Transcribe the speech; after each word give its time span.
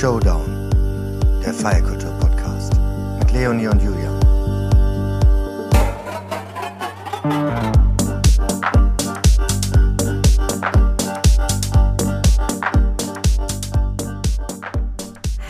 Showdown, 0.00 0.70
der 1.44 1.52
Feierkultur-Podcast 1.52 2.72
mit 3.18 3.32
Leonie 3.34 3.66
und 3.66 3.82
Julian. 3.82 4.18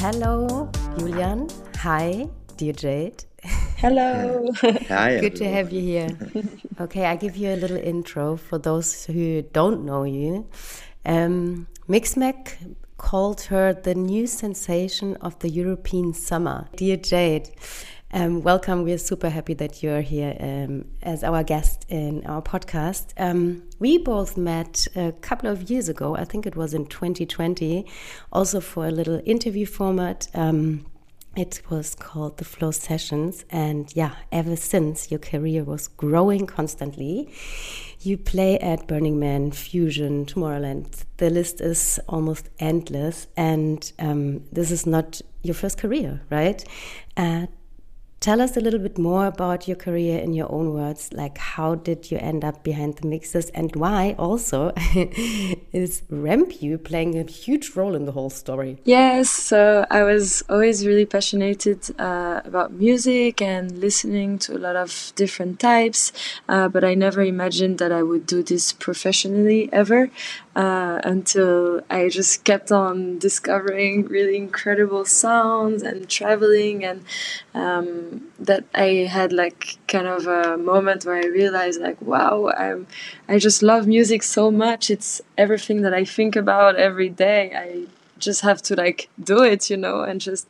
Hello, 0.00 0.68
Julian. 0.98 1.46
Hi, 1.84 2.28
Deer 2.58 2.74
Jade. 2.76 3.22
Hello. 3.76 4.50
Hi. 4.88 5.20
Good 5.20 5.36
to 5.36 5.44
have 5.44 5.70
you 5.70 5.80
here. 5.80 6.08
Okay, 6.80 7.06
I 7.06 7.14
give 7.14 7.36
you 7.36 7.50
a 7.50 7.56
little 7.56 7.78
intro 7.78 8.36
for 8.36 8.58
those 8.58 9.04
who 9.06 9.42
don't 9.52 9.84
know 9.84 10.02
you. 10.02 10.48
Um, 11.06 11.68
Mixmag 11.88 12.56
called 13.00 13.40
her 13.40 13.72
the 13.72 13.94
new 13.94 14.26
sensation 14.26 15.16
of 15.22 15.38
the 15.38 15.48
European 15.48 16.12
summer. 16.12 16.68
Deer 16.76 16.98
Jade, 16.98 17.48
um, 18.12 18.42
welcome. 18.42 18.84
We're 18.84 18.98
super 18.98 19.30
happy 19.30 19.54
that 19.54 19.82
you're 19.82 20.02
here 20.02 20.36
um, 20.38 20.84
as 21.02 21.24
our 21.24 21.42
guest 21.42 21.86
in 21.88 22.26
our 22.26 22.42
podcast. 22.42 23.14
Um, 23.16 23.62
we 23.78 23.96
both 23.96 24.36
met 24.36 24.86
a 24.94 25.12
couple 25.12 25.48
of 25.48 25.70
years 25.70 25.88
ago. 25.88 26.14
I 26.14 26.24
think 26.26 26.46
it 26.46 26.56
was 26.56 26.74
in 26.74 26.86
2020, 26.86 27.86
also 28.32 28.60
for 28.60 28.86
a 28.86 28.90
little 28.90 29.22
interview 29.24 29.64
format. 29.64 30.28
Um, 30.34 30.84
it 31.36 31.62
was 31.70 31.94
called 31.94 32.36
the 32.36 32.44
Flow 32.44 32.70
Sessions, 32.70 33.46
and 33.50 33.90
yeah, 33.96 34.16
ever 34.30 34.56
since 34.56 35.10
your 35.10 35.20
career 35.20 35.64
was 35.64 35.88
growing 35.88 36.46
constantly. 36.46 37.32
You 38.02 38.16
play 38.16 38.58
at 38.58 38.86
Burning 38.86 39.18
Man, 39.18 39.50
Fusion, 39.50 40.24
Tomorrowland. 40.24 41.04
The 41.18 41.28
list 41.28 41.60
is 41.60 42.00
almost 42.08 42.48
endless, 42.58 43.26
and 43.36 43.92
um, 43.98 44.44
this 44.50 44.70
is 44.70 44.86
not 44.86 45.20
your 45.42 45.54
first 45.54 45.76
career, 45.76 46.22
right? 46.30 46.64
Uh, 47.16 47.46
Tell 48.20 48.42
us 48.42 48.54
a 48.54 48.60
little 48.60 48.80
bit 48.80 48.98
more 48.98 49.24
about 49.24 49.66
your 49.66 49.78
career 49.78 50.18
in 50.18 50.34
your 50.34 50.52
own 50.52 50.74
words. 50.74 51.10
Like, 51.10 51.38
how 51.38 51.76
did 51.76 52.10
you 52.10 52.18
end 52.18 52.44
up 52.44 52.62
behind 52.62 52.98
the 52.98 53.06
mixes, 53.06 53.48
and 53.54 53.74
why 53.74 54.14
also 54.18 54.72
is 55.72 56.02
Rampa 56.12 56.84
playing 56.84 57.18
a 57.18 57.22
huge 57.22 57.74
role 57.74 57.94
in 57.94 58.04
the 58.04 58.12
whole 58.12 58.28
story? 58.28 58.76
Yes, 58.84 59.30
so 59.30 59.86
I 59.90 60.02
was 60.02 60.42
always 60.50 60.86
really 60.86 61.06
passionate 61.06 61.66
uh, 61.98 62.42
about 62.44 62.72
music 62.72 63.40
and 63.40 63.78
listening 63.78 64.38
to 64.40 64.54
a 64.54 64.60
lot 64.60 64.76
of 64.76 65.14
different 65.16 65.58
types, 65.58 66.12
uh, 66.46 66.68
but 66.68 66.84
I 66.84 66.92
never 66.92 67.22
imagined 67.22 67.78
that 67.78 67.90
I 67.90 68.02
would 68.02 68.26
do 68.26 68.42
this 68.42 68.70
professionally 68.74 69.70
ever 69.72 70.10
uh, 70.56 71.00
until 71.04 71.80
I 71.88 72.08
just 72.08 72.44
kept 72.44 72.72
on 72.72 73.18
discovering 73.18 74.06
really 74.06 74.36
incredible 74.36 75.04
sounds 75.04 75.82
and 75.82 76.08
traveling, 76.08 76.84
and 76.84 77.04
um, 77.54 78.28
that 78.38 78.64
I 78.74 79.08
had 79.10 79.32
like 79.32 79.78
kind 79.86 80.06
of 80.06 80.26
a 80.26 80.56
moment 80.56 81.04
where 81.04 81.16
I 81.16 81.26
realized 81.26 81.80
like, 81.80 82.00
wow, 82.02 82.50
I'm 82.56 82.86
I 83.28 83.38
just 83.38 83.62
love 83.62 83.86
music 83.86 84.22
so 84.22 84.50
much. 84.50 84.90
It's 84.90 85.20
everything 85.38 85.82
that 85.82 85.94
I 85.94 86.04
think 86.04 86.34
about 86.36 86.76
every 86.76 87.08
day. 87.08 87.52
I 87.54 87.86
just 88.18 88.42
have 88.42 88.60
to 88.62 88.74
like 88.76 89.08
do 89.22 89.42
it, 89.42 89.70
you 89.70 89.76
know, 89.76 90.02
and 90.02 90.20
just 90.20 90.48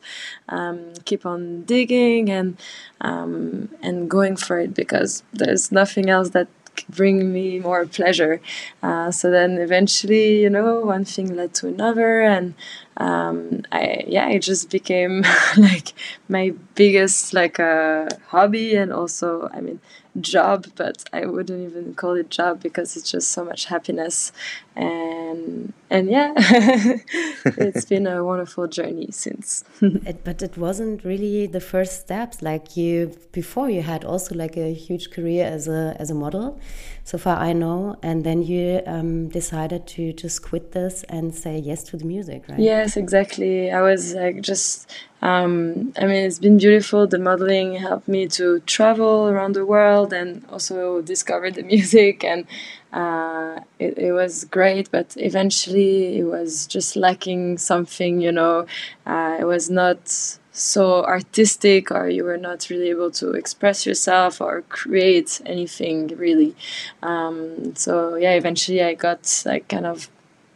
um, 0.48 0.92
keep 1.04 1.24
on 1.24 1.62
digging 1.62 2.28
and 2.30 2.56
um, 3.00 3.68
and 3.82 4.10
going 4.10 4.36
for 4.36 4.58
it 4.58 4.74
because 4.74 5.22
there's 5.32 5.72
nothing 5.72 6.10
else 6.10 6.30
that 6.30 6.48
bring 6.88 7.32
me 7.32 7.58
more 7.58 7.86
pleasure. 7.86 8.40
Uh, 8.82 9.10
so 9.10 9.30
then 9.30 9.58
eventually, 9.58 10.40
you 10.42 10.50
know, 10.50 10.80
one 10.80 11.04
thing 11.04 11.34
led 11.34 11.54
to 11.54 11.68
another, 11.68 12.22
and 12.22 12.54
um, 12.96 13.62
I 13.72 14.04
yeah, 14.06 14.28
it 14.30 14.40
just 14.40 14.70
became 14.70 15.22
like 15.56 15.92
my 16.28 16.52
biggest 16.74 17.32
like 17.34 17.58
a 17.58 18.08
uh, 18.10 18.16
hobby, 18.28 18.74
and 18.74 18.92
also 18.92 19.48
I 19.52 19.60
mean 19.60 19.80
job, 20.20 20.66
but 20.76 21.04
I 21.12 21.26
wouldn't 21.26 21.70
even 21.70 21.94
call 21.94 22.14
it 22.14 22.30
job 22.30 22.60
because 22.60 22.96
it's 22.96 23.10
just 23.10 23.30
so 23.30 23.44
much 23.44 23.66
happiness 23.66 24.32
and 24.76 25.72
and 25.92 26.08
yeah, 26.08 26.32
it's 26.36 27.84
been 27.84 28.06
a 28.06 28.24
wonderful 28.24 28.68
journey 28.68 29.08
since. 29.10 29.64
it, 29.80 30.22
but 30.22 30.40
it 30.40 30.56
wasn't 30.56 31.04
really 31.04 31.48
the 31.48 31.60
first 31.60 32.00
steps. 32.00 32.42
Like 32.42 32.76
you 32.76 33.16
before, 33.32 33.68
you 33.68 33.82
had 33.82 34.04
also 34.04 34.34
like 34.36 34.56
a 34.56 34.72
huge 34.72 35.10
career 35.10 35.44
as 35.46 35.66
a 35.66 35.96
as 35.98 36.10
a 36.10 36.14
model, 36.14 36.60
so 37.02 37.18
far 37.18 37.38
I 37.38 37.52
know. 37.52 37.96
And 38.02 38.22
then 38.22 38.42
you 38.44 38.82
um, 38.86 39.28
decided 39.28 39.88
to 39.88 40.12
just 40.12 40.42
quit 40.42 40.72
this 40.72 41.02
and 41.08 41.34
say 41.34 41.58
yes 41.58 41.82
to 41.84 41.96
the 41.96 42.04
music, 42.04 42.44
right? 42.48 42.60
Yes, 42.60 42.96
exactly. 42.96 43.72
I 43.72 43.82
was 43.82 44.14
like 44.14 44.42
just 44.42 44.88
um, 45.22 45.92
I 45.98 46.06
mean, 46.06 46.24
it's 46.24 46.38
been 46.38 46.56
beautiful. 46.56 47.06
The 47.06 47.18
modeling 47.18 47.74
helped 47.74 48.08
me 48.08 48.26
to 48.28 48.60
travel 48.60 49.28
around 49.28 49.54
the 49.54 49.66
world 49.66 50.12
and 50.12 50.46
also 50.48 51.02
discover 51.02 51.50
the 51.50 51.62
music, 51.74 52.24
and 52.24 52.46
uh, 52.92 53.60
it, 53.78 53.98
it 53.98 54.12
was 54.12 54.44
great. 54.44 54.90
But 54.90 55.14
eventually, 55.16 56.18
it 56.18 56.24
was 56.24 56.66
just 56.66 56.96
lacking 56.96 57.58
something, 57.58 58.20
you 58.20 58.32
know. 58.32 58.66
Uh, 59.06 59.36
it 59.40 59.44
was 59.44 59.70
not 59.70 60.08
so 60.52 61.04
artistic, 61.04 61.90
or 61.90 62.08
you 62.08 62.24
were 62.24 62.36
not 62.36 62.68
really 62.70 62.90
able 62.90 63.10
to 63.12 63.32
express 63.32 63.86
yourself 63.86 64.40
or 64.40 64.62
create 64.62 65.40
anything 65.46 66.08
really. 66.08 66.54
Um, 67.02 67.74
so, 67.76 68.16
yeah, 68.16 68.32
eventually, 68.32 68.82
I 68.82 68.94
got 68.94 69.42
like 69.46 69.68
kind 69.68 69.86
of 69.86 70.08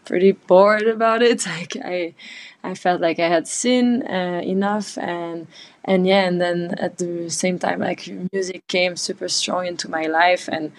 pretty 0.05 0.33
bored 0.33 0.87
about 0.89 1.23
it. 1.23 1.47
Like, 1.59 1.77
I 1.85 2.15
I 2.63 2.75
felt 2.75 3.01
like 3.01 3.19
I 3.19 3.29
had 3.29 3.47
seen 3.47 4.03
uh, 4.07 4.41
enough 4.45 4.97
and 4.99 5.47
and 5.85 6.07
yeah 6.07 6.25
and 6.25 6.41
then 6.41 6.75
at 6.79 6.97
the 6.99 7.29
same 7.29 7.59
time 7.59 7.81
like 7.81 8.09
music 8.33 8.67
came 8.69 8.97
super 8.97 9.29
strong 9.29 9.67
into 9.67 9.91
my 9.91 10.07
life 10.07 10.49
and 10.49 10.73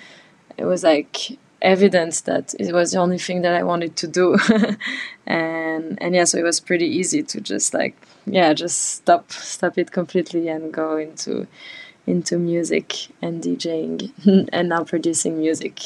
it 0.58 0.66
was 0.66 0.84
like 0.84 1.38
evidence 1.66 2.22
that 2.22 2.54
it 2.60 2.74
was 2.74 2.92
the 2.92 3.00
only 3.00 3.18
thing 3.18 3.42
that 3.42 3.54
I 3.56 3.64
wanted 3.64 3.96
to 3.98 4.08
do. 4.08 4.38
And 5.28 5.98
and 6.02 6.14
yeah 6.14 6.26
so 6.26 6.38
it 6.38 6.44
was 6.44 6.60
pretty 6.60 6.86
easy 6.86 7.24
to 7.24 7.42
just 7.42 7.74
like 7.74 7.96
yeah 8.28 8.54
just 8.54 8.80
stop 8.98 9.32
stop 9.32 9.78
it 9.78 9.92
completely 9.92 10.50
and 10.50 10.72
go 10.72 10.98
into 10.98 11.48
into 12.06 12.38
music 12.38 13.08
and 13.22 13.42
DJing 13.42 14.12
and 14.54 14.70
now 14.70 14.84
producing 14.84 15.40
music 15.40 15.80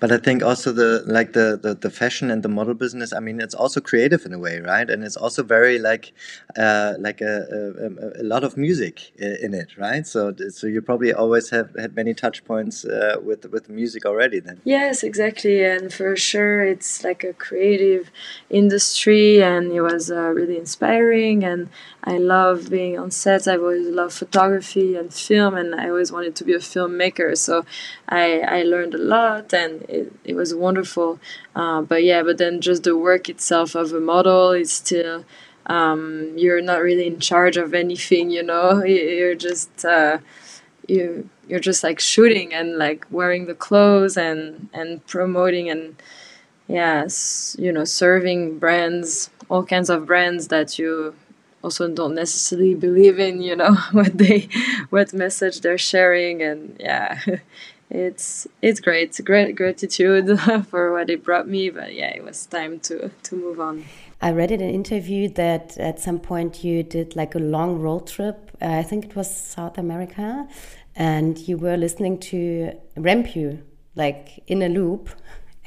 but 0.00 0.12
I 0.12 0.18
think 0.18 0.42
also 0.42 0.72
the 0.72 1.02
like 1.06 1.32
the, 1.32 1.58
the, 1.60 1.74
the 1.74 1.90
fashion 1.90 2.30
and 2.30 2.42
the 2.42 2.48
model 2.48 2.74
business. 2.74 3.12
I 3.12 3.20
mean, 3.20 3.40
it's 3.40 3.54
also 3.54 3.80
creative 3.80 4.24
in 4.26 4.32
a 4.32 4.38
way, 4.38 4.60
right? 4.60 4.88
And 4.88 5.04
it's 5.04 5.16
also 5.16 5.42
very 5.42 5.78
like 5.78 6.12
uh, 6.56 6.94
like 6.98 7.20
a, 7.20 7.46
a, 7.86 8.22
a, 8.22 8.24
lot 8.24 8.44
of 8.44 8.56
music 8.56 9.12
in 9.16 9.54
it, 9.54 9.76
right? 9.76 10.06
So 10.06 10.34
so 10.50 10.66
you 10.66 10.80
probably 10.82 11.12
always 11.12 11.50
have 11.50 11.70
had 11.78 11.94
many 11.94 12.14
touch 12.14 12.44
points 12.44 12.84
uh, 12.84 13.16
with 13.22 13.46
with 13.50 13.68
music 13.68 14.04
already. 14.06 14.40
Then 14.40 14.60
yes, 14.64 15.02
exactly, 15.02 15.64
and 15.64 15.92
for 15.92 16.16
sure, 16.16 16.64
it's 16.64 17.04
like 17.04 17.24
a 17.24 17.32
creative 17.32 18.10
industry, 18.50 19.42
and 19.42 19.72
it 19.72 19.82
was 19.82 20.10
uh, 20.10 20.30
really 20.38 20.58
inspiring. 20.58 21.44
And 21.44 21.68
I 22.04 22.18
love 22.18 22.70
being 22.70 22.98
on 22.98 23.10
sets. 23.10 23.46
I've 23.46 23.60
always 23.60 23.86
loved 23.86 24.14
photography 24.14 24.96
and 24.96 25.12
film, 25.12 25.54
and 25.54 25.74
I 25.74 25.88
always 25.88 26.10
wanted 26.12 26.34
to 26.36 26.44
be 26.44 26.54
a 26.54 26.58
filmmaker. 26.58 27.36
So 27.36 27.64
I 28.08 28.40
I 28.40 28.62
learned 28.62 28.94
a 28.94 28.98
lot 28.98 29.52
and 29.64 29.82
it, 29.82 30.12
it 30.24 30.34
was 30.34 30.54
wonderful. 30.54 31.18
Uh, 31.54 31.82
but 31.82 32.02
yeah, 32.04 32.22
but 32.22 32.38
then 32.38 32.60
just 32.60 32.84
the 32.84 32.96
work 32.96 33.28
itself 33.28 33.74
of 33.74 33.92
a 33.92 34.00
model 34.00 34.52
is 34.52 34.72
still 34.72 35.24
um, 35.68 36.32
you're 36.36 36.62
not 36.62 36.80
really 36.80 37.06
in 37.06 37.20
charge 37.20 37.56
of 37.56 37.74
anything, 37.74 38.30
you 38.30 38.42
know. 38.42 38.82
You're 38.84 39.34
just 39.34 39.84
uh, 39.84 40.18
you 40.86 41.28
you're 41.46 41.60
just 41.60 41.84
like 41.84 42.00
shooting 42.00 42.52
and 42.52 42.76
like 42.78 43.06
wearing 43.10 43.46
the 43.46 43.54
clothes 43.54 44.16
and 44.16 44.68
and 44.72 45.06
promoting 45.06 45.68
and 45.68 45.96
yes, 46.68 47.56
you 47.58 47.72
know, 47.72 47.84
serving 47.84 48.58
brands, 48.58 49.30
all 49.48 49.64
kinds 49.64 49.90
of 49.90 50.06
brands 50.06 50.48
that 50.48 50.78
you 50.78 51.14
also 51.62 51.88
don't 51.88 52.14
necessarily 52.14 52.74
believe 52.74 53.18
in, 53.18 53.42
you 53.42 53.56
know, 53.56 53.74
what 53.92 54.16
they 54.16 54.48
what 54.90 55.12
message 55.12 55.60
they're 55.60 55.78
sharing 55.78 56.42
and 56.42 56.76
yeah. 56.80 57.20
it's 57.90 58.46
it's 58.62 58.80
great. 58.80 59.18
Great 59.24 59.56
gratitude 59.56 60.38
for 60.68 60.92
what 60.92 61.08
it 61.10 61.24
brought 61.24 61.48
me 61.48 61.70
but 61.70 61.94
yeah 61.94 62.14
it 62.14 62.24
was 62.24 62.46
time 62.46 62.80
to 62.80 63.10
to 63.24 63.36
move 63.36 63.60
on. 63.60 63.84
I 64.20 64.32
read 64.32 64.50
in 64.50 64.60
an 64.60 64.70
interview 64.70 65.28
that 65.34 65.78
at 65.78 66.00
some 66.00 66.18
point 66.18 66.64
you 66.64 66.82
did 66.82 67.14
like 67.14 67.34
a 67.34 67.38
long 67.38 67.78
road 67.78 68.08
trip 68.08 68.50
uh, 68.60 68.66
i 68.66 68.82
think 68.82 69.04
it 69.04 69.16
was 69.16 69.34
south 69.34 69.78
america 69.78 70.48
and 70.96 71.38
you 71.38 71.56
were 71.56 71.76
listening 71.76 72.18
to 72.18 72.72
rampa 72.96 73.62
like 73.98 74.42
in 74.46 74.62
a 74.62 74.68
loop. 74.68 75.10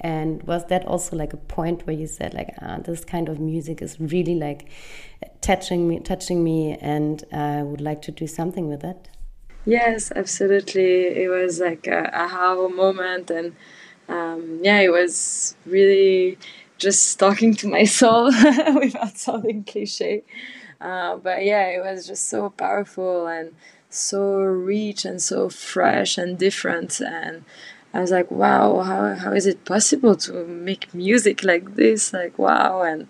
And 0.03 0.41
was 0.43 0.65
that 0.65 0.85
also 0.85 1.15
like 1.15 1.31
a 1.33 1.37
point 1.37 1.85
where 1.85 1.95
you 1.95 2.07
said 2.07 2.33
like 2.33 2.55
ah, 2.59 2.79
this 2.79 3.05
kind 3.05 3.29
of 3.29 3.39
music 3.39 3.83
is 3.83 3.99
really 3.99 4.33
like 4.33 4.69
touching 5.41 5.87
me 5.87 5.99
touching 5.99 6.43
me 6.43 6.75
and 6.81 7.23
i 7.31 7.61
would 7.61 7.81
like 7.81 8.01
to 8.01 8.11
do 8.11 8.25
something 8.25 8.67
with 8.67 8.83
it 8.83 9.09
Yes, 9.65 10.11
absolutely. 10.15 11.07
It 11.23 11.29
was 11.29 11.59
like 11.59 11.85
a 11.87 12.09
aha 12.15 12.67
moment, 12.67 13.29
and 13.29 13.55
um, 14.09 14.59
yeah, 14.63 14.79
it 14.79 14.91
was 14.91 15.55
really 15.65 16.37
just 16.77 17.19
talking 17.19 17.53
to 17.55 17.67
my 17.77 17.83
soul 17.83 18.25
without 18.75 19.17
sounding 19.17 19.63
cliche. 19.63 20.23
Uh, 20.79 21.15
but 21.17 21.45
yeah, 21.45 21.67
it 21.67 21.81
was 21.83 22.07
just 22.07 22.27
so 22.27 22.49
powerful 22.49 23.27
and 23.27 23.53
so 23.89 24.39
rich 24.39 25.05
and 25.05 25.21
so 25.21 25.47
fresh 25.49 26.17
and 26.17 26.39
different. 26.39 26.99
And 26.99 27.45
I 27.93 28.01
was 28.01 28.09
like, 28.09 28.31
wow, 28.31 28.79
how, 28.79 29.13
how 29.13 29.33
is 29.33 29.45
it 29.45 29.63
possible 29.63 30.15
to 30.15 30.43
make 30.45 30.91
music 30.93 31.43
like 31.43 31.75
this? 31.75 32.13
Like, 32.13 32.39
wow. 32.39 32.81
And, 32.81 33.07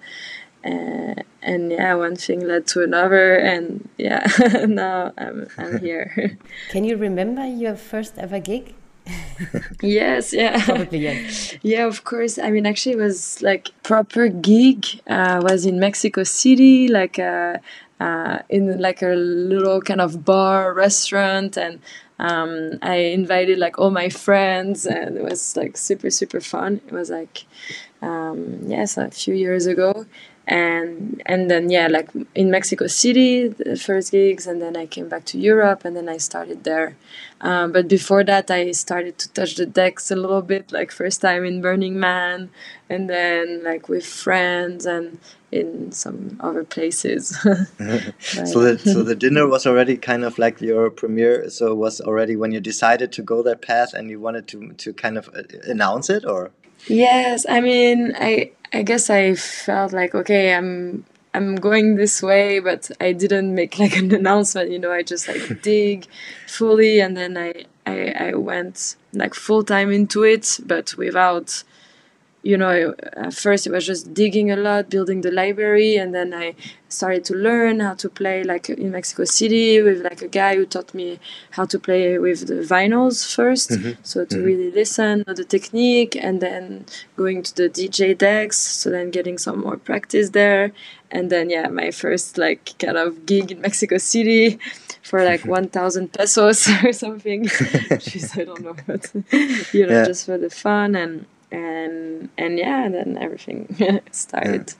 and, 0.63 1.23
and 1.41 1.71
yeah, 1.71 1.93
one 1.95 2.15
thing 2.15 2.47
led 2.47 2.67
to 2.67 2.83
another. 2.83 3.35
And 3.35 3.89
yeah, 3.97 4.25
now 4.67 5.13
I'm, 5.17 5.47
I'm 5.57 5.79
here. 5.87 6.37
Can 6.69 6.83
you 6.83 6.97
remember 6.97 7.45
your 7.45 7.75
first 7.75 8.17
ever 8.17 8.39
gig? 8.39 8.75
yes, 9.81 10.33
yeah. 10.33 10.63
Probably, 10.63 10.99
yes. 10.99 11.57
Yeah, 11.61 11.87
of 11.87 12.03
course. 12.03 12.37
I 12.37 12.51
mean, 12.51 12.65
actually, 12.65 12.93
it 12.93 12.99
was 12.99 13.41
like 13.41 13.69
proper 13.83 14.27
gig. 14.27 14.85
Uh, 15.07 15.41
was 15.43 15.65
in 15.65 15.79
Mexico 15.79 16.23
City, 16.23 16.87
like 16.87 17.17
uh, 17.17 17.57
uh, 17.99 18.39
in 18.49 18.79
like 18.79 19.01
a 19.01 19.15
little 19.15 19.81
kind 19.81 20.01
of 20.01 20.23
bar 20.23 20.73
restaurant, 20.73 21.57
and 21.57 21.79
um, 22.19 22.77
I 22.81 22.95
invited 22.95 23.57
like 23.57 23.79
all 23.79 23.89
my 23.89 24.09
friends, 24.09 24.85
and 24.85 25.17
it 25.17 25.23
was 25.23 25.57
like 25.57 25.77
super 25.77 26.11
super 26.11 26.39
fun. 26.39 26.81
It 26.87 26.93
was 26.93 27.09
like 27.09 27.45
um, 28.01 28.59
yes, 28.67 28.97
a 28.97 29.09
few 29.11 29.33
years 29.33 29.65
ago, 29.65 30.05
and 30.47 31.21
and 31.25 31.49
then 31.51 31.69
yeah 31.69 31.87
like 31.87 32.09
in 32.33 32.49
mexico 32.49 32.87
city 32.87 33.47
the 33.47 33.75
first 33.75 34.11
gigs 34.11 34.47
and 34.47 34.61
then 34.61 34.75
i 34.75 34.85
came 34.85 35.07
back 35.07 35.23
to 35.23 35.37
europe 35.37 35.85
and 35.85 35.95
then 35.95 36.09
i 36.09 36.17
started 36.17 36.63
there. 36.63 36.95
Um, 37.41 37.71
but 37.71 37.87
before 37.87 38.23
that 38.23 38.51
i 38.51 38.71
started 38.71 39.17
to 39.19 39.29
touch 39.29 39.55
the 39.55 39.65
decks 39.65 40.11
a 40.11 40.15
little 40.15 40.41
bit 40.41 40.71
like 40.71 40.91
first 40.91 41.21
time 41.21 41.43
in 41.43 41.61
burning 41.61 41.99
man 41.99 42.49
and 42.89 43.09
then 43.09 43.63
like 43.63 43.89
with 43.89 44.05
friends 44.05 44.85
and 44.85 45.19
in 45.51 45.91
some 45.91 46.37
other 46.39 46.63
places. 46.63 47.37
So 48.21 48.59
the 48.61 48.79
so 48.79 49.03
the 49.03 49.15
dinner 49.15 49.47
was 49.47 49.65
already 49.67 49.97
kind 49.97 50.23
of 50.23 50.37
like 50.37 50.61
your 50.61 50.89
premiere 50.89 51.49
so 51.49 51.71
it 51.71 51.75
was 51.75 51.99
already 52.01 52.35
when 52.35 52.51
you 52.51 52.59
decided 52.59 53.11
to 53.13 53.21
go 53.21 53.43
that 53.43 53.61
path 53.61 53.93
and 53.93 54.09
you 54.09 54.19
wanted 54.19 54.47
to 54.47 54.73
to 54.73 54.93
kind 54.93 55.17
of 55.17 55.29
uh, 55.35 55.43
announce 55.63 56.09
it 56.09 56.23
or 56.25 56.51
yes 56.87 57.45
i 57.49 57.61
mean 57.61 58.13
i 58.19 58.51
I 58.73 58.83
guess 58.83 59.09
I 59.09 59.35
felt 59.35 59.91
like 59.91 60.15
okay, 60.15 60.53
I'm 60.53 61.05
I'm 61.33 61.55
going 61.55 61.95
this 61.95 62.21
way, 62.21 62.59
but 62.59 62.89
I 62.99 63.11
didn't 63.11 63.53
make 63.53 63.79
like 63.83 63.97
an 63.97 64.13
announcement. 64.13 64.71
You 64.71 64.79
know, 64.79 64.91
I 64.91 65.03
just 65.03 65.27
like 65.27 65.61
dig 65.61 66.07
fully, 66.47 66.99
and 66.99 67.15
then 67.17 67.37
I 67.37 67.65
I, 67.85 68.29
I 68.29 68.33
went 68.35 68.95
like 69.13 69.33
full 69.33 69.63
time 69.63 69.91
into 69.91 70.23
it, 70.23 70.59
but 70.65 70.95
without 70.97 71.63
you 72.43 72.57
know, 72.57 72.95
at 73.13 73.33
first 73.33 73.67
it 73.67 73.71
was 73.71 73.85
just 73.85 74.13
digging 74.13 74.49
a 74.49 74.55
lot, 74.55 74.89
building 74.89 75.21
the 75.21 75.31
library, 75.31 75.95
and 75.95 76.13
then 76.13 76.33
I 76.33 76.55
started 76.89 77.23
to 77.25 77.35
learn 77.35 77.79
how 77.79 77.93
to 77.93 78.09
play 78.09 78.43
like 78.43 78.67
in 78.69 78.91
Mexico 78.91 79.25
City 79.25 79.81
with 79.81 80.01
like 80.01 80.21
a 80.23 80.27
guy 80.27 80.55
who 80.55 80.65
taught 80.65 80.93
me 80.93 81.19
how 81.51 81.65
to 81.65 81.79
play 81.79 82.17
with 82.17 82.47
the 82.47 82.55
vinyls 82.55 83.17
1st 83.37 83.77
mm-hmm. 83.77 84.03
So 84.03 84.25
to 84.25 84.35
mm-hmm. 84.35 84.45
really 84.45 84.71
listen 84.71 85.23
to 85.25 85.33
the 85.35 85.43
technique, 85.43 86.15
and 86.15 86.41
then 86.41 86.85
going 87.15 87.43
to 87.43 87.55
the 87.55 87.69
DJ 87.69 88.17
decks, 88.17 88.57
so 88.57 88.89
then 88.89 89.11
getting 89.11 89.37
some 89.37 89.59
more 89.61 89.77
practice 89.77 90.31
there, 90.31 90.71
and 91.11 91.29
then 91.29 91.49
yeah, 91.51 91.67
my 91.67 91.91
first 91.91 92.39
like 92.39 92.73
kind 92.79 92.97
of 92.97 93.27
gig 93.27 93.51
in 93.51 93.61
Mexico 93.61 93.99
City 93.99 94.57
for 95.03 95.23
like 95.23 95.45
1,000 95.45 96.13
pesos 96.13 96.67
or 96.83 96.93
something. 96.93 97.45
Jeez, 97.45 98.39
I 98.39 98.45
don't 98.45 98.61
know, 98.61 98.75
but 98.87 99.11
you 99.73 99.85
know, 99.85 99.93
yeah. 99.93 100.05
just 100.05 100.25
for 100.25 100.37
the 100.39 100.49
fun 100.49 100.95
and 100.95 101.25
and 101.51 102.29
and 102.37 102.57
yeah, 102.57 102.89
then 102.89 103.17
everything 103.19 104.01
started. 104.11 104.69
Yeah. 104.69 104.75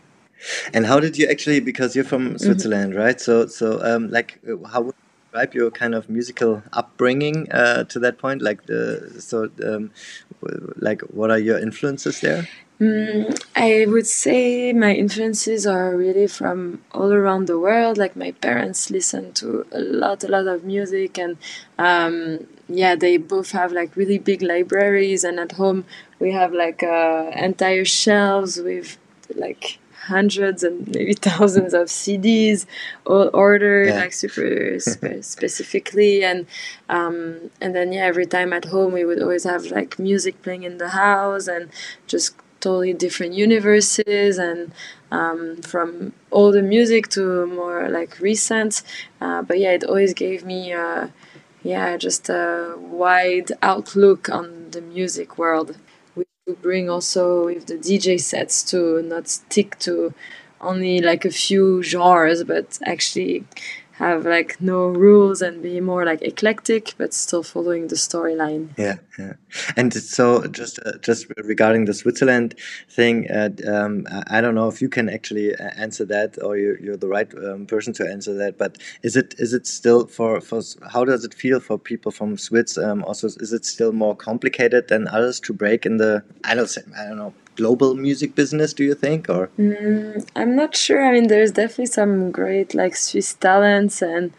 And 0.74 0.86
how 0.86 1.00
did 1.00 1.18
you 1.18 1.28
actually? 1.28 1.60
Because 1.60 1.96
you're 1.96 2.06
from 2.06 2.30
mm-hmm. 2.30 2.38
Switzerland, 2.38 2.94
mm 2.94 2.98
-hmm. 2.98 3.06
right? 3.06 3.22
So 3.22 3.48
so 3.48 3.80
um, 3.84 4.10
like 4.10 4.40
uh, 4.48 4.58
how 4.74 4.82
would 4.84 4.96
you 4.96 5.10
describe 5.24 5.52
your 5.60 5.72
kind 5.72 5.94
of 5.96 6.10
musical 6.10 6.64
upbringing 6.74 7.48
uh, 7.52 7.84
to 7.92 8.00
that 8.00 8.18
point? 8.18 8.42
Like 8.42 8.62
the 8.66 9.12
so 9.20 9.50
um, 9.64 9.92
like 10.78 11.02
what 11.14 11.30
are 11.30 11.40
your 11.40 11.60
influences 11.60 12.20
there? 12.20 12.48
Mm, 12.82 13.38
I 13.56 13.86
would 13.86 14.08
say 14.08 14.74
my 14.74 14.96
influences 14.96 15.68
are 15.68 15.96
really 15.96 16.26
from 16.26 16.82
all 16.92 17.14
around 17.14 17.46
the 17.46 17.60
world. 17.60 18.00
Like 18.00 18.16
my 18.16 18.32
parents 18.32 18.90
listen 18.90 19.34
to 19.34 19.68
a 19.72 19.80
lot, 19.80 20.24
a 20.24 20.28
lot 20.28 20.48
of 20.48 20.64
music, 20.64 21.20
and 21.20 21.38
um, 21.78 22.48
yeah, 22.78 22.96
they 22.96 23.18
both 23.18 23.52
have 23.52 23.72
like 23.72 23.96
really 23.96 24.18
big 24.18 24.42
libraries, 24.42 25.24
and 25.24 25.40
at 25.40 25.54
home 25.54 25.86
we 26.20 26.32
have 26.32 26.54
like 26.54 26.84
uh, 26.84 27.32
entire 27.36 27.86
shelves 27.86 28.58
with 28.58 28.98
like 29.36 29.80
hundreds 30.06 30.64
and 30.64 30.88
maybe 30.88 31.14
thousands 31.32 31.74
of 31.74 31.88
CDs 31.88 32.66
all 33.06 33.30
ordered 33.34 33.90
yeah. 33.90 34.00
like 34.00 34.14
super 34.14 34.80
spe- 34.80 35.22
specifically 35.22 36.24
and 36.24 36.48
um, 36.90 37.52
and 37.62 37.76
then 37.76 37.92
yeah 37.92 38.06
every 38.06 38.26
time 38.26 38.52
at 38.54 38.66
home 38.66 38.94
we 38.94 39.06
would 39.06 39.22
always 39.22 39.44
have 39.44 39.66
like 39.66 40.00
music 40.00 40.42
playing 40.42 40.64
in 40.64 40.78
the 40.80 40.90
house 40.90 41.48
and 41.48 41.70
just 42.08 42.36
totally 42.60 42.94
different 42.94 43.34
universes 43.34 44.38
and 44.38 44.72
um, 45.12 45.58
from 45.62 46.14
older 46.32 46.62
music 46.62 47.08
to 47.10 47.46
more 47.48 47.90
like 47.90 48.20
recent 48.20 48.82
uh, 49.20 49.42
but 49.42 49.60
yeah 49.60 49.72
it 49.72 49.84
always 49.84 50.14
gave 50.14 50.44
me 50.44 50.74
uh, 50.74 51.08
yeah 51.64 51.98
just 51.98 52.30
a 52.30 52.76
wide 52.78 53.52
outlook 53.62 54.30
on 54.30 54.72
the 54.72 54.82
music 54.82 55.38
world 55.38 55.78
We 56.16 56.56
bring 56.62 56.90
also 56.90 57.46
with 57.46 57.68
the 57.68 57.78
DJ 57.78 58.18
sets 58.20 58.64
to 58.72 59.02
not 59.04 59.28
stick 59.30 59.80
to 59.80 60.14
only 60.62 61.02
like 61.02 61.26
a 61.26 61.32
few 61.32 61.84
genres, 61.84 62.44
but 62.44 62.80
actually 62.86 63.46
have 64.08 64.26
like 64.26 64.60
no 64.62 64.88
rules 64.88 65.42
and 65.42 65.62
be 65.62 65.80
more 65.80 66.06
like 66.06 66.22
eclectic, 66.22 66.94
but 66.98 67.14
still 67.14 67.44
following 67.44 67.88
the 67.88 67.96
storyline. 67.96 68.70
Yeah, 68.78 68.98
yeah. 69.18 69.34
And 69.78 69.94
so, 69.94 70.48
just 70.48 70.80
uh, 70.86 70.98
just 71.00 71.28
regarding 71.38 71.86
the 71.86 71.94
Switzerland 71.94 72.56
thing, 72.90 73.30
uh, 73.30 73.50
um, 73.68 74.08
I 74.28 74.42
don't 74.42 74.56
know 74.56 74.68
if 74.68 74.82
you 74.82 74.90
can 74.90 75.10
actually 75.10 75.56
uh, 75.56 75.70
answer 75.76 76.06
that, 76.06 76.42
or 76.44 76.58
you're, 76.58 76.80
you're 76.80 76.98
the 76.98 77.08
right 77.08 77.32
um, 77.38 77.66
person 77.66 77.94
to 77.94 78.08
answer 78.08 78.34
that. 78.36 78.58
But 78.58 78.78
is 79.04 79.16
it 79.16 79.36
is 79.38 79.54
it 79.54 79.68
still 79.68 80.08
for 80.08 80.42
for 80.42 80.62
how 80.92 81.06
does 81.06 81.24
it 81.24 81.34
feel 81.34 81.60
for 81.60 81.78
people 81.78 82.12
from 82.12 82.38
Swiss? 82.38 82.78
Um, 82.78 83.04
also, 83.04 83.28
is 83.28 83.54
it 83.54 83.66
still 83.66 83.92
more 83.92 84.16
complicated 84.16 84.88
than 84.88 85.08
others 85.08 85.40
to 85.42 85.54
break 85.54 85.86
in 85.86 85.98
the 85.98 86.24
I 86.44 86.56
don't 86.56 86.70
say, 86.70 86.82
I 86.98 87.06
don't 87.06 87.18
know 87.18 87.34
global 87.56 87.96
music 87.96 88.36
business 88.36 88.74
do 88.74 88.84
you 88.84 88.96
think 88.96 89.30
or? 89.30 89.50
Mm, 89.60 90.26
i'm 90.36 90.56
not 90.56 90.76
sure. 90.76 91.04
I 91.04 91.12
mean 91.12 91.28
there's 91.28 91.52
definitely 91.52 91.88
some 91.88 92.32
great 92.32 92.74
like 92.74 92.96
swiss 92.96 93.34
talents 93.34 94.02
and 94.02 94.34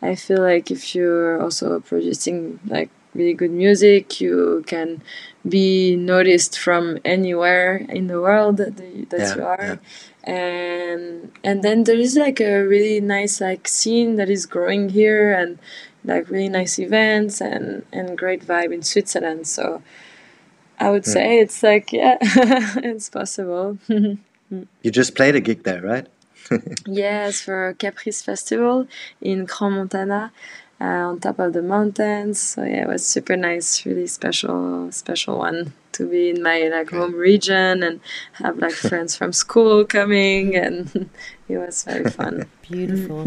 i 0.00 0.14
feel 0.14 0.40
like 0.40 0.70
if 0.70 0.94
you're 0.94 1.40
also 1.40 1.80
producing 1.80 2.58
like 2.66 2.90
really 3.14 3.34
good 3.34 3.50
music 3.50 4.20
you 4.20 4.64
can 4.66 5.02
be 5.48 5.96
noticed 5.96 6.58
from 6.58 6.98
anywhere 7.04 7.84
in 7.88 8.06
the 8.06 8.20
world 8.20 8.56
that, 8.56 8.76
that 8.76 9.20
yeah, 9.20 9.34
you 9.34 9.42
are. 9.42 9.80
yeah. 10.26 10.34
and 10.34 11.32
and 11.44 11.62
then 11.62 11.84
there 11.84 11.98
is 11.98 12.16
like 12.16 12.40
a 12.40 12.62
really 12.62 13.00
nice 13.00 13.40
like 13.40 13.68
scene 13.68 14.16
that 14.16 14.30
is 14.30 14.46
growing 14.46 14.88
here 14.88 15.32
and 15.32 15.58
like 16.04 16.28
really 16.30 16.48
nice 16.48 16.78
events 16.78 17.40
and 17.40 17.84
and 17.92 18.16
great 18.16 18.46
vibe 18.46 18.72
in 18.72 18.82
switzerland 18.82 19.46
so 19.46 19.82
I 20.82 20.90
would 20.90 21.06
yeah. 21.06 21.12
say 21.12 21.38
it's 21.38 21.62
like 21.62 21.92
yeah, 21.92 22.18
it's 22.90 23.08
possible. 23.08 23.78
you 23.88 24.90
just 24.90 25.14
played 25.14 25.36
a 25.36 25.40
gig 25.40 25.62
there, 25.62 25.80
right? 25.80 26.08
yes, 26.86 27.40
for 27.40 27.74
Caprice 27.78 28.20
Festival 28.20 28.88
in 29.20 29.46
Crans-Montana, 29.46 30.32
uh, 30.80 30.84
on 30.84 31.20
top 31.20 31.38
of 31.38 31.52
the 31.52 31.62
mountains. 31.62 32.40
So 32.40 32.64
yeah, 32.64 32.82
it 32.82 32.88
was 32.88 33.06
super 33.06 33.36
nice, 33.36 33.86
really 33.86 34.08
special, 34.08 34.90
special 34.90 35.38
one 35.38 35.72
to 35.92 36.08
be 36.10 36.30
in 36.30 36.42
my 36.42 36.62
like 36.66 36.90
home 36.90 37.14
region 37.14 37.84
and 37.84 38.00
have 38.32 38.58
like 38.58 38.72
friends 38.72 39.14
from 39.14 39.32
school 39.32 39.84
coming, 39.84 40.56
and 40.56 41.08
it 41.48 41.58
was 41.58 41.84
very 41.84 42.10
fun. 42.10 42.46
Beautiful. 42.62 43.24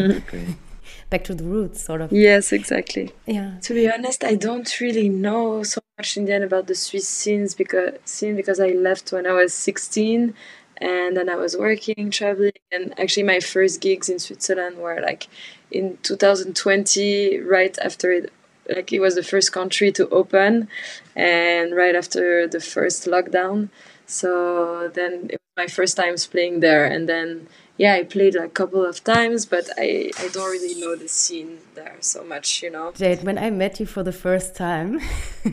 Back 1.10 1.24
to 1.26 1.36
the 1.36 1.44
roots, 1.44 1.84
sort 1.84 2.02
of. 2.02 2.12
Yes, 2.12 2.52
exactly. 2.52 3.14
Yeah. 3.26 3.60
To 3.62 3.74
be 3.74 3.90
honest, 3.90 4.24
I 4.24 4.36
don't 4.36 4.80
really 4.80 5.08
know 5.08 5.64
so 5.64 5.82
much 5.98 6.18
in 6.18 6.26
the 6.26 6.34
end 6.34 6.44
about 6.44 6.68
the 6.68 6.76
Swiss 6.76 7.08
scenes 7.08 7.54
because 7.54 7.94
scene 8.06 8.36
because 8.36 8.60
I 8.60 8.70
left 8.70 9.12
when 9.12 9.28
I 9.28 9.32
was 9.32 9.54
16 9.54 10.34
and 10.78 11.16
then 11.16 11.30
I 11.30 11.36
was 11.36 11.56
working, 11.56 12.12
traveling, 12.12 12.52
and 12.72 13.00
actually 13.00 13.24
my 13.24 13.40
first 13.40 13.82
gigs 13.82 14.10
in 14.10 14.20
Switzerland 14.20 14.78
were 14.78 15.00
like 15.02 15.28
in 15.72 15.98
2020, 16.04 17.40
right 17.40 17.78
after 17.82 18.12
it, 18.12 18.34
like 18.76 18.92
it 18.92 19.00
was 19.00 19.16
the 19.16 19.24
first 19.24 19.52
country 19.54 19.92
to 19.94 20.10
open, 20.10 20.68
and 21.16 21.76
right 21.76 21.96
after 21.96 22.48
the 22.48 22.60
first 22.60 23.06
lockdown. 23.06 23.70
So 24.06 24.92
then 24.94 25.30
it 25.30 25.40
was 25.40 25.56
my 25.56 25.68
first 25.68 25.96
times 25.96 26.28
playing 26.28 26.60
there, 26.60 26.86
and 26.86 27.08
then 27.08 27.48
yeah, 27.78 27.96
I 27.96 28.04
played 28.04 28.36
a 28.36 28.48
couple 28.48 28.86
of 28.86 29.04
times, 29.04 29.46
but 29.46 29.70
I, 29.78 30.10
I 30.18 30.30
don't 30.30 30.50
really 30.50 30.80
know 30.80 30.96
the 30.96 31.10
scene 31.10 31.60
there 31.74 31.98
so 32.00 32.24
much, 32.24 32.64
you 32.64 32.72
know. 32.72 32.94
Jade, 32.94 33.24
when 33.24 33.38
I 33.38 33.50
met 33.50 33.82
you 33.82 33.86
for 33.86 34.02
the 34.02 34.14
first 34.14 34.56
time, 34.56 35.02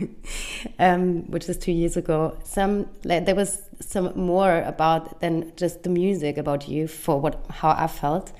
um, 0.79 1.29
which 1.29 1.49
is 1.49 1.57
two 1.57 1.73
years 1.73 1.97
ago, 1.97 2.37
some 2.45 2.87
like, 3.03 3.25
there 3.25 3.35
was 3.35 3.63
some 3.81 4.13
more 4.15 4.61
about 4.61 5.19
than 5.19 5.51
just 5.57 5.83
the 5.83 5.89
music 5.89 6.37
about 6.37 6.69
you 6.69 6.87
for 6.87 7.19
what 7.19 7.45
how 7.49 7.71
I 7.71 7.87
felt. 7.87 8.31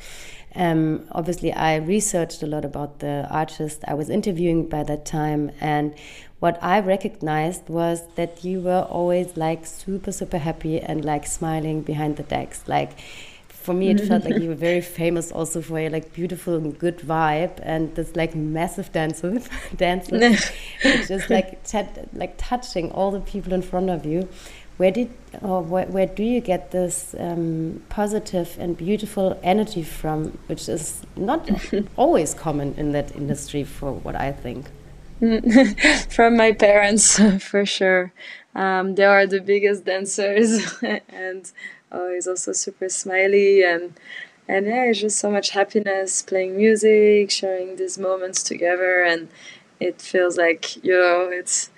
Um, 0.55 1.05
obviously, 1.11 1.51
I 1.51 1.77
researched 1.77 2.41
a 2.41 2.47
lot 2.47 2.63
about 2.63 2.99
the 2.99 3.27
artist 3.29 3.83
I 3.87 3.95
was 3.95 4.09
interviewing 4.09 4.69
by 4.69 4.83
that 4.83 5.03
time, 5.03 5.51
and 5.59 5.93
what 6.39 6.57
I 6.61 6.79
recognized 6.79 7.67
was 7.67 8.03
that 8.15 8.45
you 8.45 8.61
were 8.61 8.83
always 8.83 9.35
like 9.35 9.65
super 9.65 10.13
super 10.13 10.37
happy 10.37 10.79
and 10.79 11.03
like 11.03 11.25
smiling 11.25 11.81
behind 11.81 12.15
the 12.15 12.23
decks, 12.23 12.63
like 12.67 12.91
for 13.63 13.73
me, 13.73 13.89
it 13.91 14.01
felt 14.01 14.25
like 14.25 14.41
you 14.41 14.49
were 14.49 14.55
very 14.55 14.81
famous 14.81 15.31
also 15.31 15.61
for 15.61 15.79
your 15.79 15.89
like 15.89 16.11
beautiful 16.11 16.55
and 16.55 16.77
good 16.77 16.97
vibe 16.99 17.59
and 17.63 17.95
this 17.95 18.13
like 18.13 18.35
massive 18.35 18.91
dances, 18.91 19.47
dances, 19.77 20.51
just 21.07 21.29
like 21.29 21.59
like 22.13 22.33
touching 22.37 22.91
all 22.91 23.11
the 23.11 23.21
people 23.21 23.53
in 23.53 23.61
front 23.61 23.89
of 23.89 24.05
you. 24.05 24.27
Where 24.77 24.91
did 24.91 25.11
or 25.41 25.61
where, 25.61 25.85
where 25.85 26.07
do 26.07 26.23
you 26.23 26.41
get 26.41 26.71
this 26.71 27.15
um, 27.17 27.81
positive 27.87 28.57
and 28.59 28.75
beautiful 28.75 29.39
energy 29.43 29.83
from, 29.83 30.37
which 30.47 30.67
is 30.67 31.03
not 31.15 31.49
always 31.95 32.33
common 32.33 32.73
in 32.75 32.91
that 32.91 33.15
industry, 33.15 33.63
for 33.63 33.93
what 33.93 34.15
I 34.15 34.33
think? 34.33 34.65
from 36.09 36.35
my 36.35 36.51
parents, 36.51 37.17
for 37.39 37.65
sure. 37.65 38.11
Um, 38.55 38.95
they 38.95 39.05
are 39.05 39.25
the 39.25 39.39
biggest 39.39 39.85
dancers, 39.85 40.83
and 41.07 41.49
oh, 41.93 42.13
he's 42.13 42.27
also 42.27 42.51
super 42.51 42.89
smiley 42.89 43.63
and 43.63 43.93
and 44.47 44.65
yeah, 44.67 44.83
it's 44.85 44.99
just 44.99 45.19
so 45.19 45.31
much 45.31 45.51
happiness 45.51 46.21
playing 46.21 46.57
music, 46.57 47.31
sharing 47.31 47.77
these 47.77 47.97
moments 47.97 48.43
together, 48.43 49.03
and 49.03 49.29
it 49.79 50.01
feels 50.01 50.37
like 50.37 50.83
you 50.83 50.91
know 50.99 51.29
it's 51.31 51.69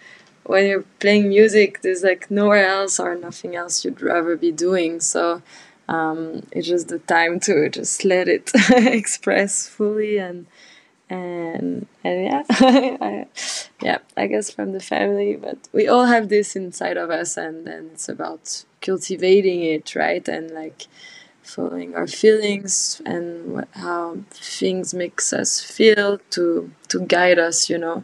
when 0.45 0.65
you're 0.67 0.85
playing 0.99 1.29
music, 1.29 1.81
there's 1.81 2.03
like 2.03 2.29
nowhere 2.29 2.67
else 2.67 2.99
or 2.99 3.15
nothing 3.15 3.55
else 3.55 3.83
you'd 3.83 4.01
rather 4.01 4.35
be 4.35 4.51
doing. 4.51 4.99
So 4.99 5.41
um, 5.87 6.43
it's 6.51 6.67
just 6.67 6.87
the 6.87 6.99
time 6.99 7.39
to 7.41 7.69
just 7.69 8.05
let 8.05 8.27
it 8.27 8.51
express 8.69 9.67
fully 9.67 10.17
and 10.17 10.45
and 11.09 11.87
and 12.03 12.23
yeah 12.23 12.43
I, 12.49 13.27
yeah 13.81 13.97
i 14.17 14.27
guess 14.27 14.49
from 14.49 14.71
the 14.71 14.79
family 14.79 15.35
but 15.35 15.57
we 15.71 15.87
all 15.87 16.05
have 16.05 16.29
this 16.29 16.55
inside 16.55 16.97
of 16.97 17.09
us 17.09 17.37
and 17.37 17.65
then 17.67 17.91
it's 17.93 18.09
about 18.09 18.65
cultivating 18.81 19.63
it 19.63 19.95
right 19.95 20.27
and 20.27 20.51
like 20.51 20.87
following 21.43 21.95
our 21.95 22.07
feelings 22.07 23.01
and 23.05 23.53
what, 23.53 23.67
how 23.73 24.17
things 24.31 24.93
makes 24.93 25.31
us 25.31 25.61
feel 25.61 26.19
to 26.31 26.71
to 26.87 27.01
guide 27.01 27.37
us 27.37 27.69
you 27.69 27.77
know 27.77 28.03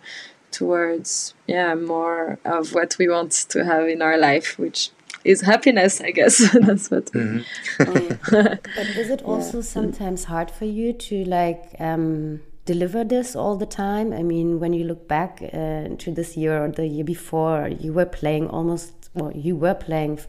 towards 0.51 1.33
yeah 1.47 1.73
more 1.73 2.37
of 2.45 2.73
what 2.73 2.95
we 2.99 3.07
want 3.07 3.31
to 3.31 3.65
have 3.65 3.87
in 3.87 4.01
our 4.01 4.17
life 4.17 4.59
which 4.59 4.91
is 5.23 5.41
happiness 5.41 6.01
i 6.01 6.11
guess 6.11 6.37
that's 6.65 6.91
what 6.91 7.05
mm 7.13 7.43
-hmm. 7.77 8.57
but 8.75 8.87
is 8.97 9.09
it 9.09 9.21
also 9.31 9.57
yeah. 9.57 9.65
sometimes 9.65 10.25
hard 10.25 10.51
for 10.51 10.67
you 10.67 10.93
to 10.93 11.15
like 11.15 11.63
um 11.79 12.41
deliver 12.65 13.03
this 13.03 13.35
all 13.35 13.57
the 13.57 13.65
time? 13.65 14.13
I 14.13 14.23
mean, 14.23 14.59
when 14.59 14.73
you 14.73 14.83
look 14.83 15.07
back 15.07 15.41
uh, 15.41 15.89
to 15.97 16.11
this 16.13 16.37
year 16.37 16.63
or 16.63 16.69
the 16.69 16.87
year 16.87 17.03
before, 17.03 17.67
you 17.67 17.93
were 17.93 18.05
playing 18.05 18.47
almost, 18.47 19.09
well, 19.13 19.31
you 19.33 19.55
were 19.55 19.73
playing 19.73 20.19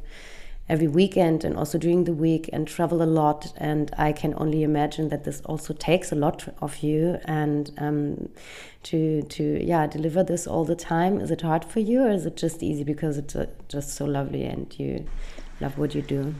every 0.68 0.88
weekend 0.88 1.44
and 1.44 1.56
also 1.56 1.76
during 1.76 2.04
the 2.04 2.12
week 2.12 2.48
and 2.52 2.66
travel 2.66 3.02
a 3.02 3.04
lot. 3.04 3.52
And 3.56 3.90
I 3.98 4.12
can 4.12 4.34
only 4.36 4.62
imagine 4.62 5.08
that 5.08 5.24
this 5.24 5.40
also 5.42 5.74
takes 5.74 6.12
a 6.12 6.14
lot 6.14 6.48
of 6.60 6.78
you. 6.78 7.18
And 7.24 7.70
um, 7.78 8.28
to 8.84 9.22
to 9.22 9.64
yeah 9.64 9.86
deliver 9.86 10.22
this 10.24 10.46
all 10.46 10.64
the 10.64 10.76
time, 10.76 11.20
is 11.20 11.30
it 11.30 11.42
hard 11.42 11.64
for 11.64 11.80
you 11.80 12.02
or 12.02 12.10
is 12.10 12.26
it 12.26 12.36
just 12.36 12.62
easy 12.62 12.84
because 12.84 13.18
it's 13.18 13.36
uh, 13.36 13.46
just 13.68 13.94
so 13.94 14.04
lovely 14.04 14.44
and 14.44 14.74
you 14.78 15.06
love 15.60 15.78
what 15.78 15.94
you 15.94 16.02
do? 16.02 16.34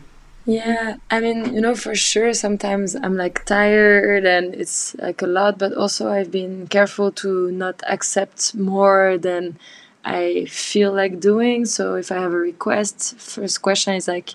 Yeah, 0.45 0.97
I 1.09 1.21
mean, 1.21 1.55
you 1.55 1.61
know, 1.61 1.77
for 1.77 1.95
sure, 1.95 2.35
sometimes 2.35 2.97
I'm 2.97 3.17
like 3.17 3.45
tired 3.45 4.25
and 4.27 4.55
it's 4.55 4.95
like 4.97 5.23
a 5.23 5.27
lot, 5.27 5.57
but 5.59 5.73
also 5.75 6.11
I've 6.11 6.33
been 6.33 6.67
careful 6.67 7.13
to 7.23 7.51
not 7.53 7.81
accept 7.89 8.55
more 8.57 9.19
than 9.19 9.57
I 10.05 10.47
feel 10.47 10.93
like 10.93 11.21
doing. 11.21 11.65
So 11.65 11.95
if 11.95 12.11
I 12.11 12.17
have 12.17 12.33
a 12.33 12.37
request, 12.39 13.17
first 13.21 13.63
question 13.63 13.95
is 13.95 14.09
like, 14.09 14.31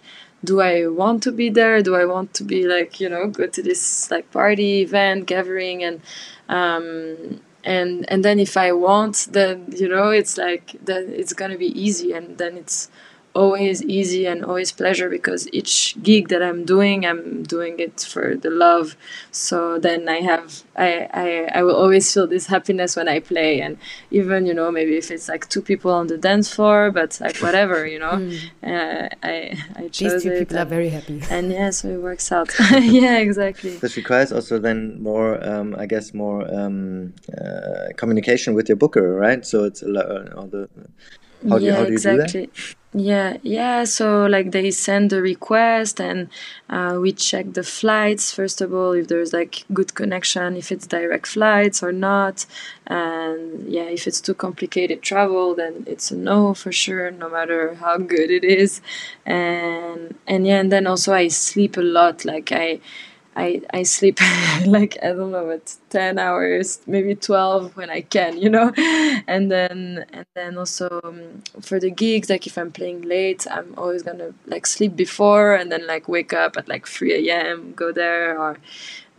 do 0.46 0.62
I 0.62 0.88
want 0.88 1.24
to 1.24 1.32
be 1.34 1.50
there? 1.50 1.82
Do 1.82 1.96
I 1.96 2.06
want 2.06 2.34
to 2.36 2.46
be 2.46 2.66
like, 2.66 3.02
you 3.02 3.10
know, 3.10 3.28
go 3.28 3.48
to 3.48 3.62
this 3.62 4.10
like 4.10 4.32
party, 4.32 4.82
event, 4.84 5.26
gathering 5.26 5.84
and 5.84 6.00
um 6.48 7.42
and 7.66 8.10
and 8.10 8.24
then 8.24 8.40
if 8.40 8.56
I 8.56 8.72
want, 8.72 9.28
then 9.32 9.66
you 9.76 9.90
know, 9.90 10.10
it's 10.12 10.38
like 10.38 10.76
then 10.86 11.10
it's 11.10 11.34
gonna 11.34 11.58
be 11.58 11.78
easy 11.80 12.14
and 12.14 12.38
then 12.38 12.56
it's 12.56 12.90
always 13.34 13.84
easy 13.84 14.26
and 14.26 14.44
always 14.44 14.72
pleasure 14.72 15.10
because 15.10 15.48
each 15.54 15.96
gig 16.02 16.30
that 16.30 16.42
I'm 16.42 16.66
doing, 16.66 17.06
I'm 17.06 17.44
doing 17.44 17.80
it 17.80 18.02
for 18.02 18.36
the 18.36 18.50
love. 18.50 18.98
So 19.32 19.78
then 19.78 20.10
I 20.10 20.22
have, 20.22 20.64
I, 20.76 21.08
I, 21.14 21.60
I 21.60 21.64
will 21.64 21.76
always 21.76 22.12
feel 22.12 22.26
this 22.28 22.48
happiness 22.48 22.96
when 22.96 23.08
I 23.08 23.20
play. 23.20 23.62
And 23.62 23.78
even, 24.10 24.46
you 24.46 24.54
know, 24.54 24.72
maybe 24.72 24.98
if 24.98 25.12
it's 25.12 25.30
like 25.30 25.48
two 25.50 25.62
people 25.62 25.92
on 25.92 26.08
the 26.08 26.18
dance 26.18 26.54
floor, 26.54 26.92
but 26.92 27.20
like 27.22 27.38
whatever, 27.38 27.86
you 27.86 28.00
know, 28.00 28.12
mm. 28.14 28.40
uh, 28.64 29.10
I, 29.22 29.58
I 29.76 29.88
chose 29.90 30.14
These 30.14 30.24
two 30.24 30.32
it 30.32 30.40
people 30.40 30.58
and, 30.58 30.68
are 30.68 30.70
very 30.70 30.90
happy. 30.90 31.22
And 31.30 31.52
yeah, 31.52 31.70
so 31.70 31.90
it 31.90 32.02
works 32.02 32.32
out. 32.32 32.50
yeah, 32.72 33.20
exactly. 33.20 33.78
This 33.78 33.96
requires 33.98 34.32
also 34.32 34.58
then 34.58 35.02
more, 35.02 35.44
um, 35.48 35.76
I 35.78 35.86
guess, 35.86 36.14
more 36.14 36.42
um, 36.54 37.14
uh, 37.38 37.94
communication 37.98 38.56
with 38.56 38.68
your 38.68 38.78
booker, 38.78 39.14
right? 39.14 39.46
So 39.46 39.64
it's 39.66 39.84
a 39.84 39.88
lot, 39.88 40.10
uh, 40.10 40.36
all 40.36 40.48
the, 40.48 40.70
how 41.48 41.60
do, 41.60 41.66
yeah, 41.66 41.72
you, 41.72 41.78
how 41.78 41.84
do 41.84 41.90
you 41.90 41.94
exactly. 41.94 42.46
do 42.46 42.52
that? 42.52 42.77
Yeah, 42.94 43.38
yeah. 43.44 43.84
So 43.84 44.26
like 44.26 44.52
they 44.52 44.72
send 44.72 45.10
the 45.12 45.22
request 45.22 46.00
and 46.00 46.30
uh, 46.70 46.98
we 47.00 47.12
check 47.12 47.54
the 47.54 47.62
flights 47.62 48.32
first 48.34 48.62
of 48.62 48.74
all 48.74 48.94
if 48.94 49.08
there's 49.10 49.34
like 49.34 49.66
good 49.74 49.94
connection, 49.94 50.56
if 50.56 50.72
it's 50.72 50.88
direct 50.88 51.28
flights 51.28 51.84
or 51.84 51.92
not, 51.92 52.46
and 52.88 53.68
yeah, 53.68 53.84
if 53.84 54.08
it's 54.08 54.22
too 54.22 54.34
complicated 54.34 55.02
travel, 55.04 55.54
then 55.54 55.84
it's 55.86 56.12
a 56.12 56.18
no 56.18 56.54
for 56.54 56.72
sure, 56.72 57.12
no 57.12 57.30
matter 57.30 57.76
how 57.76 57.98
good 57.98 58.32
it 58.32 58.46
is, 58.46 58.82
and 59.26 60.16
and 60.26 60.48
yeah, 60.48 60.60
and 60.60 60.72
then 60.72 60.88
also 60.88 61.14
I 61.14 61.28
sleep 61.28 61.76
a 61.78 61.82
lot. 61.82 62.24
Like 62.26 62.52
I 62.54 62.80
I, 63.38 63.62
I 63.72 63.84
sleep 63.84 64.20
like 64.66 64.98
I 65.04 65.10
don't 65.14 65.32
know 65.32 65.46
what 65.46 65.76
ten 65.92 66.18
hours 66.18 66.80
maybe 66.88 67.14
twelve 67.16 67.78
when 67.78 67.90
I 67.92 68.02
can 68.02 68.38
you 68.38 68.50
know 68.50 68.74
and 69.28 69.52
then 69.52 70.06
and 70.12 70.26
then 70.34 70.58
also 70.58 71.00
um, 71.04 71.44
for 71.62 71.80
the 71.80 71.92
gigs 71.92 72.30
like 72.32 72.48
if 72.48 72.58
I'm 72.58 72.72
playing 72.72 73.04
late 73.04 73.46
I'm 73.52 73.76
always 73.78 74.02
gonna 74.04 74.34
like 74.48 74.66
sleep 74.66 74.96
before 74.96 75.54
and 75.54 75.72
then 75.72 75.86
like 75.86 76.08
wake 76.10 76.34
up 76.34 76.58
at 76.58 76.68
like 76.68 76.88
three 76.88 77.30
a.m. 77.32 77.74
go 77.76 77.92
there 77.92 78.40
or 78.40 78.58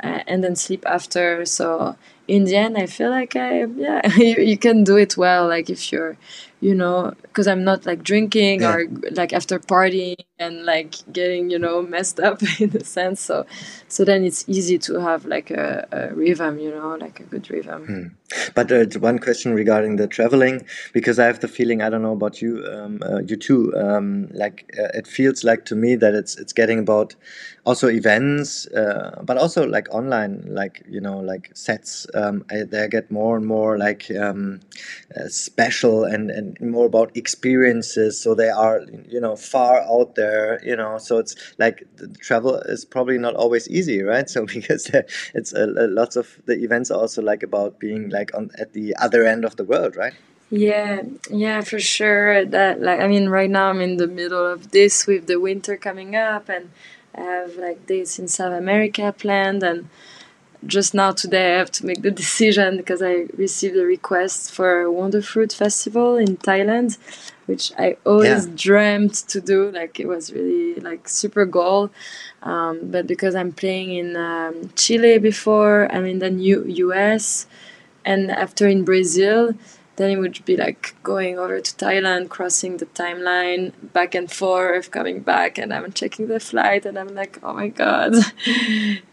uh, 0.02 0.20
and 0.26 0.44
then 0.44 0.56
sleep 0.56 0.84
after 0.86 1.44
so 1.44 1.96
in 2.26 2.44
the 2.44 2.56
end 2.56 2.76
I 2.76 2.86
feel 2.86 3.10
like 3.10 3.36
I 3.36 3.64
yeah 3.64 4.06
you, 4.16 4.36
you 4.36 4.58
can 4.58 4.84
do 4.84 4.96
it 4.96 5.16
well 5.16 5.48
like 5.48 5.70
if 5.70 5.90
you're 5.92 6.16
you 6.60 6.74
know 6.74 7.14
because 7.38 7.46
i'm 7.46 7.62
not 7.62 7.86
like 7.86 8.02
drinking 8.02 8.62
yeah. 8.62 8.72
or 8.72 8.86
like 9.12 9.32
after 9.32 9.60
partying 9.60 10.16
and 10.40 10.64
like 10.64 10.94
getting 11.12 11.50
you 11.50 11.58
know 11.58 11.80
messed 11.80 12.18
up 12.18 12.42
in 12.60 12.76
a 12.76 12.82
sense 12.82 13.20
so 13.20 13.46
so 13.86 14.04
then 14.04 14.24
it's 14.24 14.44
easy 14.48 14.76
to 14.76 15.00
have 15.00 15.24
like 15.24 15.52
a, 15.52 15.86
a 15.92 16.14
rhythm 16.14 16.58
you 16.58 16.70
know 16.70 16.96
like 17.00 17.20
a 17.20 17.22
good 17.22 17.48
rhythm 17.48 17.86
hmm. 17.86 18.06
but 18.56 18.72
uh, 18.72 18.84
one 18.98 19.20
question 19.20 19.54
regarding 19.54 19.94
the 19.96 20.08
traveling 20.08 20.66
because 20.92 21.20
i 21.20 21.26
have 21.26 21.38
the 21.38 21.46
feeling 21.46 21.80
i 21.80 21.88
don't 21.88 22.02
know 22.02 22.12
about 22.12 22.42
you 22.42 22.66
um, 22.72 23.00
uh, 23.04 23.20
you 23.20 23.36
too 23.36 23.72
um, 23.76 24.28
like 24.32 24.68
uh, 24.76 24.98
it 24.98 25.06
feels 25.06 25.44
like 25.44 25.64
to 25.64 25.76
me 25.76 25.94
that 25.94 26.14
it's 26.14 26.36
it's 26.38 26.52
getting 26.52 26.80
about 26.80 27.14
also 27.64 27.86
events 27.88 28.66
uh, 28.68 29.20
but 29.22 29.36
also 29.36 29.66
like 29.66 29.86
online 29.94 30.42
like 30.46 30.82
you 30.88 31.00
know 31.00 31.18
like 31.18 31.50
sets 31.54 32.06
um, 32.14 32.44
I, 32.50 32.62
they 32.62 32.88
get 32.88 33.10
more 33.10 33.36
and 33.36 33.46
more 33.46 33.76
like 33.76 34.10
um, 34.10 34.60
uh, 35.14 35.28
special 35.28 36.04
and 36.04 36.30
and 36.30 36.58
more 36.60 36.86
about 36.86 37.10
experiences 37.28 38.18
so 38.22 38.28
they 38.34 38.48
are 38.48 38.76
you 39.14 39.20
know 39.24 39.36
far 39.36 39.76
out 39.94 40.14
there 40.14 40.46
you 40.70 40.76
know 40.80 40.96
so 41.06 41.12
it's 41.22 41.34
like 41.58 41.76
the 41.96 42.08
travel 42.26 42.54
is 42.74 42.86
probably 42.94 43.18
not 43.26 43.34
always 43.42 43.68
easy 43.78 44.02
right? 44.02 44.28
So 44.34 44.46
because 44.46 44.84
it's 45.38 45.52
a, 45.52 45.64
a, 45.82 45.86
lots 46.00 46.16
of 46.16 46.26
the 46.48 46.56
events 46.66 46.90
are 46.90 47.00
also 47.04 47.20
like 47.30 47.42
about 47.50 47.78
being 47.78 48.02
like 48.18 48.30
on 48.36 48.44
at 48.62 48.72
the 48.72 48.86
other 49.04 49.22
end 49.32 49.42
of 49.44 49.56
the 49.56 49.64
world 49.72 49.92
right? 50.02 50.14
Yeah 50.50 51.02
yeah 51.44 51.60
for 51.70 51.80
sure. 51.96 52.44
That 52.56 52.80
like 52.88 53.00
i 53.04 53.08
mean 53.12 53.26
right 53.38 53.52
now 53.58 53.66
i'm 53.70 53.82
in 53.88 53.94
the 54.04 54.12
middle 54.20 54.46
of 54.54 54.60
this 54.76 55.06
with 55.10 55.26
the 55.30 55.38
winter 55.48 55.76
coming 55.88 56.12
up 56.16 56.48
and 56.48 56.64
i 57.14 57.22
have 57.36 57.52
like 57.66 57.78
dates 57.90 58.18
in 58.20 58.26
south 58.36 58.56
america 58.64 59.04
planned 59.22 59.62
and 59.70 59.80
just 60.66 60.94
now 60.94 61.12
today 61.12 61.54
I 61.54 61.58
have 61.58 61.70
to 61.72 61.86
make 61.86 62.02
the 62.02 62.10
decision 62.22 62.76
because 62.76 63.02
I 63.02 63.26
received 63.36 63.76
a 63.76 63.84
request 63.84 64.52
for 64.52 64.82
a 64.82 64.90
Wonderfruit 64.90 65.54
Festival 65.54 66.16
in 66.16 66.36
Thailand 66.36 66.98
which 67.48 67.72
I 67.78 67.96
always 68.04 68.46
yeah. 68.46 68.52
dreamt 68.54 69.14
to 69.28 69.40
do. 69.40 69.70
Like 69.70 69.98
it 69.98 70.06
was 70.06 70.32
really 70.32 70.74
like 70.80 71.08
super 71.08 71.46
goal. 71.46 71.90
Um, 72.42 72.90
but 72.90 73.06
because 73.06 73.34
I'm 73.34 73.52
playing 73.52 73.94
in 73.94 74.16
um, 74.16 74.70
Chile 74.76 75.16
before, 75.18 75.90
I'm 75.90 76.04
in 76.04 76.18
the 76.18 76.30
new 76.30 76.62
US, 76.86 77.46
and 78.04 78.30
after 78.30 78.68
in 78.68 78.84
Brazil, 78.84 79.54
then 79.98 80.10
it 80.10 80.18
would 80.18 80.44
be 80.44 80.56
like 80.56 80.94
going 81.02 81.38
over 81.38 81.60
to 81.60 81.74
Thailand, 81.74 82.28
crossing 82.28 82.76
the 82.76 82.86
timeline, 82.86 83.72
back 83.92 84.14
and 84.14 84.30
forth, 84.30 84.90
coming 84.92 85.20
back, 85.20 85.58
and 85.58 85.74
I'm 85.74 85.92
checking 85.92 86.28
the 86.28 86.40
flight, 86.40 86.86
and 86.86 86.96
I'm 86.96 87.14
like, 87.14 87.38
oh 87.42 87.52
my 87.52 87.68
god, 87.68 88.14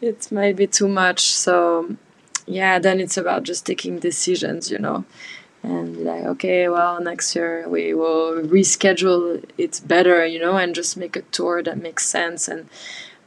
it 0.01 0.31
might 0.31 0.55
be 0.55 0.67
too 0.67 0.87
much. 0.87 1.21
So, 1.21 1.95
yeah, 2.45 2.77
then 2.77 2.99
it's 2.99 3.17
about 3.17 3.43
just 3.43 3.65
taking 3.65 3.97
decisions, 3.97 4.69
you 4.69 4.77
know, 4.77 5.05
and 5.63 5.97
like, 6.03 6.23
okay, 6.23 6.69
well, 6.69 7.01
next 7.01 7.35
year 7.35 7.67
we 7.67 7.95
will 7.95 8.43
reschedule 8.43 9.43
it 9.57 9.81
better, 9.85 10.23
you 10.23 10.39
know, 10.39 10.55
and 10.55 10.75
just 10.75 10.95
make 10.95 11.15
a 11.15 11.23
tour 11.23 11.63
that 11.63 11.79
makes 11.79 12.07
sense. 12.07 12.47
And 12.47 12.69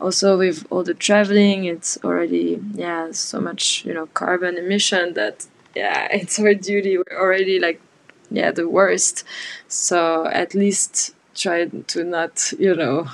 also 0.00 0.38
with 0.38 0.64
all 0.70 0.84
the 0.84 0.94
traveling, 0.94 1.64
it's 1.64 1.98
already, 2.04 2.62
yeah, 2.74 3.10
so 3.10 3.40
much, 3.40 3.84
you 3.84 3.92
know, 3.92 4.06
carbon 4.06 4.56
emission 4.56 5.14
that 5.14 5.48
yeah, 5.78 6.08
it's 6.10 6.38
our 6.40 6.54
duty. 6.54 6.98
We're 6.98 7.20
already 7.24 7.58
like, 7.60 7.80
yeah, 8.30 8.50
the 8.50 8.68
worst. 8.68 9.24
So 9.68 10.26
at 10.26 10.54
least 10.54 11.14
try 11.34 11.66
to 11.66 12.04
not, 12.04 12.52
you 12.58 12.74
know, 12.74 13.08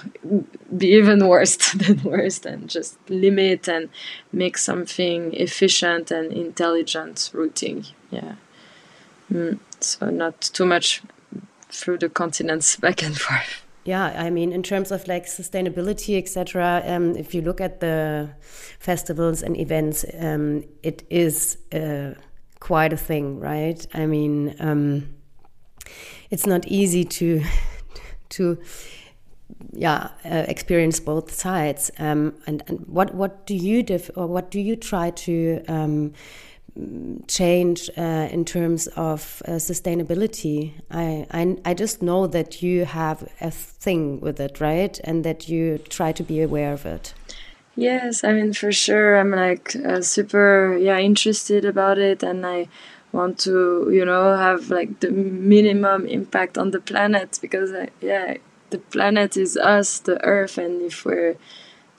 be 0.76 0.88
even 1.00 1.28
worse 1.28 1.56
than 1.80 2.02
worst 2.02 2.46
and 2.46 2.70
just 2.70 2.98
limit 3.10 3.68
and 3.68 3.90
make 4.32 4.56
something 4.56 5.34
efficient 5.34 6.10
and 6.10 6.32
intelligent 6.32 7.30
routing. 7.34 7.84
Yeah. 8.10 8.36
Mm. 9.30 9.58
So 9.80 10.08
not 10.10 10.40
too 10.40 10.64
much 10.64 11.02
through 11.70 11.98
the 11.98 12.08
continents 12.08 12.76
back 12.84 13.02
and 13.02 13.16
forth. 13.16 13.60
Yeah, 13.84 14.06
I 14.16 14.30
mean, 14.30 14.50
in 14.52 14.62
terms 14.62 14.90
of 14.90 15.06
like 15.06 15.26
sustainability, 15.26 16.16
etc. 16.16 16.82
Um, 16.86 17.14
if 17.16 17.34
you 17.34 17.42
look 17.42 17.60
at 17.60 17.80
the 17.80 18.30
festivals 18.78 19.42
and 19.42 19.54
events, 19.58 20.06
um, 20.18 20.64
it 20.82 21.02
is. 21.10 21.58
Uh, 21.70 22.14
quite 22.64 22.94
a 22.94 22.96
thing, 22.96 23.38
right? 23.38 23.86
I 23.92 24.06
mean, 24.06 24.56
um, 24.58 25.08
it's 26.30 26.46
not 26.46 26.66
easy 26.66 27.04
to 27.04 27.42
to 28.30 28.58
yeah 29.72 30.08
uh, 30.24 30.44
experience 30.48 30.98
both 30.98 31.30
sides. 31.30 31.90
Um, 31.98 32.34
and, 32.46 32.62
and 32.66 32.86
what 32.86 33.14
what 33.14 33.46
do 33.46 33.54
you 33.54 33.82
def 33.82 34.10
or 34.16 34.26
what 34.26 34.50
do 34.50 34.60
you 34.60 34.76
try 34.76 35.10
to 35.10 35.62
um, 35.68 36.14
change 37.28 37.90
uh, 37.98 38.28
in 38.32 38.46
terms 38.46 38.86
of 38.96 39.42
uh, 39.46 39.58
sustainability? 39.58 40.72
I, 40.90 41.26
I 41.30 41.56
I 41.66 41.74
just 41.74 42.00
know 42.00 42.26
that 42.28 42.62
you 42.62 42.86
have 42.86 43.28
a 43.42 43.50
thing 43.50 44.20
with 44.20 44.40
it, 44.40 44.58
right? 44.58 44.98
And 45.04 45.22
that 45.24 45.50
you 45.50 45.78
try 45.90 46.12
to 46.12 46.22
be 46.22 46.40
aware 46.40 46.72
of 46.72 46.86
it. 46.86 47.12
Yes, 47.76 48.22
I 48.22 48.32
mean 48.32 48.52
for 48.52 48.70
sure. 48.72 49.16
I'm 49.16 49.30
like 49.32 49.74
uh, 49.76 50.00
super 50.02 50.76
yeah 50.78 50.98
interested 50.98 51.64
about 51.64 51.98
it, 51.98 52.22
and 52.22 52.46
I 52.46 52.68
want 53.12 53.38
to 53.40 53.90
you 53.92 54.04
know 54.04 54.36
have 54.36 54.70
like 54.70 55.00
the 55.00 55.10
minimum 55.10 56.06
impact 56.06 56.56
on 56.56 56.70
the 56.70 56.80
planet 56.80 57.38
because 57.42 57.72
uh, 57.72 57.86
yeah, 58.00 58.36
the 58.70 58.78
planet 58.78 59.36
is 59.36 59.56
us, 59.56 59.98
the 59.98 60.22
Earth, 60.24 60.56
and 60.58 60.82
if 60.82 61.04
we're 61.04 61.36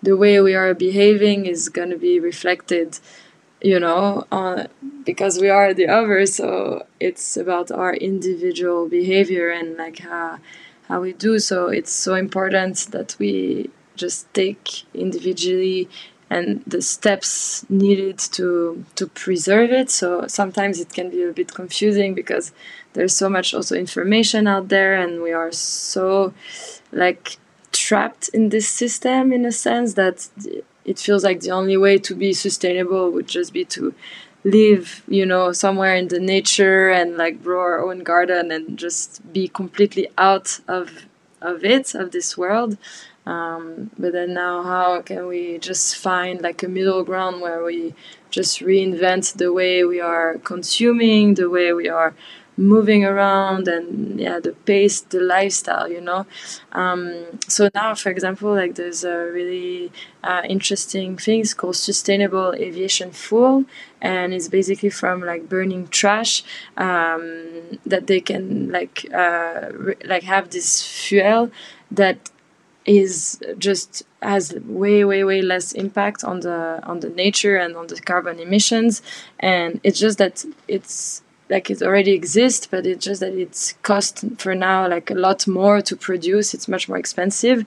the 0.03 0.17
way 0.17 0.39
we 0.41 0.55
are 0.55 0.73
behaving 0.73 1.45
is 1.45 1.69
gonna 1.69 1.97
be 1.97 2.19
reflected, 2.19 2.99
you 3.61 3.79
know, 3.79 4.25
on 4.31 4.67
because 5.05 5.39
we 5.39 5.49
are 5.49 5.73
the 5.73 5.87
other. 5.87 6.25
So 6.25 6.85
it's 6.99 7.37
about 7.37 7.71
our 7.71 7.93
individual 7.95 8.87
behavior 8.89 9.49
and 9.49 9.77
like 9.77 9.99
how 9.99 10.39
how 10.87 11.01
we 11.01 11.13
do. 11.13 11.39
So 11.39 11.67
it's 11.69 11.91
so 11.91 12.15
important 12.15 12.77
that 12.91 13.15
we 13.19 13.69
just 13.95 14.31
take 14.33 14.83
individually 14.93 15.89
and 16.29 16.63
the 16.65 16.81
steps 16.81 17.65
needed 17.69 18.17
to 18.17 18.83
to 18.95 19.07
preserve 19.07 19.71
it. 19.71 19.89
So 19.89 20.27
sometimes 20.27 20.79
it 20.79 20.93
can 20.93 21.09
be 21.09 21.23
a 21.23 21.31
bit 21.31 21.53
confusing 21.53 22.13
because 22.13 22.51
there's 22.93 23.15
so 23.15 23.29
much 23.29 23.53
also 23.53 23.75
information 23.75 24.47
out 24.47 24.69
there 24.69 24.95
and 24.95 25.21
we 25.21 25.31
are 25.31 25.51
so 25.51 26.33
like 26.91 27.37
trapped 27.71 28.29
in 28.29 28.49
this 28.49 28.67
system 28.67 29.33
in 29.33 29.45
a 29.45 29.51
sense 29.51 29.93
that 29.95 30.27
it 30.85 30.99
feels 30.99 31.23
like 31.23 31.41
the 31.41 31.51
only 31.51 31.77
way 31.77 31.97
to 31.97 32.15
be 32.15 32.31
sustainable 32.31 33.11
would 33.11 33.27
just 33.27 33.51
be 33.53 33.65
to 33.65 33.93
live 34.43 35.03
you 35.07 35.25
know 35.25 35.51
somewhere 35.51 35.95
in 35.95 36.07
the 36.07 36.19
nature 36.19 36.89
and 36.89 37.17
like 37.17 37.43
grow 37.43 37.59
our 37.59 37.83
own 37.83 37.99
garden 38.03 38.51
and 38.51 38.77
just 38.77 39.21
be 39.33 39.47
completely 39.47 40.07
out 40.17 40.59
of 40.67 41.05
of 41.41 41.65
it 41.65 41.93
of 41.95 42.11
this 42.11 42.37
world 42.37 42.77
um, 43.25 43.91
but 43.97 44.13
then 44.13 44.33
now, 44.33 44.63
how 44.63 45.01
can 45.01 45.27
we 45.27 45.57
just 45.57 45.97
find 45.97 46.41
like 46.41 46.61
a 46.63 46.67
middle 46.67 47.03
ground 47.03 47.41
where 47.41 47.63
we 47.63 47.93
just 48.29 48.59
reinvent 48.59 49.37
the 49.37 49.51
way 49.51 49.83
we 49.83 49.99
are 49.99 50.37
consuming, 50.39 51.33
the 51.33 51.49
way 51.49 51.73
we 51.73 51.89
are 51.89 52.13
moving 52.57 53.03
around, 53.03 53.67
and 53.67 54.19
yeah, 54.19 54.39
the 54.39 54.53
pace, 54.53 55.01
the 55.01 55.19
lifestyle, 55.19 55.89
you 55.89 55.99
know. 55.99 56.25
Um, 56.71 57.25
so 57.47 57.69
now, 57.73 57.95
for 57.95 58.09
example, 58.09 58.53
like 58.53 58.75
there's 58.75 59.03
a 59.03 59.17
really 59.17 59.91
uh, 60.23 60.41
interesting 60.47 61.17
thing 61.17 61.41
it's 61.41 61.53
called 61.53 61.75
sustainable 61.75 62.53
aviation 62.53 63.11
fuel, 63.11 63.65
and 64.01 64.33
it's 64.33 64.47
basically 64.47 64.89
from 64.89 65.21
like 65.21 65.49
burning 65.49 65.87
trash 65.87 66.43
um, 66.77 67.79
that 67.85 68.07
they 68.07 68.21
can 68.21 68.71
like 68.71 69.05
uh, 69.13 69.69
re- 69.73 69.95
like 70.05 70.23
have 70.23 70.51
this 70.51 70.85
fuel 70.85 71.51
that 71.91 72.29
is 72.85 73.39
just 73.57 74.03
has 74.21 74.53
way 74.65 75.03
way 75.03 75.23
way 75.23 75.41
less 75.41 75.71
impact 75.71 76.23
on 76.23 76.41
the 76.41 76.79
on 76.83 76.99
the 76.99 77.09
nature 77.09 77.57
and 77.57 77.75
on 77.75 77.87
the 77.87 77.99
carbon 77.99 78.39
emissions. 78.39 79.01
And 79.39 79.79
it's 79.83 79.99
just 79.99 80.17
that 80.19 80.45
it's 80.67 81.23
like 81.47 81.69
it 81.69 81.83
already 81.83 82.11
exists 82.11 82.65
but 82.65 82.87
it's 82.87 83.05
just 83.05 83.19
that 83.21 83.33
it's 83.33 83.73
cost 83.83 84.25
for 84.39 84.55
now 84.55 84.87
like 84.87 85.11
a 85.11 85.15
lot 85.15 85.47
more 85.47 85.81
to 85.81 85.95
produce. 85.95 86.53
It's 86.53 86.67
much 86.67 86.87
more 86.87 86.97
expensive. 86.97 87.65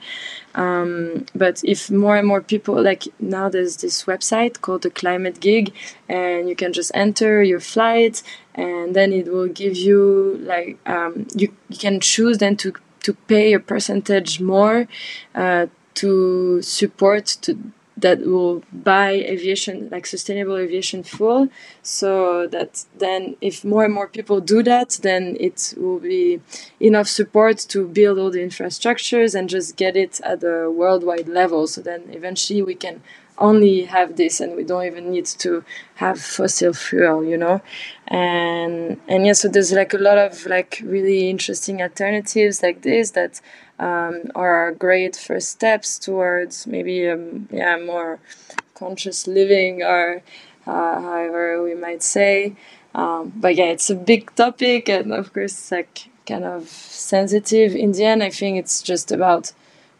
Um, 0.55 1.27
but 1.35 1.63
if 1.65 1.91
more 1.91 2.17
and 2.17 2.27
more 2.27 2.41
people 2.41 2.81
like 2.83 3.05
now 3.21 3.49
there's 3.49 3.77
this 3.79 4.05
website 4.05 4.61
called 4.61 4.83
the 4.83 4.91
climate 4.91 5.41
gig 5.41 5.73
and 6.09 6.49
you 6.49 6.57
can 6.57 6.73
just 6.73 6.91
enter 6.95 7.43
your 7.43 7.61
flight 7.61 8.23
and 8.55 8.95
then 8.97 9.13
it 9.13 9.33
will 9.33 9.49
give 9.49 9.77
you 9.77 10.39
like 10.43 10.79
um, 10.87 11.27
you, 11.35 11.55
you 11.69 11.79
can 11.79 12.01
choose 12.01 12.39
then 12.39 12.57
to 12.57 12.73
to 13.03 13.15
pay 13.15 13.53
a 13.53 13.61
percentage 13.61 14.41
more 14.41 14.87
uh, 15.35 15.67
to 15.95 16.63
support 16.63 17.27
to 17.43 17.59
that 18.01 18.21
will 18.21 18.63
buy 18.73 19.11
aviation 19.11 19.89
like 19.91 20.07
sustainable 20.07 20.57
aviation 20.57 21.03
fuel. 21.03 21.49
So 21.83 22.47
that 22.47 22.85
then 22.97 23.37
if 23.41 23.65
more 23.65 23.85
and 23.85 23.95
more 23.95 24.09
people 24.09 24.41
do 24.41 24.63
that 24.63 25.01
then 25.03 25.37
it 25.41 25.75
will 25.77 25.99
be 25.99 26.41
enough 26.81 27.09
support 27.09 27.59
to 27.71 27.89
build 27.89 28.19
all 28.19 28.31
the 28.31 28.39
infrastructures 28.41 29.35
and 29.35 29.49
just 29.49 29.77
get 29.77 29.97
it 29.97 30.21
at 30.23 30.43
a 30.45 30.71
worldwide 30.71 31.29
level. 31.29 31.67
So 31.67 31.81
then 31.81 32.05
eventually 32.11 32.63
we 32.63 32.75
can 32.75 33.03
only 33.39 33.85
have 33.85 34.17
this 34.17 34.41
and 34.41 34.57
we 34.57 34.65
don't 34.65 34.85
even 34.85 35.11
need 35.11 35.27
to 35.27 35.65
have 35.97 36.21
fossil 36.21 36.73
fuel 36.73 37.25
you 37.25 37.37
know? 37.37 37.61
And 38.07 39.01
and 39.09 39.27
yeah 39.27 39.33
so 39.33 39.49
there's 39.49 39.73
like 39.73 39.95
a 39.95 39.99
lot 39.99 40.19
of 40.19 40.47
like 40.47 40.81
really 40.85 41.31
interesting 41.31 41.83
alternatives 41.83 42.63
like 42.63 42.83
this 42.83 43.13
that 43.13 43.41
um, 43.79 44.23
are 44.35 44.73
great 44.73 45.17
first 45.17 45.51
steps 45.51 45.99
towards 45.99 46.67
maybe 46.67 47.09
um, 47.09 47.49
yeah 47.53 47.79
more 47.79 48.19
conscious 48.75 49.27
living 49.27 49.83
or 49.83 50.23
uh, 50.67 51.01
however 51.01 51.63
we 51.63 51.75
might 51.75 52.03
say. 52.03 52.55
Um, 52.95 53.33
but 53.37 53.55
yeah 53.55 53.67
it's 53.67 53.91
a 53.91 53.95
big 53.95 54.35
topic 54.35 54.89
and 54.89 55.13
of 55.13 55.33
course 55.33 55.71
like 55.71 56.09
kind 56.27 56.45
of 56.45 56.69
sensitive 56.69 57.75
in 57.75 57.93
the 57.93 58.05
end. 58.05 58.23
I 58.23 58.31
think 58.31 58.59
it's 58.59 58.83
just 58.83 59.11
about 59.11 59.53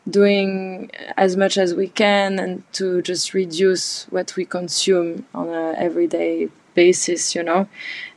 doing 0.09 0.91
as 1.17 1.37
much 1.37 1.59
as 1.59 1.75
we 1.75 1.89
can 1.89 2.39
and 2.39 2.63
to 2.73 3.03
just 3.03 3.35
reduce 3.35 4.05
what 4.05 4.35
we 4.37 4.45
consume 4.45 5.27
on 5.35 5.49
a 5.49 5.75
everyday 5.77 6.49
basis 6.75 7.35
you 7.35 7.43
know? 7.43 7.69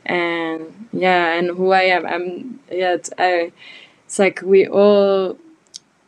And 0.06 0.88
yeah 0.92 1.34
and 1.34 1.48
who 1.56 1.70
i 1.70 1.82
am 1.82 2.06
i'm 2.06 2.60
yeah 2.70 2.96
i 3.18 3.52
it's 4.04 4.18
like 4.18 4.40
we 4.42 4.66
all 4.66 5.38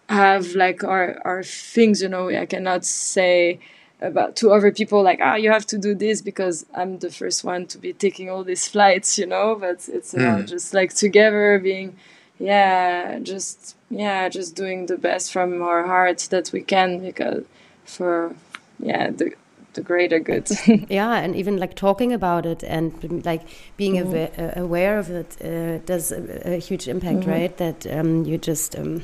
have 0.09 0.55
like 0.55 0.85
our 0.85 1.20
our 1.25 1.42
things 1.42 2.03
you 2.03 2.09
know? 2.09 2.29
I 2.29 2.47
cannot 2.47 2.85
say 2.85 3.61
about 4.01 4.37
to 4.37 4.51
other 4.53 4.70
people 4.70 5.03
like 5.03 5.20
ah 5.23 5.37
you 5.37 5.51
have 5.51 5.66
to 5.66 5.79
do 5.79 5.94
this 5.94 6.20
because 6.20 6.66
i'm 6.75 6.99
the 6.99 7.11
first 7.11 7.44
one 7.44 7.66
to 7.66 7.79
be 7.79 7.92
taking 7.92 8.29
all 8.29 8.44
these 8.44 8.66
flights 8.68 9.18
you 9.18 9.27
know? 9.27 9.57
But 9.59 9.88
it's 9.88 10.12
about 10.14 10.42
mm. 10.42 10.49
just 10.49 10.75
like 10.75 10.92
together 10.94 11.59
being 11.62 11.97
yeah 12.38 13.18
just 13.20 13.77
yeah 13.90 14.29
just 14.29 14.57
doing 14.57 14.87
the 14.87 14.97
best 14.99 15.33
from 15.33 15.62
our 15.62 15.87
heart 15.87 16.27
that 16.31 16.51
we 16.53 16.61
can 16.61 17.01
because 17.01 17.44
for 17.85 18.35
yeah 18.79 19.11
the 19.11 19.35
the 19.75 19.83
greater 19.83 20.18
good. 20.18 20.49
yeah, 20.88 21.16
and 21.16 21.37
even 21.37 21.59
like 21.59 21.75
talking 21.75 22.12
about 22.12 22.47
it 22.47 22.62
and 22.62 23.25
like 23.25 23.42
being 23.77 23.94
mm. 23.94 24.03
aware, 24.03 24.31
uh, 24.38 24.61
aware, 24.61 24.99
of 24.99 25.11
it 25.11 25.37
uh, 25.44 25.79
does 25.85 26.12
a, 26.12 26.55
a, 26.55 26.59
huge 26.59 26.88
impact, 26.88 27.20
mm. 27.20 27.27
right? 27.27 27.57
That 27.59 27.87
um, 27.87 28.25
you 28.25 28.38
just. 28.38 28.77
Um, 28.77 29.03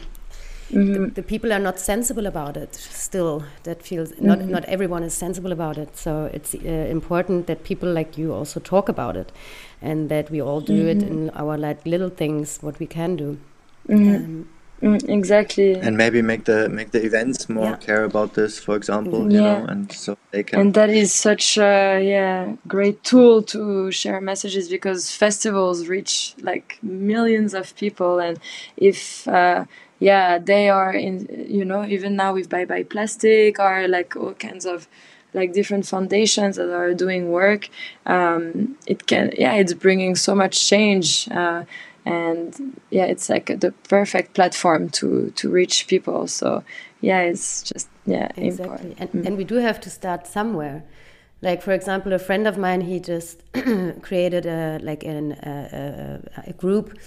Mm-hmm. 0.70 0.92
The, 0.92 1.10
the, 1.10 1.22
people 1.24 1.52
are 1.52 1.58
not 1.58 1.80
sensible 1.80 2.28
about 2.28 2.56
it 2.56 2.76
still 2.76 3.42
that 3.64 3.82
feels 3.82 4.12
mm-hmm. 4.12 4.24
not 4.24 4.38
not 4.42 4.64
everyone 4.66 5.02
is 5.02 5.12
sensible 5.12 5.50
about 5.50 5.76
it 5.76 5.96
so 5.96 6.30
it's 6.32 6.54
uh, 6.54 6.58
important 6.58 7.48
that 7.48 7.64
people 7.64 7.92
like 7.92 8.16
you 8.16 8.32
also 8.32 8.60
talk 8.60 8.88
about 8.88 9.16
it 9.16 9.32
and 9.82 10.08
that 10.08 10.30
we 10.30 10.40
all 10.40 10.60
do 10.60 10.84
mm-hmm. 10.84 11.00
it 11.00 11.02
in 11.02 11.30
our 11.30 11.56
like 11.56 11.84
little 11.86 12.10
things 12.10 12.58
what 12.60 12.78
we 12.78 12.86
can 12.86 13.16
do 13.16 13.38
mm-hmm. 13.88 14.14
um, 14.14 14.48
Mm, 14.82 15.08
exactly. 15.10 15.74
And 15.74 15.96
maybe 15.96 16.22
make 16.22 16.44
the 16.44 16.68
make 16.70 16.90
the 16.92 17.04
events 17.04 17.50
more 17.50 17.70
yeah. 17.70 17.76
care 17.76 18.04
about 18.04 18.32
this, 18.32 18.58
for 18.58 18.76
example, 18.76 19.30
you 19.30 19.40
know, 19.40 19.66
and 19.66 19.92
so 19.92 20.16
they 20.30 20.42
can. 20.42 20.58
And 20.58 20.74
that 20.74 20.88
is 20.88 21.12
such 21.12 21.58
a 21.58 22.00
yeah 22.02 22.56
great 22.66 23.04
tool 23.04 23.42
to 23.54 23.90
share 23.90 24.20
messages 24.22 24.70
because 24.70 25.14
festivals 25.14 25.86
reach 25.86 26.34
like 26.40 26.78
millions 26.82 27.52
of 27.52 27.76
people, 27.76 28.20
and 28.20 28.38
if 28.78 29.28
uh, 29.28 29.66
yeah 29.98 30.38
they 30.38 30.70
are 30.70 30.94
in 30.94 31.28
you 31.46 31.64
know 31.64 31.84
even 31.84 32.16
now 32.16 32.32
with 32.32 32.48
Bye 32.48 32.64
Bye 32.64 32.84
Plastic 32.84 33.58
or 33.58 33.86
like 33.86 34.16
all 34.16 34.32
kinds 34.32 34.64
of 34.64 34.88
like 35.32 35.52
different 35.52 35.86
foundations 35.86 36.56
that 36.56 36.70
are 36.72 36.94
doing 36.94 37.30
work 37.30 37.68
um, 38.06 38.76
it 38.86 39.06
can 39.06 39.32
yeah 39.38 39.54
it's 39.54 39.74
bringing 39.74 40.14
so 40.14 40.34
much 40.34 40.68
change 40.68 41.28
uh, 41.30 41.64
and 42.04 42.80
yeah 42.90 43.04
it's 43.04 43.28
like 43.28 43.46
the 43.60 43.72
perfect 43.88 44.34
platform 44.34 44.88
to 44.88 45.30
to 45.36 45.50
reach 45.50 45.86
people. 45.86 46.26
So 46.26 46.64
yeah 47.00 47.20
it's 47.20 47.62
just 47.62 47.88
yeah 48.06 48.28
exactly. 48.36 48.94
and, 48.98 49.12
mm. 49.12 49.26
and 49.26 49.36
we 49.36 49.44
do 49.44 49.56
have 49.56 49.80
to 49.80 49.90
start 49.90 50.26
somewhere. 50.26 50.84
Like 51.42 51.62
for 51.62 51.72
example 51.72 52.12
a 52.12 52.18
friend 52.18 52.46
of 52.46 52.58
mine 52.58 52.82
he 52.82 53.00
just 53.00 53.42
created 54.02 54.46
a 54.46 54.78
like 54.82 55.04
an, 55.04 55.32
a, 55.32 56.20
a, 56.36 56.50
a 56.50 56.52
group 56.52 56.98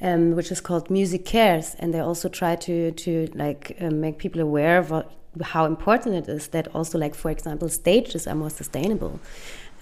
um, 0.00 0.36
which 0.36 0.50
is 0.52 0.60
called 0.60 0.90
music 0.90 1.24
cares 1.24 1.74
and 1.78 1.92
they 1.92 2.00
also 2.00 2.28
try 2.28 2.56
to 2.56 2.92
to 2.92 3.28
like 3.34 3.76
um, 3.80 4.00
make 4.00 4.18
people 4.18 4.40
aware 4.40 4.78
of 4.78 4.90
what, 4.90 5.12
how 5.42 5.64
important 5.64 6.14
it 6.14 6.28
is 6.28 6.48
that 6.48 6.68
also 6.74 6.98
like 6.98 7.14
for 7.14 7.30
example 7.30 7.68
stages 7.68 8.26
are 8.26 8.34
more 8.34 8.50
sustainable 8.50 9.20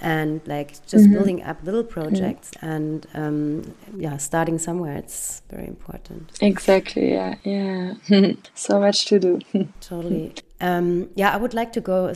and 0.00 0.40
like 0.46 0.72
just 0.86 0.94
mm 0.94 1.00
-hmm. 1.00 1.12
building 1.12 1.42
up 1.50 1.56
little 1.64 1.84
projects 1.84 2.50
mm 2.50 2.60
-hmm. 2.60 2.74
and 2.74 3.06
um, 3.14 3.62
yeah 3.98 4.18
starting 4.18 4.58
somewhere 4.58 4.98
it's 4.98 5.42
very 5.50 5.66
important. 5.66 6.22
Exactly 6.40 7.12
yeah 7.12 7.34
yeah. 7.44 7.94
So 8.54 8.80
much 8.80 9.06
to 9.06 9.18
do. 9.18 9.38
Totally. 9.88 10.32
Um, 10.60 11.08
yeah 11.14 11.36
i 11.36 11.38
would 11.38 11.54
like 11.54 11.72
to 11.72 11.80
go 11.80 12.12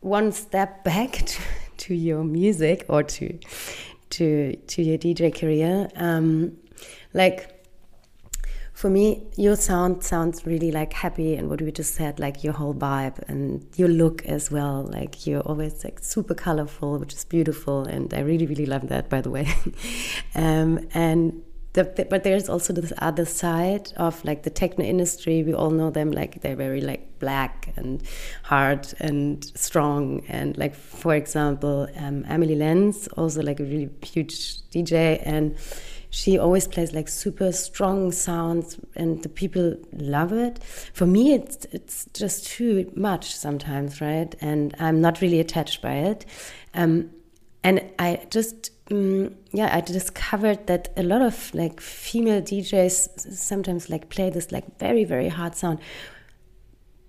one 0.00 0.32
step 0.32 0.84
back 0.92 1.12
to, 1.12 1.42
to 1.76 1.94
your 1.94 2.24
music 2.24 2.84
or 2.88 3.02
to 3.02 3.26
to 4.10 4.56
to 4.66 4.82
your 4.82 4.98
dj 4.98 5.30
career. 5.40 5.88
Um, 5.96 6.52
like 7.14 7.55
for 8.76 8.90
me, 8.90 9.26
your 9.38 9.56
sound 9.56 10.04
sounds 10.04 10.44
really 10.44 10.70
like 10.70 10.92
happy, 10.92 11.34
and 11.34 11.48
what 11.48 11.62
we 11.62 11.72
just 11.72 11.94
said, 11.94 12.20
like 12.20 12.44
your 12.44 12.52
whole 12.52 12.74
vibe 12.74 13.26
and 13.26 13.66
your 13.74 13.88
look 13.88 14.22
as 14.26 14.50
well. 14.50 14.82
Like 14.82 15.26
you're 15.26 15.40
always 15.40 15.82
like 15.82 15.98
super 16.00 16.34
colorful, 16.34 16.98
which 16.98 17.14
is 17.14 17.24
beautiful, 17.24 17.84
and 17.84 18.12
I 18.12 18.20
really, 18.20 18.44
really 18.44 18.66
love 18.66 18.88
that, 18.88 19.08
by 19.08 19.22
the 19.22 19.30
way. 19.30 19.48
um, 20.34 20.86
and 20.92 21.42
the, 21.72 22.06
but 22.10 22.22
there's 22.22 22.50
also 22.50 22.74
this 22.74 22.92
other 22.98 23.24
side 23.24 23.94
of 23.96 24.22
like 24.26 24.42
the 24.42 24.50
techno 24.50 24.84
industry. 24.84 25.42
We 25.42 25.54
all 25.54 25.70
know 25.70 25.88
them 25.88 26.12
like 26.12 26.42
they're 26.42 26.54
very 26.54 26.82
like 26.82 27.18
black 27.18 27.72
and 27.76 28.02
hard 28.42 28.92
and 29.00 29.42
strong. 29.58 30.22
And 30.28 30.54
like 30.58 30.74
for 30.74 31.14
example, 31.14 31.88
um, 31.96 32.26
Amelie 32.28 32.56
Lens, 32.56 33.08
also 33.16 33.40
like 33.40 33.58
a 33.58 33.64
really 33.64 33.88
huge 34.02 34.60
DJ, 34.70 35.22
and 35.24 35.56
she 36.16 36.38
always 36.38 36.66
plays 36.66 36.94
like 36.94 37.08
super 37.08 37.52
strong 37.52 38.10
sounds 38.10 38.78
and 38.94 39.22
the 39.22 39.28
people 39.28 39.76
love 39.92 40.32
it. 40.32 40.64
For 40.94 41.06
me 41.06 41.34
it's 41.34 41.66
it's 41.72 42.06
just 42.14 42.46
too 42.46 42.90
much 42.96 43.34
sometimes 43.34 44.00
right? 44.00 44.34
And 44.40 44.74
i'm 44.78 45.02
not 45.02 45.20
really 45.20 45.40
attached 45.40 45.82
by 45.82 45.96
it. 46.10 46.24
Um, 46.72 47.10
and 47.62 47.84
i 47.98 48.08
just 48.30 48.70
um, 48.90 49.34
yeah 49.52 49.68
i 49.76 49.80
discovered 49.80 50.66
that 50.68 50.88
a 50.96 51.02
lot 51.02 51.20
of 51.20 51.36
like 51.54 51.80
female 51.80 52.40
djs 52.40 52.94
sometimes 53.34 53.90
like 53.90 54.08
play 54.08 54.30
this 54.30 54.50
like 54.50 54.78
very 54.78 55.04
very 55.04 55.28
hard 55.28 55.54
sound. 55.54 55.78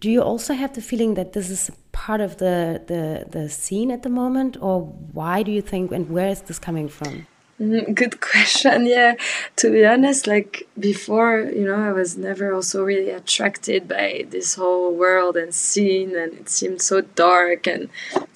Do 0.02 0.12
you 0.12 0.22
also 0.22 0.54
have 0.54 0.74
the 0.74 0.82
feeling 0.82 1.14
that 1.14 1.32
this 1.32 1.50
is 1.50 1.72
part 1.94 2.20
of 2.20 2.38
the 2.44 2.84
the 2.92 3.26
the 3.40 3.50
scene 3.50 3.90
at 3.90 4.04
the 4.04 4.10
moment? 4.10 4.58
Or 4.60 4.82
why 5.14 5.44
do 5.44 5.52
you 5.52 5.62
think 5.62 5.94
and 5.94 6.10
where 6.10 6.28
is 6.28 6.42
this 6.42 6.60
coming 6.60 6.90
from 6.90 7.26
good 7.60 8.20
question. 8.22 8.86
Yeah, 8.86 9.16
to 9.58 9.72
be 9.72 9.86
honest, 9.86 10.28
like 10.28 10.68
before, 10.80 11.40
you 11.40 11.66
know, 11.66 11.76
I 11.76 11.92
was 11.92 12.18
never 12.18 12.54
also 12.54 12.84
really 12.84 13.10
attracted 13.10 13.88
by 13.88 14.26
this 14.30 14.56
whole 14.56 14.94
world 14.94 15.36
and 15.38 15.54
scene, 15.54 16.16
and 16.16 16.34
it 16.34 16.50
seemed 16.50 16.82
so 16.82 17.02
dark 17.02 17.68
and 17.68 17.90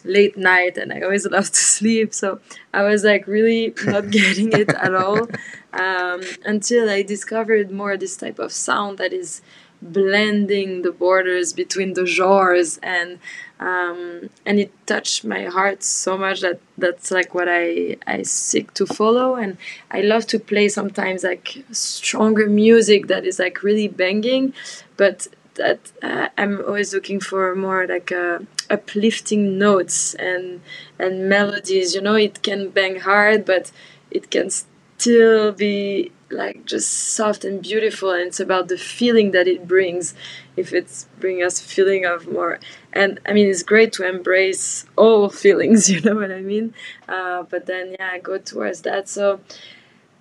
late 0.03 0.37
night, 0.37 0.77
and 0.77 0.91
I 0.91 1.01
always 1.01 1.25
loved 1.29 1.53
to 1.53 1.59
sleep. 1.59 2.13
So 2.13 2.39
I 2.73 2.83
was 2.83 3.03
like 3.03 3.27
really 3.27 3.73
not 3.85 4.09
getting 4.19 4.51
it 4.53 4.69
at 4.69 4.93
all 4.93 5.27
um, 5.73 6.21
until 6.45 6.89
I 6.89 7.01
discovered 7.01 7.71
more 7.71 7.97
this 7.97 8.17
type 8.17 8.39
of 8.39 8.51
sound 8.51 8.97
that 8.97 9.13
is 9.13 9.41
blending 9.81 10.83
the 10.83 10.91
borders 10.91 11.53
between 11.53 11.93
the 11.93 12.05
genres 12.05 12.79
and 12.83 13.17
um, 13.61 14.29
and 14.43 14.59
it 14.59 14.71
touched 14.87 15.23
my 15.23 15.45
heart 15.45 15.83
so 15.83 16.17
much 16.17 16.41
that 16.41 16.59
that's 16.79 17.11
like 17.11 17.35
what 17.35 17.47
I 17.47 17.95
I 18.07 18.23
seek 18.23 18.73
to 18.73 18.87
follow. 18.87 19.35
And 19.35 19.57
I 19.91 20.01
love 20.01 20.25
to 20.27 20.39
play 20.39 20.67
sometimes 20.67 21.23
like 21.23 21.63
stronger 21.71 22.47
music 22.47 23.07
that 23.07 23.23
is 23.23 23.37
like 23.37 23.61
really 23.61 23.87
banging 23.87 24.53
but 24.97 25.27
that 25.55 25.91
uh, 26.01 26.29
I'm 26.37 26.59
always 26.65 26.93
looking 26.93 27.19
for 27.19 27.55
more 27.55 27.85
like 27.85 28.11
uh, 28.11 28.39
uplifting 28.69 29.59
notes 29.59 30.15
and 30.15 30.61
and 30.97 31.29
melodies. 31.29 31.93
You 31.93 32.01
know 32.01 32.15
it 32.15 32.41
can 32.41 32.69
bang 32.69 32.99
hard 32.99 33.45
but 33.45 33.71
it 34.09 34.31
can 34.31 34.49
still 34.49 35.51
be 35.51 36.11
like 36.31 36.65
just 36.65 36.89
soft 36.91 37.45
and 37.45 37.61
beautiful. 37.61 38.11
And 38.11 38.27
it's 38.27 38.39
about 38.39 38.69
the 38.69 38.77
feeling 38.77 39.31
that 39.31 39.47
it 39.47 39.67
brings 39.67 40.15
if 40.57 40.73
it's 40.73 41.07
bringing 41.19 41.43
us 41.43 41.61
a 41.61 41.63
feeling 41.63 42.05
of 42.05 42.27
more 42.27 42.59
and 42.93 43.19
i 43.25 43.33
mean 43.33 43.47
it's 43.47 43.63
great 43.63 43.91
to 43.93 44.07
embrace 44.07 44.85
all 44.95 45.29
feelings 45.43 45.89
you 45.89 46.01
know 46.01 46.15
what 46.15 46.31
i 46.31 46.41
mean? 46.41 46.73
Uh, 47.07 47.43
but 47.43 47.65
then 47.65 47.95
yeah 47.99 48.17
go 48.17 48.37
towards 48.37 48.81
that. 48.81 49.07
So 49.09 49.39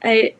i 0.02 0.34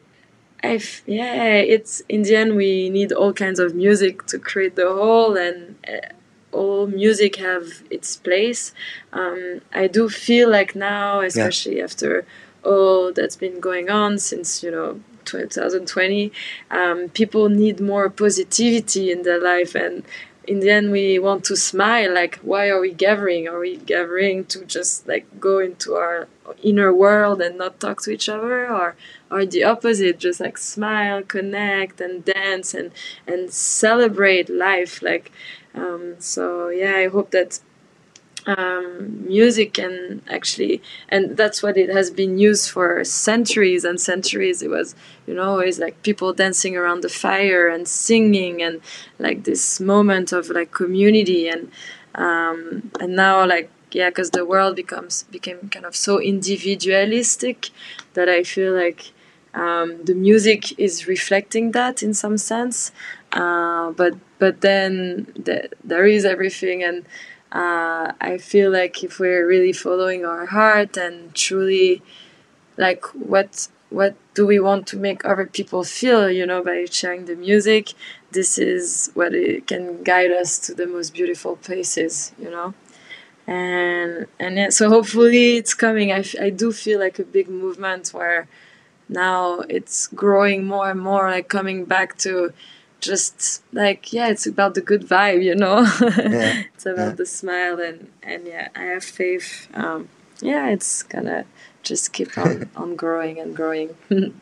i 0.63 0.81
yeah 1.07 1.55
it's 1.55 2.03
in 2.09 2.23
the 2.23 2.37
end 2.37 2.57
we 2.57 2.91
need 2.91 3.13
all 3.13 3.33
kinds 3.33 3.59
of 3.59 3.75
music 3.75 4.27
to 4.27 4.39
create 4.39 4.77
the 4.77 4.89
whole 4.89 5.37
and 5.37 5.77
uh, 5.89 6.09
all 6.53 6.87
music 6.89 7.37
have 7.37 7.83
its 7.91 8.17
place. 8.17 8.73
Um, 9.13 9.61
i 9.73 9.87
do 9.87 10.09
feel 10.09 10.51
like 10.51 10.75
now 10.75 11.21
especially 11.21 11.79
yeah. 11.79 11.85
after 11.85 12.27
all 12.65 13.13
that's 13.13 13.37
been 13.37 13.61
going 13.61 13.89
on 13.89 14.19
since 14.19 14.63
you 14.63 14.71
know 14.71 15.01
2020 15.31 16.33
um, 16.71 17.09
people 17.11 17.49
need 17.49 17.81
more 17.81 18.09
positivity 18.11 19.11
in 19.11 19.23
their 19.23 19.41
life. 19.41 19.75
And 19.75 20.05
in 20.47 20.61
the 20.61 20.71
end 20.71 20.91
we 20.91 21.19
want 21.19 21.45
to 21.45 21.57
smile 21.57 22.15
like 22.15 22.37
why 22.39 22.69
are 22.69 22.81
we 22.81 22.93
gathering? 22.93 23.49
Are 23.49 23.59
we 23.59 23.77
gathering 23.77 24.45
to 24.47 24.65
just 24.65 25.07
like 25.07 25.27
go 25.39 25.59
into 25.59 25.95
our 25.95 26.29
inner 26.63 26.93
world 26.93 27.41
and 27.41 27.59
not 27.59 27.79
talk 27.81 28.03
to 28.03 28.11
each 28.11 28.29
other? 28.29 28.69
Or 28.69 28.97
or 29.31 29.47
the 29.47 29.65
opposite 29.65 30.19
just 30.19 30.41
like 30.41 30.59
smile 30.59 31.23
connect 31.23 32.01
and 32.01 32.25
dance 32.25 32.75
and 32.75 32.91
and 33.27 33.53
celebrate 33.53 34.49
life 34.49 35.03
like 35.03 35.31
um, 35.75 36.17
so 36.19 36.69
yeah 36.69 36.97
i 36.97 37.07
hope 37.07 37.31
that 37.31 37.61
um, 38.51 39.27
music 39.27 39.79
and 39.79 40.23
actually 40.29 40.83
and 41.09 41.37
that's 41.37 41.63
what 41.63 41.77
it 41.77 41.91
has 41.91 42.11
been 42.11 42.39
used 42.39 42.71
for 42.71 43.05
centuries 43.05 43.85
and 43.85 44.01
centuries. 44.01 44.63
It 44.63 44.71
was 44.71 44.95
you 45.27 45.35
know 45.35 45.45
always 45.51 45.79
like 45.79 46.03
people 46.03 46.33
dancing 46.33 46.77
around 46.77 47.03
the 47.03 47.09
fire 47.09 47.69
and 47.69 47.87
singing 47.87 48.63
and 48.63 48.81
like 49.19 49.45
this 49.45 49.81
moment 49.81 50.33
of 50.33 50.49
like 50.51 50.71
community 50.73 51.49
and 51.49 51.71
um, 52.15 52.91
and 53.01 53.15
now 53.17 53.47
like 53.47 53.71
yeah 53.93 54.09
because 54.11 54.31
the 54.31 54.45
world 54.45 54.77
becomes 54.77 55.25
became 55.25 55.69
kind 55.71 55.85
of 55.85 55.97
so 55.97 56.21
individualistic 56.21 57.71
that 58.15 58.29
i 58.29 58.43
feel 58.43 58.73
like 58.73 59.13
um, 59.53 60.05
the 60.05 60.15
music 60.15 60.79
is 60.79 61.09
reflecting 61.09 61.73
that 61.73 62.05
in 62.05 62.15
some 62.15 62.39
sense. 62.39 62.93
Uh, 63.33 63.91
but 63.91 64.15
but 64.39 64.61
then 64.61 65.27
the, 65.37 65.69
there 65.83 66.07
is 66.07 66.25
everything 66.25 66.85
and 66.85 67.05
uh, 67.53 68.13
I 68.21 68.39
feel 68.39 68.71
like 68.71 69.03
if 69.03 69.19
we're 69.19 69.47
really 69.47 69.73
following 69.73 70.25
our 70.25 70.47
heart 70.47 70.97
and 70.97 71.35
truly 71.35 72.03
like 72.77 73.05
what 73.15 73.69
what 73.91 74.15
do 74.35 74.47
we 74.47 74.61
want 74.61 74.87
to 74.89 74.97
make 74.97 75.25
other 75.25 75.47
people 75.47 75.83
feel 75.85 76.31
you 76.31 76.47
know 76.47 76.63
by 76.63 76.85
sharing 76.91 77.25
the 77.27 77.37
music 77.37 77.95
this 78.31 78.59
is 78.59 79.11
what 79.15 79.35
it 79.35 79.67
can 79.67 80.03
guide 80.05 80.31
us 80.31 80.59
to 80.61 80.75
the 80.75 80.87
most 80.87 81.13
beautiful 81.13 81.57
places 81.57 82.33
you 82.39 82.51
know 82.51 82.73
and 83.47 84.27
and 84.39 84.57
yeah, 84.57 84.71
so 84.71 84.89
hopefully 84.89 85.57
it's 85.57 85.75
coming. 85.75 86.13
I, 86.13 86.25
I 86.41 86.51
do 86.51 86.73
feel 86.73 87.01
like 87.01 87.19
a 87.19 87.25
big 87.25 87.49
movement 87.49 88.15
where 88.15 88.49
now 89.09 89.61
it's 89.69 90.07
growing 90.09 90.65
more 90.67 90.91
and 90.91 91.01
more, 91.01 91.31
like 91.31 91.49
coming 91.49 91.85
back 91.85 92.17
to 92.19 92.53
just 93.01 93.63
like 93.73 94.13
yeah, 94.13 94.29
it's 94.29 94.47
about 94.47 94.75
the 94.75 94.81
good 94.81 95.07
vibe, 95.07 95.43
you 95.43 95.55
know. 95.55 95.81
Yeah. 96.01 96.63
it's 96.75 96.87
about 96.87 97.11
yeah. 97.11 97.15
the 97.15 97.27
smile 97.27 97.81
and 97.81 98.09
and 98.23 98.47
yeah, 98.47 98.69
I 98.75 98.85
have 98.85 99.05
faith. 99.05 99.69
Um, 99.75 100.09
yeah, 100.41 100.69
it's 100.69 101.03
gonna 101.03 101.45
just 101.83 102.13
keep 102.13 102.37
on 102.39 102.71
on 102.77 102.97
growing 102.97 103.39
and 103.39 103.55
growing. 103.57 103.97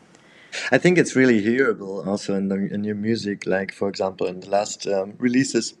I 0.71 0.79
think 0.79 0.97
it's 0.97 1.15
really 1.15 1.41
hearable 1.41 2.07
also 2.07 2.35
in 2.35 2.47
the 2.49 2.55
in 2.73 2.83
your 2.83 2.95
music. 2.95 3.45
Like 3.45 3.71
for 3.73 3.87
example, 3.89 4.27
in 4.27 4.39
the 4.39 4.49
last 4.49 4.87
um, 4.87 5.13
releases, 5.17 5.75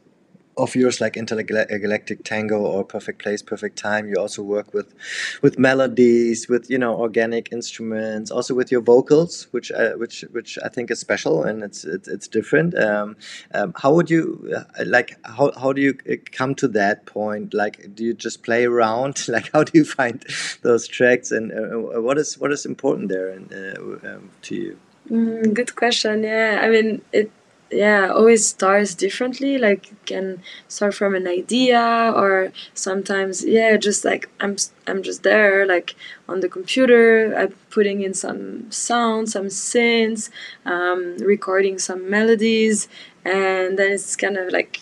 of 0.59 0.75
yours 0.75 1.01
like 1.01 1.17
intergalactic 1.17 2.23
tango 2.23 2.59
or 2.59 2.83
perfect 2.83 3.21
place 3.21 3.41
perfect 3.41 3.77
time. 3.77 4.07
You 4.07 4.15
also 4.15 4.43
work 4.43 4.73
with 4.73 4.93
with 5.41 5.57
melodies 5.57 6.47
with 6.47 6.69
you 6.69 6.77
know 6.77 6.95
organic 6.95 7.51
instruments 7.51 8.31
also 8.31 8.53
with 8.53 8.71
your 8.71 8.81
vocals 8.81 9.47
which 9.51 9.71
uh, 9.71 9.93
which 9.93 10.21
which 10.31 10.57
i 10.63 10.69
think 10.69 10.91
is 10.91 10.99
special 10.99 11.43
and 11.43 11.63
it's 11.63 11.83
it's, 11.83 12.07
it's 12.07 12.27
different. 12.27 12.77
Um, 12.77 13.15
um, 13.53 13.73
how 13.75 13.93
would 13.93 14.09
you 14.09 14.23
uh, 14.55 14.83
like 14.85 15.17
how, 15.23 15.51
how 15.59 15.73
do 15.73 15.81
you 15.81 15.97
uh, 16.09 16.15
come 16.31 16.55
to 16.55 16.67
that 16.69 17.05
point? 17.05 17.53
Like 17.53 17.95
do 17.95 18.03
you 18.03 18.13
just 18.13 18.43
play 18.43 18.65
around? 18.65 19.25
Like 19.39 19.51
how 19.53 19.63
do 19.63 19.71
you 19.73 19.85
find 19.85 20.25
those 20.63 20.87
tracks? 20.87 21.31
And 21.31 21.51
uh, 21.51 22.01
what 22.01 22.17
is 22.17 22.37
what 22.37 22.51
is 22.51 22.65
important 22.65 23.09
there 23.09 23.29
and, 23.29 23.53
uh, 23.53 24.07
um, 24.09 24.31
to 24.43 24.55
you? 24.55 24.79
Mm, 25.09 25.53
good 25.53 25.75
question. 25.75 26.23
Yeah 26.23 26.59
i 26.61 26.69
mean 26.69 27.01
it 27.11 27.31
yeah 27.71 28.09
always 28.09 28.47
starts 28.47 28.95
differently 28.95 29.57
like 29.57 29.93
can 30.05 30.41
start 30.67 30.93
from 30.93 31.13
an 31.13 31.27
idea 31.27 32.11
or 32.15 32.51
sometimes 32.73 33.45
yeah 33.45 33.77
just 33.77 34.03
like 34.03 34.27
i'm 34.39 34.55
i'm 34.87 35.03
just 35.03 35.21
there 35.23 35.65
like 35.67 35.95
on 36.27 36.39
the 36.39 36.49
computer 36.49 37.35
i'm 37.37 37.53
putting 37.69 38.01
in 38.01 38.13
some 38.13 38.69
sounds 38.71 39.33
some 39.33 39.45
synths 39.45 40.29
um, 40.65 41.15
recording 41.17 41.77
some 41.77 42.09
melodies 42.09 42.87
and 43.23 43.77
then 43.77 43.91
it's 43.91 44.15
kind 44.15 44.37
of 44.37 44.51
like 44.51 44.79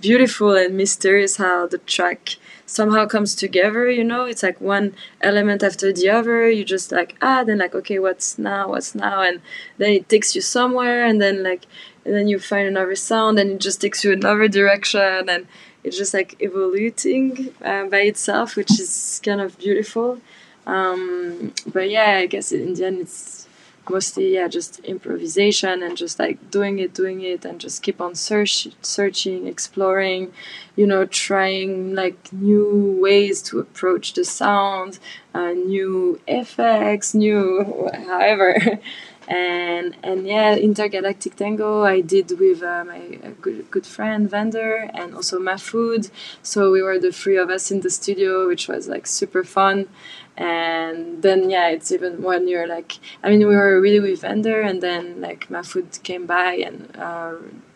beautiful 0.00 0.54
and 0.56 0.76
mysterious 0.76 1.36
how 1.36 1.66
the 1.66 1.78
track 1.78 2.36
somehow 2.66 3.04
comes 3.06 3.34
together 3.34 3.90
you 3.90 4.02
know? 4.02 4.24
It's 4.24 4.42
like 4.42 4.60
one 4.60 4.94
element 5.20 5.62
after 5.62 5.92
the 5.92 6.08
other 6.08 6.48
you 6.48 6.64
just 6.64 6.90
like 6.90 7.14
ah 7.20 7.44
then 7.44 7.58
like 7.58 7.74
okay 7.74 7.98
what's 7.98 8.38
now 8.38 8.68
what's 8.68 8.94
now 8.94 9.22
and 9.22 9.40
then 9.78 9.92
it 9.92 10.08
takes 10.08 10.34
you 10.34 10.40
somewhere 10.40 11.04
and 11.04 11.20
then 11.20 11.42
like 11.42 11.66
and 12.04 12.14
then 12.14 12.28
you 12.28 12.38
find 12.38 12.68
another 12.68 12.94
sound 12.94 13.38
and 13.38 13.50
it 13.52 13.60
just 13.60 13.80
takes 13.80 14.04
you 14.04 14.12
another 14.12 14.48
direction 14.48 15.28
and 15.28 15.46
it's 15.82 15.96
just 15.98 16.14
like 16.14 16.36
evolving 16.40 17.54
uh, 17.62 17.84
by 17.86 18.00
itself 18.00 18.56
which 18.56 18.70
is 18.72 19.20
kind 19.24 19.40
of 19.40 19.58
beautiful. 19.58 20.20
Um, 20.66 21.52
but 21.66 21.90
yeah 21.90 22.16
i 22.22 22.26
guess 22.26 22.50
in 22.50 22.72
the 22.72 22.86
end 22.86 23.00
it's 23.00 23.44
mostly 23.90 24.34
yeah 24.34 24.48
just 24.48 24.78
improvisation 24.80 25.82
and 25.82 25.96
just 25.96 26.18
like 26.18 26.50
doing 26.50 26.78
it 26.78 26.94
doing 26.94 27.20
it 27.20 27.44
and 27.44 27.60
just 27.60 27.82
keep 27.82 28.00
on 28.00 28.14
search 28.14 28.68
searching 28.80 29.46
exploring 29.46 30.32
you 30.76 30.86
know 30.86 31.04
trying 31.04 31.94
like 31.94 32.32
new 32.32 32.98
ways 33.00 33.42
to 33.42 33.58
approach 33.58 34.14
the 34.14 34.24
sound 34.24 34.98
uh, 35.34 35.50
new 35.50 36.20
effects 36.26 37.14
new 37.14 37.90
however 38.06 38.56
and 39.28 39.96
and 40.02 40.26
yeah 40.26 40.54
intergalactic 40.54 41.36
tango 41.36 41.82
i 41.82 42.00
did 42.00 42.38
with 42.38 42.62
uh, 42.62 42.84
my 42.84 43.18
good, 43.40 43.70
good 43.70 43.86
friend 43.86 44.28
Vander 44.28 44.90
and 44.94 45.14
also 45.14 45.38
Mahfoud 45.38 46.10
so 46.42 46.70
we 46.70 46.82
were 46.82 46.98
the 46.98 47.12
three 47.12 47.36
of 47.36 47.48
us 47.50 47.70
in 47.70 47.80
the 47.80 47.90
studio 47.90 48.46
which 48.46 48.68
was 48.68 48.88
like 48.88 49.06
super 49.06 49.44
fun. 49.44 49.88
And 50.36 51.22
then 51.22 51.48
yeah 51.48 51.68
it's 51.68 51.92
even 51.92 52.20
when 52.20 52.48
you're 52.48 52.66
like 52.66 52.98
i 53.22 53.30
mean 53.30 53.46
we 53.46 53.54
were 53.54 53.80
really 53.80 54.00
with 54.00 54.22
Vander 54.22 54.60
and 54.60 54.82
then 54.82 55.20
like 55.20 55.48
Mahfoud 55.48 56.02
came 56.02 56.26
by 56.26 56.54
and 56.54 56.76
uh, 56.98 57.34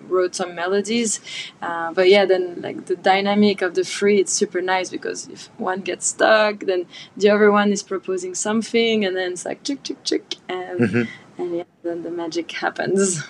wrote 0.09 0.35
some 0.35 0.55
melodies. 0.57 1.21
Uh, 1.63 1.93
but 1.93 2.09
yeah 2.09 2.25
then 2.25 2.61
like 2.61 2.87
the 2.87 2.97
dynamic 2.97 3.63
of 3.63 3.75
the 3.75 3.85
three 3.85 4.19
it's 4.19 4.33
super 4.33 4.61
nice 4.61 4.91
because 4.91 5.29
if 5.29 5.47
one 5.57 5.83
gets 5.83 6.09
stuck 6.09 6.61
then 6.71 6.87
the 7.17 7.31
other 7.31 7.53
one 7.53 7.71
is 7.71 7.83
proposing 7.85 8.35
something 8.35 9.05
and 9.05 9.17
then 9.17 9.33
it's 9.33 9.45
like 9.45 9.63
chick 9.63 9.85
chick 9.85 10.03
chick 10.03 10.35
and 10.49 10.81
mm-hmm 10.81 11.03
and 11.39 11.57
yeah, 11.57 11.63
then 11.83 12.03
the 12.03 12.11
magic 12.11 12.51
happens. 12.65 13.25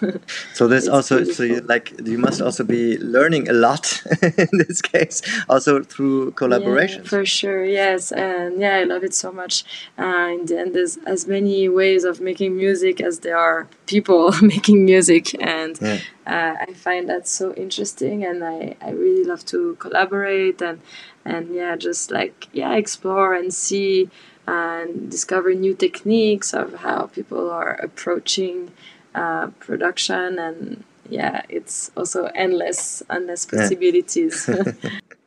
so 0.54 0.66
there's 0.66 0.88
also 0.88 1.16
beautiful. 1.18 1.34
so 1.34 1.42
you 1.44 1.60
like 1.60 1.92
you 2.04 2.18
must 2.18 2.40
also 2.40 2.64
be 2.64 2.98
learning 2.98 3.48
a 3.48 3.52
lot 3.52 4.02
in 4.22 4.48
this 4.52 4.82
case, 4.82 5.22
also 5.48 5.82
through 5.82 6.32
collaboration. 6.32 7.02
Yeah, 7.02 7.08
for 7.08 7.26
sure, 7.26 7.64
yes, 7.64 8.10
and 8.10 8.60
yeah, 8.60 8.76
I 8.76 8.84
love 8.84 9.04
it 9.04 9.14
so 9.14 9.30
much. 9.30 9.64
Uh, 9.98 10.28
and 10.32 10.48
then 10.48 10.72
there's 10.72 10.96
as 11.06 11.26
many 11.26 11.68
ways 11.68 12.04
of 12.04 12.20
making 12.20 12.56
music 12.56 13.00
as 13.00 13.20
there 13.20 13.36
are 13.36 13.68
people 13.86 14.32
making 14.42 14.84
music, 14.84 15.40
and 15.42 15.78
yeah. 15.80 16.00
uh, 16.26 16.54
I 16.68 16.72
find 16.72 17.08
that 17.08 17.28
so 17.28 17.52
interesting, 17.54 18.24
and 18.24 18.42
I 18.42 18.76
I 18.80 18.90
really 18.90 19.24
love 19.24 19.44
to 19.46 19.76
collaborate 19.76 20.62
and 20.62 20.80
and 21.24 21.54
yeah, 21.54 21.76
just 21.76 22.10
like 22.10 22.48
yeah, 22.52 22.74
explore 22.74 23.34
and 23.34 23.52
see 23.52 24.10
and 24.48 25.10
discover 25.10 25.52
new 25.52 25.74
techniques 25.74 26.54
of 26.54 26.74
how 26.76 27.06
people 27.06 27.50
are 27.50 27.72
approaching 27.82 28.70
uh, 29.14 29.48
production 29.60 30.38
and 30.38 30.84
yeah 31.10 31.42
it's 31.48 31.90
also 31.96 32.26
endless 32.34 33.02
endless 33.10 33.44
possibilities. 33.44 34.48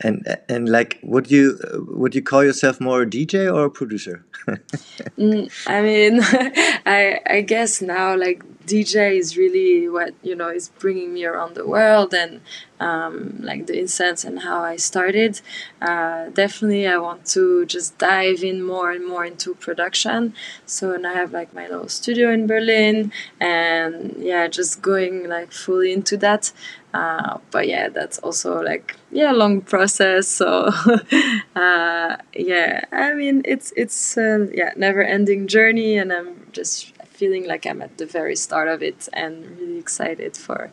and 0.00 0.38
and 0.48 0.68
like 0.68 0.98
would 1.02 1.30
you 1.30 1.58
would 1.88 2.14
you 2.14 2.22
call 2.22 2.44
yourself 2.44 2.80
more 2.80 3.02
a 3.02 3.06
dj 3.06 3.52
or 3.52 3.64
a 3.64 3.70
producer 3.70 4.24
mm, 4.46 5.50
i 5.66 5.82
mean 5.82 6.20
i 6.86 7.20
i 7.26 7.40
guess 7.40 7.82
now 7.82 8.16
like 8.16 8.42
DJ 8.66 9.16
is 9.16 9.36
really 9.36 9.88
what 9.88 10.12
you 10.22 10.34
know 10.34 10.48
is 10.48 10.68
bringing 10.80 11.14
me 11.14 11.24
around 11.24 11.54
the 11.54 11.66
world 11.66 12.12
and 12.12 12.40
um, 12.80 13.38
like 13.40 13.66
the 13.66 13.78
incense 13.78 14.24
and 14.24 14.40
how 14.40 14.60
I 14.62 14.76
started. 14.76 15.40
Uh, 15.80 16.28
definitely, 16.30 16.86
I 16.86 16.98
want 16.98 17.24
to 17.26 17.64
just 17.66 17.96
dive 17.98 18.42
in 18.42 18.62
more 18.62 18.90
and 18.90 19.06
more 19.06 19.24
into 19.24 19.54
production. 19.54 20.34
So 20.66 20.96
now 20.96 21.12
I 21.12 21.14
have 21.14 21.32
like 21.32 21.54
my 21.54 21.68
little 21.68 21.88
studio 21.88 22.30
in 22.30 22.46
Berlin, 22.46 23.12
and 23.40 24.16
yeah, 24.18 24.48
just 24.48 24.82
going 24.82 25.28
like 25.28 25.52
fully 25.52 25.92
into 25.92 26.16
that. 26.18 26.52
Uh, 26.96 27.36
but 27.50 27.68
yeah, 27.68 27.90
that's 27.90 28.18
also 28.20 28.62
like 28.62 28.96
yeah, 29.12 29.30
long 29.30 29.60
process. 29.60 30.26
So 30.26 30.70
uh, 31.54 32.16
yeah, 32.34 32.84
I 32.90 33.12
mean 33.12 33.42
it's 33.44 33.70
it's 33.76 34.16
uh, 34.16 34.46
yeah, 34.54 34.72
never 34.76 35.02
ending 35.02 35.46
journey, 35.46 35.98
and 35.98 36.10
I'm 36.10 36.46
just 36.52 36.92
feeling 37.04 37.46
like 37.46 37.66
I'm 37.66 37.82
at 37.82 37.98
the 37.98 38.06
very 38.06 38.36
start 38.36 38.68
of 38.68 38.82
it 38.82 39.08
and 39.12 39.58
really 39.58 39.78
excited 39.78 40.38
for 40.38 40.72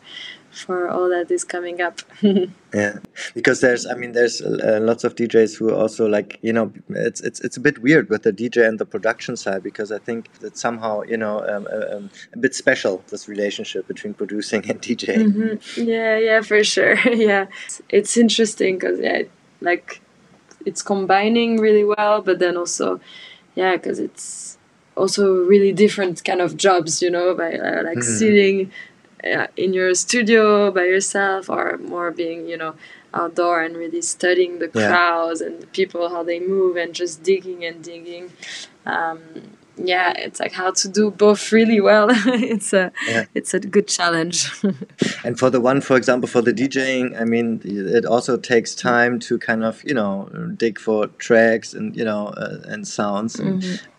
for 0.54 0.88
all 0.88 1.08
that 1.10 1.30
is 1.30 1.44
coming 1.44 1.80
up. 1.80 2.00
yeah, 2.22 2.98
because 3.34 3.60
there's, 3.60 3.86
I 3.86 3.94
mean, 3.94 4.12
there's 4.12 4.40
uh, 4.40 4.78
lots 4.82 5.04
of 5.04 5.14
DJs 5.14 5.58
who 5.58 5.74
also 5.74 6.06
like, 6.08 6.38
you 6.42 6.52
know, 6.52 6.72
it's 6.90 7.20
it's 7.20 7.40
it's 7.40 7.56
a 7.56 7.60
bit 7.60 7.78
weird 7.78 8.08
with 8.08 8.22
the 8.22 8.32
DJ 8.32 8.66
and 8.66 8.78
the 8.78 8.86
production 8.86 9.36
side 9.36 9.62
because 9.62 9.92
I 9.92 9.98
think 9.98 10.32
that 10.40 10.56
somehow, 10.56 11.02
you 11.02 11.16
know, 11.16 11.46
um, 11.46 11.66
uh, 11.72 11.96
um, 11.96 12.10
a 12.32 12.38
bit 12.38 12.54
special 12.54 13.02
this 13.08 13.28
relationship 13.28 13.86
between 13.86 14.14
producing 14.14 14.68
and 14.70 14.80
DJing. 14.80 15.24
Mm 15.24 15.32
-hmm. 15.32 15.86
Yeah, 15.86 16.18
yeah, 16.18 16.42
for 16.42 16.64
sure. 16.64 16.96
yeah, 17.28 17.46
it's 17.88 18.16
interesting 18.16 18.78
because 18.78 18.98
yeah, 19.02 19.22
like 19.60 20.00
it's 20.64 20.82
combining 20.82 21.60
really 21.60 21.84
well, 21.84 22.22
but 22.22 22.38
then 22.38 22.56
also, 22.56 23.00
yeah, 23.54 23.72
because 23.76 24.02
it's 24.02 24.54
also 24.96 25.34
really 25.34 25.72
different 25.72 26.24
kind 26.24 26.40
of 26.40 26.56
jobs 26.56 27.02
you 27.02 27.10
know 27.10 27.34
by 27.34 27.52
uh, 27.54 27.82
like 27.82 27.98
mm. 27.98 28.18
sitting 28.18 28.70
in 29.56 29.72
your 29.72 29.94
studio 29.94 30.70
by 30.70 30.84
yourself 30.84 31.48
or 31.48 31.78
more 31.78 32.10
being 32.10 32.46
you 32.46 32.56
know 32.56 32.74
outdoor 33.12 33.62
and 33.62 33.76
really 33.76 34.02
studying 34.02 34.58
the 34.58 34.68
crowds 34.68 35.40
yeah. 35.40 35.46
and 35.46 35.62
the 35.62 35.66
people 35.68 36.08
how 36.08 36.22
they 36.22 36.40
move 36.40 36.76
and 36.76 36.94
just 36.94 37.22
digging 37.22 37.64
and 37.64 37.82
digging 37.82 38.32
um, 38.86 39.20
yeah 39.76 40.12
it's 40.16 40.38
like 40.40 40.52
how 40.52 40.70
to 40.70 40.88
do 40.88 41.10
both 41.10 41.50
really 41.52 41.80
well 41.80 42.08
it's 42.26 42.72
a 42.72 42.92
yeah. 43.08 43.24
it's 43.34 43.54
a 43.54 43.60
good 43.60 43.88
challenge 43.88 44.50
and 45.24 45.38
for 45.38 45.50
the 45.50 45.60
one 45.60 45.80
for 45.80 45.96
example 45.96 46.28
for 46.28 46.42
the 46.42 46.52
djing 46.52 47.18
i 47.20 47.24
mean 47.24 47.60
it 47.64 48.04
also 48.04 48.36
takes 48.36 48.74
time 48.74 49.18
to 49.18 49.38
kind 49.38 49.64
of 49.64 49.82
you 49.84 49.94
know 49.94 50.28
dig 50.56 50.78
for 50.78 51.06
tracks 51.18 51.72
and 51.74 51.96
you 51.96 52.04
know 52.04 52.28
uh, 52.28 52.58
and 52.66 52.86
sounds 52.86 53.36
mm 53.36 53.44
-hmm. 53.44 53.48
and 53.48 53.62
mm-hmm 53.62 53.94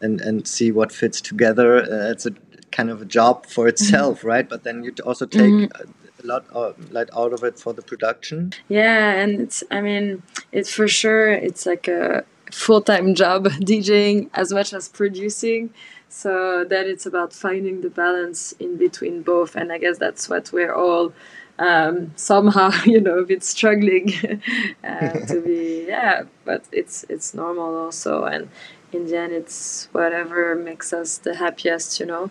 and 0.00 0.20
and 0.20 0.46
see 0.46 0.70
what 0.70 0.92
fits 0.92 1.20
together. 1.20 1.78
Uh, 1.78 2.10
it's 2.10 2.26
a 2.26 2.32
kind 2.76 2.90
of 2.90 3.00
a 3.00 3.04
job 3.18 3.46
for 3.46 3.64
mm-hmm. 3.64 3.70
itself, 3.70 4.18
mm-hmm. 4.18 4.28
right? 4.28 4.48
But 4.48 4.64
then 4.64 4.84
you 4.84 4.92
also 5.04 5.26
take 5.26 5.52
mm-hmm. 5.52 6.22
a 6.22 6.26
lot 6.26 6.44
of, 6.50 6.92
like 6.92 7.08
out 7.16 7.32
of 7.32 7.42
it 7.42 7.58
for 7.58 7.72
the 7.72 7.82
production. 7.82 8.52
Yeah, 8.68 9.12
and 9.12 9.40
it's 9.40 9.64
I 9.70 9.80
mean 9.80 10.22
it's 10.52 10.72
for 10.72 10.88
sure 10.88 11.28
it's 11.32 11.64
like 11.66 11.88
a 11.88 12.24
full 12.52 12.82
time 12.82 13.14
job 13.14 13.44
DJing 13.68 14.30
as 14.34 14.52
much 14.52 14.72
as 14.72 14.88
producing. 14.88 15.70
So 16.08 16.64
then 16.64 16.86
it's 16.86 17.04
about 17.04 17.32
finding 17.32 17.80
the 17.80 17.90
balance 17.90 18.52
in 18.64 18.76
between 18.76 19.22
both, 19.22 19.56
and 19.56 19.72
I 19.72 19.78
guess 19.78 19.98
that's 19.98 20.28
what 20.28 20.52
we're 20.52 20.74
all 20.74 21.12
um, 21.58 22.12
somehow 22.16 22.70
you 22.84 23.00
know 23.00 23.18
a 23.18 23.24
bit 23.24 23.42
struggling 23.42 24.12
uh, 24.84 25.18
to 25.30 25.42
be 25.44 25.86
yeah 25.88 26.24
but 26.44 26.64
it's 26.72 27.04
it's 27.08 27.34
normal 27.34 27.74
also 27.84 28.24
and 28.24 28.48
in 28.92 29.06
the 29.06 29.16
end 29.16 29.32
it's 29.32 29.88
whatever 29.92 30.54
makes 30.54 30.92
us 30.92 31.18
the 31.18 31.36
happiest 31.36 31.98
you 32.00 32.06
know 32.06 32.30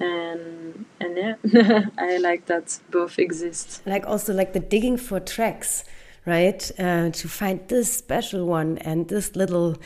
and 0.00 0.84
and 1.00 1.16
yeah 1.16 1.84
i 1.98 2.16
like 2.18 2.46
that 2.46 2.78
both 2.90 3.18
exist. 3.18 3.82
Like 3.86 4.06
also 4.06 4.32
like 4.32 4.52
the 4.52 4.60
digging 4.60 4.96
for 4.96 5.20
tracks 5.20 5.84
right? 6.26 6.70
Uh, 6.78 7.10
to 7.10 7.28
find 7.28 7.60
this 7.68 7.90
special 7.92 8.46
one 8.46 8.78
and 8.78 9.08
this 9.08 9.36
little 9.36 9.76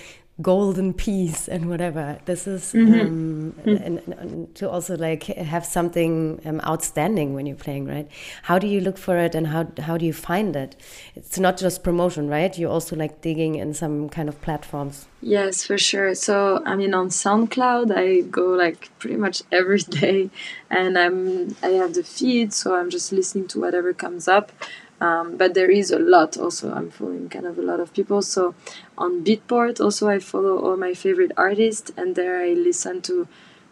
golden 0.42 0.92
piece 0.92 1.48
and 1.48 1.68
whatever. 1.68 2.18
This 2.24 2.46
is 2.46 2.74
mm 2.74 2.86
-hmm. 2.86 3.00
um, 3.00 3.52
mm. 3.64 3.86
and, 3.86 4.00
and, 4.20 4.54
to 4.54 4.70
also 4.70 4.96
like 4.96 5.24
have 5.24 5.64
something 5.64 6.40
um, 6.44 6.60
outstanding 6.60 7.34
when 7.34 7.46
you're 7.46 7.64
playing 7.64 7.88
right? 7.88 8.08
How 8.42 8.58
do 8.58 8.66
you 8.66 8.80
look 8.80 8.98
for 8.98 9.16
it 9.16 9.34
and 9.34 9.46
how 9.46 9.66
how 9.86 9.96
do 9.98 10.04
you 10.04 10.14
find 10.14 10.56
it? 10.56 10.76
It's 11.16 11.38
not 11.38 11.60
just 11.60 11.82
promotion 11.82 12.28
right? 12.28 12.58
You're 12.58 12.74
also 12.74 12.96
like 12.96 13.14
digging 13.20 13.54
in 13.56 13.74
some 13.74 14.08
kind 14.08 14.28
of 14.28 14.40
platforms. 14.40 15.06
Yes 15.22 15.64
for 15.66 15.78
sure. 15.78 16.14
So 16.14 16.62
i 16.64 16.76
mean 16.76 16.94
on 16.94 17.08
soundcloud 17.08 17.90
i 17.96 18.20
go 18.20 18.46
like 18.64 18.88
pretty 18.98 19.16
much 19.16 19.42
every 19.52 19.78
day 19.78 20.30
and 20.70 20.98
i'm 20.98 21.56
i 21.62 21.68
have 21.68 21.94
the 21.94 22.02
feed 22.02 22.52
so 22.52 22.76
i'm 22.76 22.90
just 22.90 23.12
listening 23.12 23.46
to 23.48 23.60
whatever 23.60 23.92
comes 23.92 24.28
up 24.28 24.52
um, 25.00 25.36
but 25.36 25.54
there 25.54 25.70
is 25.70 25.90
a 25.90 25.98
lot 25.98 26.36
also. 26.36 26.72
I'm 26.72 26.90
following 26.90 27.28
kind 27.28 27.46
of 27.46 27.58
a 27.58 27.62
lot 27.62 27.80
of 27.80 27.92
people. 27.94 28.22
So 28.22 28.54
on 28.98 29.24
Beatport 29.24 29.80
also 29.80 30.08
I 30.08 30.18
follow 30.18 30.58
all 30.58 30.76
my 30.76 30.94
favorite 30.94 31.32
artists, 31.36 31.90
and 31.96 32.14
there 32.16 32.40
I 32.40 32.50
listen 32.50 33.00
to 33.02 33.26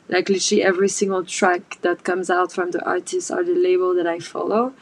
like 0.09 0.29
literally 0.31 0.62
every 0.62 0.88
single 0.88 1.25
track 1.25 1.79
that 1.83 2.03
comes 2.03 2.31
out 2.31 2.51
from 2.53 2.71
the 2.71 2.83
artist 2.85 3.31
or 3.31 3.45
the 3.45 3.55
label 3.55 3.95
that 3.95 4.07
I 4.07 4.19
follow. 4.21 4.73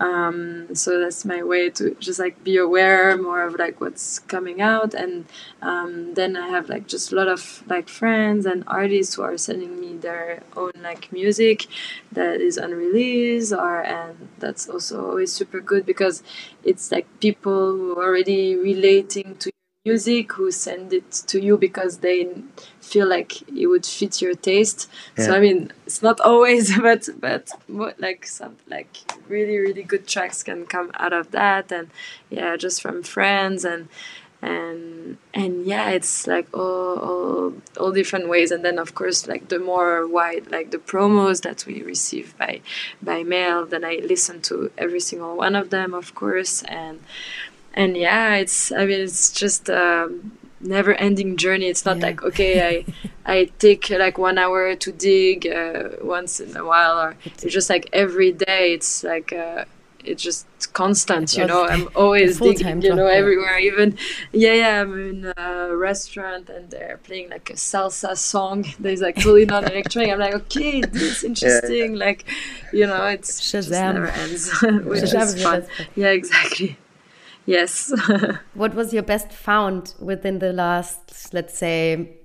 Um, 0.00 0.74
so 0.74 1.00
that's 1.00 1.24
my 1.24 1.42
way 1.42 1.70
to 1.70 1.94
just 2.00 2.18
like 2.18 2.42
be 2.42 2.56
aware 2.56 3.16
more 3.16 3.42
of 3.42 3.54
like 3.58 3.80
what's 3.80 4.18
coming 4.18 4.60
out. 4.60 4.92
And 4.92 5.26
um, 5.62 6.14
then 6.14 6.36
i 6.36 6.48
have 6.48 6.68
like 6.68 6.86
just 6.86 7.12
a 7.12 7.16
lot 7.16 7.28
of 7.28 7.62
like 7.66 7.88
friends 7.88 8.46
and 8.46 8.64
artists 8.66 9.14
who 9.14 9.22
are 9.22 9.38
sending 9.38 9.80
me 9.80 9.96
their 9.96 10.42
own 10.56 10.72
like 10.82 11.10
music 11.12 11.66
that 12.12 12.40
is 12.40 12.56
unreleased 12.56 13.52
or 13.52 13.82
and 13.82 14.28
that's 14.38 14.68
also 14.68 15.08
always 15.10 15.32
super 15.32 15.60
good 15.60 15.86
because 15.86 16.22
it's 16.62 16.92
like 16.92 17.06
people 17.20 17.72
who 17.72 17.98
are 17.98 18.04
already 18.04 18.54
relating 18.56 19.36
to 19.36 19.50
music 19.84 20.32
who 20.32 20.50
send 20.50 20.92
it 20.92 21.10
to 21.10 21.40
you 21.42 21.58
because 21.58 21.98
they 21.98 22.32
feel 22.94 23.08
like 23.08 23.32
it 23.62 23.66
would 23.66 23.84
fit 23.84 24.22
your 24.22 24.36
taste. 24.50 24.80
Yeah. 25.18 25.24
so 25.24 25.28
i 25.36 25.40
mean 25.46 25.60
it's 25.86 26.02
not 26.08 26.18
always 26.30 26.64
but 26.88 27.00
but 27.68 27.94
like 28.06 28.22
some 28.38 28.54
like 28.74 28.92
really 29.34 29.56
really 29.64 29.84
good 29.92 30.04
tracks 30.14 30.38
can 30.48 30.60
come 30.74 30.88
out 31.04 31.14
of 31.20 31.26
that. 31.38 31.66
And 31.78 31.86
yeah 32.38 32.50
just 32.64 32.78
from 32.84 32.96
friends 33.16 33.60
and 33.72 33.82
and 34.54 35.16
and 35.40 35.52
yeah 35.72 35.88
it's 35.98 36.14
like 36.34 36.48
all, 36.62 36.94
all 37.08 37.52
all 37.80 37.92
different 38.00 38.26
ways. 38.34 38.48
And 38.54 38.62
then 38.66 38.78
of 38.84 38.90
course 39.00 39.18
like 39.32 39.44
the 39.54 39.60
more 39.70 39.92
wide 40.18 40.44
like 40.56 40.68
the 40.70 40.82
promos 40.90 41.38
that 41.46 41.58
we 41.68 41.76
receive 41.94 42.28
by 42.42 42.52
by 43.08 43.18
mail 43.34 43.58
then 43.72 43.84
i 43.92 43.94
listen 44.14 44.36
to 44.48 44.54
every 44.84 45.02
single 45.10 45.34
one 45.44 45.56
of 45.62 45.66
them 45.76 45.90
of 46.02 46.14
course. 46.20 46.54
And 46.84 46.96
and 47.80 47.90
yeah 48.06 48.28
it's 48.42 48.58
i 48.80 48.82
mean 48.88 49.00
it's 49.08 49.32
just 49.42 49.62
a 49.68 49.82
never 50.64 50.94
ending 50.94 51.36
journey. 51.36 51.66
It's 51.66 51.84
not 51.84 51.98
yeah. 51.98 52.06
like 52.06 52.22
okay 52.22 52.52
i 52.68 52.84
i 53.26 53.44
take 53.58 53.90
like 53.90 54.18
one 54.18 54.38
hour 54.38 54.74
to 54.74 54.92
dig 54.92 55.46
uh, 55.46 55.90
once 56.02 56.40
in 56.40 56.56
a 56.56 56.64
while 56.64 56.98
or 56.98 57.16
it's 57.24 57.52
just 57.52 57.70
like 57.70 57.88
every 57.92 58.32
day 58.32 58.72
it's 58.72 59.02
like 59.04 59.32
uh, 59.32 59.64
it's 60.04 60.22
just 60.22 60.46
constant 60.72 61.34
you 61.36 61.46
know? 61.46 61.64
i'm 61.66 61.88
always 61.94 62.38
digging 62.38 62.82
you 62.82 62.94
know 62.94 63.06
everywhere 63.06 63.58
even 63.58 63.96
yeah 64.32 64.52
yeah 64.52 64.80
i'm 64.82 64.92
in 65.08 65.32
a 65.36 65.74
restaurant 65.76 66.48
and 66.48 66.70
they're 66.70 66.98
playing 67.04 67.30
like 67.30 67.48
a 67.50 67.54
salsa 67.54 68.16
song. 68.16 68.64
There's 68.78 69.00
like 69.00 69.16
totally 69.16 69.46
not 69.46 69.70
electronic 69.70 70.10
i'm 70.10 70.18
like 70.18 70.34
okay 70.34 70.80
this 70.80 71.02
is 71.02 71.24
interesting 71.24 71.92
yeah. 71.92 72.04
like 72.06 72.24
you 72.72 72.86
know 72.86 73.06
it's 73.06 73.40
Shazam. 73.40 73.52
just 73.52 73.70
never 73.70 74.06
ends 74.08 74.60
which 74.84 75.02
is 75.02 75.42
fun. 75.42 75.66
yeah 75.96 76.08
exactly 76.08 76.76
Yes. 77.46 77.92
what 78.54 78.74
was 78.74 78.92
your 78.92 79.02
best 79.02 79.30
found 79.30 79.94
within 80.00 80.38
the 80.38 80.52
last, 80.52 81.34
let's 81.34 81.58
say, 81.58 82.16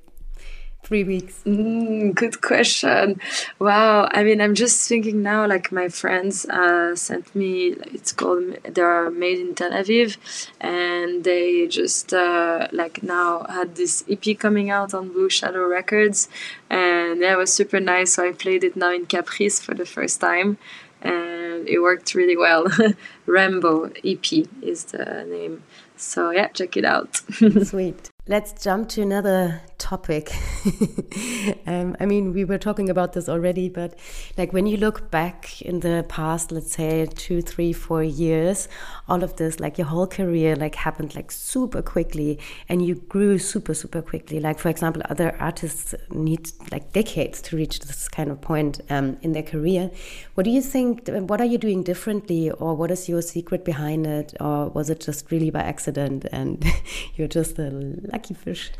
three 0.83 1.03
weeks? 1.03 1.41
Mm, 1.45 2.15
good 2.15 2.41
question. 2.41 3.19
Wow. 3.59 4.07
I 4.11 4.23
mean, 4.23 4.39
I'm 4.39 4.55
just 4.55 4.87
thinking 4.87 5.21
now, 5.21 5.45
like 5.45 5.71
my 5.71 5.89
friends 5.89 6.45
uh, 6.45 6.95
sent 6.95 7.35
me, 7.35 7.75
it's 7.93 8.13
called, 8.13 8.55
they 8.63 8.81
are 8.81 9.11
made 9.11 9.39
in 9.39 9.55
Tel 9.55 9.71
Aviv, 9.71 10.17
and 10.61 11.23
they 11.23 11.67
just 11.67 12.13
uh, 12.13 12.67
like 12.71 13.03
now 13.03 13.45
had 13.49 13.75
this 13.75 14.03
EP 14.09 14.39
coming 14.39 14.69
out 14.69 14.93
on 14.93 15.09
Blue 15.09 15.29
Shadow 15.29 15.67
Records, 15.67 16.29
and 16.69 17.21
yeah, 17.21 17.33
it 17.33 17.37
was 17.37 17.53
super 17.53 17.79
nice. 17.79 18.13
So 18.13 18.27
I 18.27 18.31
played 18.31 18.63
it 18.63 18.75
now 18.75 18.93
in 18.93 19.05
Caprice 19.05 19.59
for 19.59 19.75
the 19.75 19.85
first 19.85 20.21
time 20.21 20.57
and 21.01 21.67
it 21.67 21.79
worked 21.79 22.15
really 22.15 22.37
well. 22.37 22.67
Rambo 23.25 23.91
EP 24.03 24.25
is 24.61 24.85
the 24.85 25.25
name. 25.27 25.63
So 25.95 26.31
yeah, 26.31 26.47
check 26.49 26.77
it 26.77 26.85
out. 26.85 27.15
Sweet. 27.63 28.09
Let's 28.29 28.53
jump 28.63 28.89
to 28.89 29.01
another 29.01 29.59
topic. 29.79 30.31
um, 31.65 31.97
I 31.99 32.05
mean, 32.05 32.31
we 32.31 32.45
were 32.45 32.59
talking 32.59 32.87
about 32.87 33.13
this 33.13 33.27
already, 33.27 33.69
but 33.69 33.97
like 34.37 34.53
when 34.53 34.67
you 34.67 34.77
look 34.77 35.09
back 35.09 35.63
in 35.63 35.79
the 35.79 36.05
past, 36.07 36.51
let's 36.51 36.71
say 36.71 37.07
two, 37.07 37.41
three, 37.41 37.73
four 37.73 38.03
years, 38.03 38.67
all 39.07 39.23
of 39.23 39.37
this, 39.37 39.59
like 39.59 39.79
your 39.79 39.87
whole 39.87 40.05
career, 40.05 40.55
like 40.55 40.75
happened 40.75 41.15
like 41.15 41.31
super 41.31 41.81
quickly, 41.81 42.37
and 42.67 42.85
you 42.85 42.93
grew 42.93 43.39
super, 43.39 43.73
super 43.73 44.03
quickly. 44.03 44.39
Like 44.39 44.59
for 44.59 44.69
example, 44.69 45.01
other 45.09 45.35
artists 45.39 45.95
need 46.11 46.51
like 46.71 46.93
decades 46.93 47.41
to 47.43 47.55
reach 47.55 47.79
this 47.79 48.07
kind 48.07 48.29
of 48.29 48.41
point 48.41 48.79
um, 48.91 49.17
in 49.23 49.31
their 49.31 49.41
career. 49.41 49.89
What 50.35 50.43
do 50.43 50.51
you 50.51 50.61
think? 50.61 51.07
What 51.07 51.41
are 51.41 51.45
you 51.45 51.57
doing 51.57 51.81
differently, 51.81 52.51
or 52.51 52.75
what 52.75 52.91
is 52.91 53.09
your 53.09 53.23
secret 53.23 53.65
behind 53.65 54.05
it, 54.05 54.35
or 54.39 54.69
was 54.69 54.91
it 54.91 54.99
just 54.99 55.31
really 55.31 55.49
by 55.49 55.61
accident 55.61 56.27
and 56.31 56.63
you're 57.15 57.27
just 57.27 57.57
a 57.57 58.18
fish? 58.27 58.71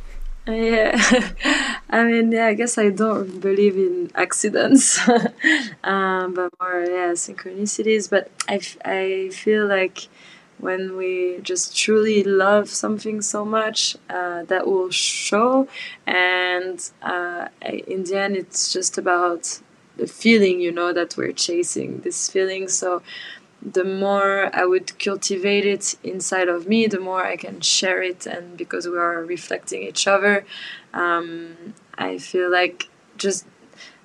Yeah, 0.48 1.00
I 1.90 2.04
mean, 2.04 2.32
yeah, 2.32 2.48
I 2.48 2.54
guess 2.56 2.78
I 2.78 2.90
don't 2.90 3.40
believe 3.40 3.78
in 3.78 4.10
accidents, 4.16 5.00
um, 5.84 6.34
but 6.34 6.52
more, 6.60 6.84
yeah, 6.86 7.12
synchronicities. 7.14 8.10
But 8.10 8.32
I, 8.48 8.60
I 8.84 9.30
feel 9.30 9.68
like 9.68 10.08
when 10.58 10.98
we 10.98 11.40
just 11.44 11.76
truly 11.78 12.24
love 12.24 12.70
something 12.70 13.22
so 13.22 13.46
much, 13.46 13.96
uh, 14.10 14.44
that 14.46 14.66
will 14.66 14.90
show. 14.90 15.68
And 16.08 16.90
uh, 17.02 17.50
in 17.62 18.04
the 18.04 18.18
end, 18.18 18.36
it's 18.36 18.74
just 18.74 18.98
about 18.98 19.62
the 19.98 20.08
feeling, 20.08 20.60
you 20.60 20.72
know, 20.72 20.94
that 20.94 21.16
we're 21.16 21.34
chasing 21.34 22.00
this 22.00 22.30
feeling. 22.30 22.68
So 22.68 23.02
the 23.62 23.84
more 23.84 24.50
I 24.56 24.66
would 24.66 24.98
cultivate 25.00 25.66
it 25.66 25.96
inside 26.04 26.48
of 26.48 26.68
me, 26.68 26.88
the 26.88 27.00
more 27.00 27.26
I 27.26 27.36
can 27.36 27.62
share 27.62 28.02
it. 28.02 28.26
And 28.26 28.58
because 28.58 28.88
we 28.88 28.98
are 28.98 29.24
reflecting 29.24 29.84
each 29.84 30.08
other, 30.08 30.46
um, 30.94 31.74
I 31.98 32.18
feel 32.18 32.50
like 32.52 32.90
just 33.18 33.46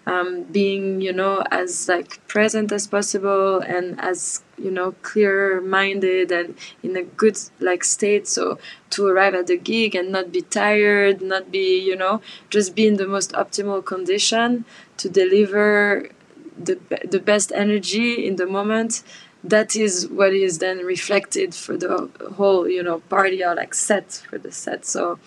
um, 0.07 0.43
being, 0.45 1.01
you 1.01 1.13
know, 1.13 1.45
as 1.51 1.89
like 1.89 2.27
present 2.27 2.73
as 2.73 2.87
possible 2.87 3.59
and 3.61 4.01
as 4.01 4.43
you 4.57 4.71
know 4.71 4.93
clear 5.03 5.61
minded 5.61 6.31
and 6.31 6.57
in 6.83 6.97
a 6.97 7.03
good 7.03 7.37
like 7.59 7.83
state 7.83 8.29
so 8.29 8.57
to 8.89 9.05
arrive 9.05 9.35
at 9.35 9.49
the 9.49 9.57
gig 9.57 9.97
and 9.97 10.13
not 10.13 10.31
be 10.31 10.43
tired 10.43 11.21
not 11.21 11.51
be 11.51 11.77
you 11.81 11.97
know 11.97 12.21
just 12.51 12.77
be 12.77 12.87
in 12.87 12.95
the 12.97 13.07
most 13.07 13.33
optimal 13.33 13.85
condition 13.85 14.65
to 14.97 15.09
deliver 15.09 16.09
the, 16.57 16.79
the 17.05 17.19
best 17.19 17.51
energy 17.53 18.25
in 18.25 18.37
the 18.37 18.47
moment 18.47 19.03
that 19.45 19.77
is 19.77 20.09
what 20.09 20.33
is 20.33 20.59
then 20.59 20.79
reflected 20.79 21.55
for 21.55 21.77
the 21.77 22.11
whole 22.37 22.67
you 22.69 22.83
know 22.83 23.01
party 23.01 23.45
or 23.45 23.55
like 23.55 23.75
set 23.75 24.13
for 24.29 24.39
the 24.39 24.51
set. 24.51 24.85
So 24.87 25.19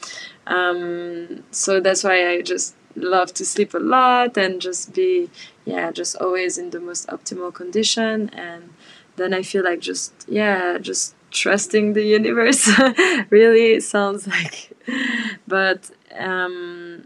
um 0.47 1.43
so 1.51 1.79
that's 1.79 2.03
why 2.03 2.29
i 2.31 2.41
just 2.41 2.75
love 2.95 3.33
to 3.33 3.45
sleep 3.45 3.73
a 3.73 3.79
lot 3.79 4.37
and 4.37 4.59
just 4.59 4.93
be 4.93 5.29
yeah 5.65 5.91
just 5.91 6.15
always 6.15 6.57
in 6.57 6.71
the 6.71 6.79
most 6.79 7.07
optimal 7.07 7.53
condition. 7.53 8.29
And 8.29 8.73
then 9.17 9.33
i 9.33 9.41
feel 9.43 9.63
like 9.63 9.79
just 9.79 10.13
yeah 10.27 10.77
just 10.77 11.15
trusting 11.31 11.93
the 11.93 12.03
universe 12.03 12.69
really 13.29 13.79
sounds 13.79 14.27
like 14.27 14.71
but 15.47 15.91
um 16.17 17.05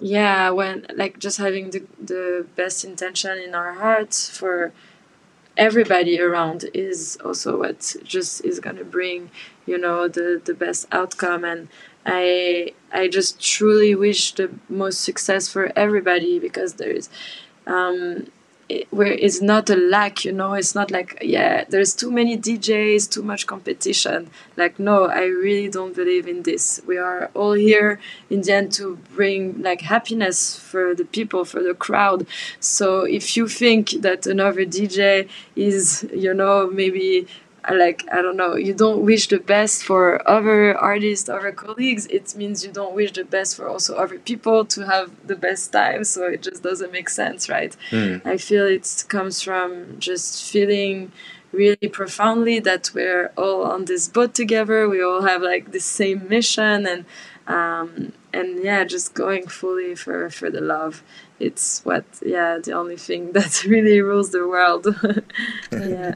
yeah 0.00 0.50
when 0.50 0.86
like 0.94 1.18
just 1.18 1.38
having 1.38 1.70
the, 1.70 1.82
the 1.98 2.46
best 2.54 2.84
intention 2.84 3.38
in 3.38 3.54
our 3.54 3.72
hearts 3.74 4.28
for 4.28 4.72
everybody 5.56 6.20
around 6.20 6.66
is 6.74 7.18
also 7.24 7.58
what 7.58 7.94
just 8.04 8.44
is 8.44 8.60
going 8.60 8.76
to 8.76 8.84
bring 8.84 9.30
you 9.66 9.78
know 9.78 10.08
the 10.08 10.40
the 10.44 10.54
best 10.54 10.86
outcome. 10.92 11.44
And 11.44 11.68
i 12.04 12.72
i 12.92 13.08
just 13.08 13.40
truly 13.40 13.94
wish 13.94 14.32
the 14.34 14.50
most 14.68 15.00
success 15.00 15.48
for 15.48 15.72
everybody 15.76 16.38
because 16.38 16.74
there 16.74 16.90
is 16.90 17.08
um 17.66 18.26
where 18.90 19.12
it's 19.12 19.40
not 19.40 19.70
a 19.70 19.76
lack 19.76 20.24
you 20.24 20.32
know 20.32 20.54
it's 20.54 20.74
not 20.74 20.90
like 20.90 21.16
yeah 21.22 21.64
there's 21.68 21.94
too 21.94 22.10
many 22.10 22.36
djs 22.36 23.08
too 23.08 23.22
much 23.22 23.46
competition. 23.46 24.28
Like 24.56 24.78
no 24.78 25.04
i 25.04 25.24
really 25.24 25.68
don't 25.68 25.94
believe 25.94 26.26
in 26.26 26.42
this. 26.42 26.80
We 26.86 26.98
are 26.98 27.30
all 27.34 27.52
here 27.52 28.00
in 28.28 28.42
the 28.42 28.52
end 28.52 28.72
to 28.72 28.96
bring 29.14 29.62
like 29.62 29.82
happiness 29.82 30.58
for 30.58 30.94
the 30.94 31.04
people 31.04 31.44
for 31.44 31.62
the 31.62 31.74
crowd. 31.74 32.26
So 32.58 33.02
if 33.02 33.36
you 33.36 33.46
think 33.48 33.90
that 34.02 34.26
another 34.26 34.64
dj 34.64 35.28
is 35.54 36.06
you 36.12 36.34
know 36.34 36.68
maybe 36.68 37.26
like 37.74 38.06
I 38.12 38.22
don't 38.22 38.36
know, 38.36 38.54
you 38.54 38.74
don't 38.74 39.02
wish 39.04 39.28
the 39.28 39.38
best 39.38 39.84
for 39.84 40.26
other 40.28 40.76
artists, 40.76 41.28
other 41.28 41.52
colleagues. 41.52 42.06
It 42.06 42.34
means 42.36 42.64
you 42.64 42.72
don't 42.72 42.94
wish 42.94 43.12
the 43.12 43.24
best 43.24 43.56
for 43.56 43.68
also 43.68 43.96
other 43.96 44.18
people 44.18 44.64
to 44.66 44.86
have 44.86 45.10
the 45.26 45.36
best 45.36 45.72
time. 45.72 46.04
So 46.04 46.26
it 46.26 46.42
just 46.42 46.62
doesn't 46.62 46.92
make 46.92 47.08
sense, 47.08 47.48
right? 47.48 47.76
Mm. 47.90 48.24
I 48.24 48.36
feel 48.36 48.66
it 48.66 49.04
comes 49.08 49.42
from 49.42 49.98
just 49.98 50.50
feeling 50.50 51.12
really 51.52 51.88
profoundly 51.88 52.58
that 52.60 52.90
we're 52.94 53.32
all 53.36 53.64
on 53.64 53.86
this 53.86 54.08
boat 54.08 54.34
together. 54.34 54.88
We 54.88 55.02
all 55.02 55.22
have 55.22 55.42
like 55.42 55.72
the 55.72 55.80
same 55.80 56.28
mission 56.28 56.86
and 56.86 57.04
um, 57.46 58.12
and 58.32 58.62
yeah, 58.62 58.84
just 58.84 59.14
going 59.14 59.46
fully 59.46 59.94
for 59.94 60.30
for 60.30 60.50
the 60.50 60.60
love. 60.60 61.02
It's 61.38 61.84
what 61.84 62.04
yeah 62.24 62.58
the 62.62 62.72
only 62.72 62.96
thing 62.96 63.32
that 63.36 63.64
really 63.64 64.00
rules 64.00 64.30
the 64.30 64.46
world. 64.46 64.86
Yeah. 65.72 66.14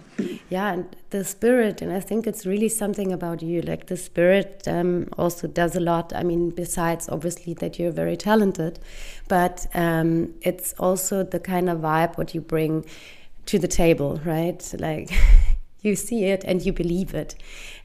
Yeah. 0.48 0.72
And 0.72 0.96
the 1.10 1.24
spirit 1.24 1.82
and 1.82 1.92
i 1.92 1.98
think 1.98 2.24
it's 2.24 2.46
really 2.46 2.68
something 2.68 3.12
about 3.12 3.42
you 3.42 3.60
like 3.62 3.86
the 3.86 3.96
spirit 3.96 4.62
um, 4.68 5.08
also 5.18 5.48
does 5.48 5.74
a 5.74 5.80
lot 5.80 6.12
i 6.14 6.22
mean 6.22 6.50
besides 6.50 7.08
obviously 7.08 7.52
that 7.54 7.80
you're 7.80 7.90
very 7.90 8.16
talented 8.16 8.78
but 9.26 9.66
um, 9.74 10.32
it's 10.42 10.72
also 10.78 11.24
the 11.24 11.40
kind 11.40 11.68
of 11.68 11.80
vibe 11.80 12.16
what 12.16 12.32
you 12.32 12.40
bring 12.40 12.84
to 13.46 13.58
the 13.58 13.68
table 13.68 14.20
right? 14.24 14.74
Like 14.78 15.10
you 15.82 15.96
see 15.96 16.24
it 16.26 16.44
and 16.44 16.64
you 16.64 16.72
believe 16.72 17.14
it 17.14 17.34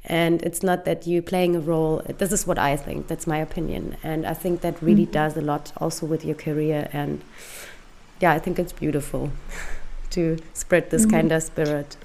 and 0.08 0.42
it's 0.44 0.62
not 0.62 0.86
that 0.86 1.08
you're 1.08 1.22
playing 1.22 1.56
a 1.56 1.60
role 1.60 2.02
this 2.18 2.32
is 2.32 2.46
what 2.48 2.60
i 2.60 2.76
think 2.76 3.08
that's 3.08 3.28
my 3.28 3.38
opinion 3.38 3.98
and 4.04 4.26
i 4.26 4.34
think 4.34 4.62
that 4.62 4.82
really 4.82 5.06
mm 5.06 5.10
-hmm. 5.10 5.24
does 5.24 5.38
a 5.38 5.42
lot 5.42 5.72
also 5.78 6.06
with 6.06 6.24
your 6.26 6.36
career 6.36 6.88
and 6.94 7.22
yeah 8.22 8.36
i 8.36 8.40
think 8.40 8.60
it's 8.60 8.74
beautiful 8.74 9.30
to 10.10 10.38
spread 10.54 10.90
this 10.90 11.06
mm 11.06 11.08
-hmm. 11.08 11.20
kind 11.20 11.32
of 11.32 11.44
spirit 11.44 11.98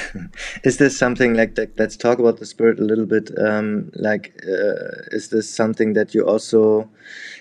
is 0.64 0.78
this 0.78 0.96
something 0.96 1.34
like 1.34 1.54
that 1.54 1.78
let's 1.78 1.96
talk 1.96 2.18
about 2.18 2.38
the 2.38 2.46
spirit 2.46 2.78
a 2.78 2.84
little 2.84 3.06
bit 3.06 3.30
um, 3.38 3.90
like 3.94 4.34
uh, 4.46 5.16
is 5.16 5.28
this 5.28 5.48
something 5.48 5.92
that 5.94 6.14
you 6.14 6.26
also 6.26 6.88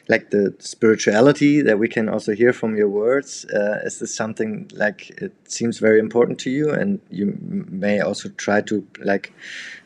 like 0.07 0.31
the 0.31 0.53
spirituality 0.59 1.61
that 1.61 1.79
we 1.79 1.87
can 1.87 2.09
also 2.09 2.33
hear 2.33 2.53
from 2.53 2.75
your 2.75 2.89
words 2.89 3.45
uh, 3.45 3.79
is 3.83 3.99
this 3.99 4.13
something 4.13 4.69
like 4.73 5.09
it 5.21 5.33
seems 5.45 5.79
very 5.79 5.99
important 5.99 6.39
to 6.39 6.49
you 6.49 6.69
and 6.69 6.99
you 7.09 7.37
may 7.69 7.99
also 7.99 8.29
try 8.29 8.61
to 8.61 8.85
like 8.99 9.33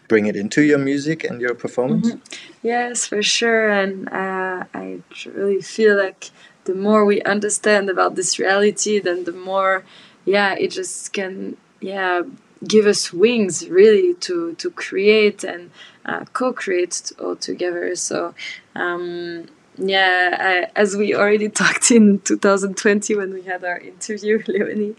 bring 0.07 0.27
it 0.27 0.35
into 0.35 0.61
your 0.61 0.77
music 0.77 1.23
and 1.23 1.41
your 1.41 1.55
performance 1.55 2.11
mm 2.11 2.19
-hmm. 2.19 2.67
yes 2.73 3.07
for 3.07 3.23
sure 3.23 3.69
and 3.81 3.93
uh, 4.11 4.59
i 4.83 5.01
really 5.35 5.61
feel 5.61 5.95
like 6.05 6.31
the 6.65 6.73
more 6.73 7.05
we 7.05 7.21
understand 7.35 7.89
about 7.89 8.15
this 8.15 8.39
reality 8.39 8.99
then 9.01 9.23
the 9.23 9.37
more 9.49 9.83
yeah 10.25 10.59
it 10.63 10.75
just 10.75 11.13
can 11.13 11.57
yeah 11.79 12.23
give 12.67 12.85
us 12.85 13.11
wings 13.11 13.67
really 13.69 14.13
to 14.15 14.53
to 14.55 14.71
create 14.71 15.43
and 15.43 15.71
uh, 16.05 16.25
co-create 16.33 17.11
all 17.19 17.35
together 17.35 17.95
so 17.95 18.33
um, 18.75 19.45
yeah 19.77 20.37
I, 20.39 20.79
as 20.79 20.95
we 20.95 21.13
already 21.13 21.49
talked 21.61 21.91
in 21.91 22.19
2020 22.19 23.15
when 23.15 23.33
we 23.33 23.43
had 23.43 23.63
our 23.63 23.79
interview 23.79 24.41
leonie 24.47 24.95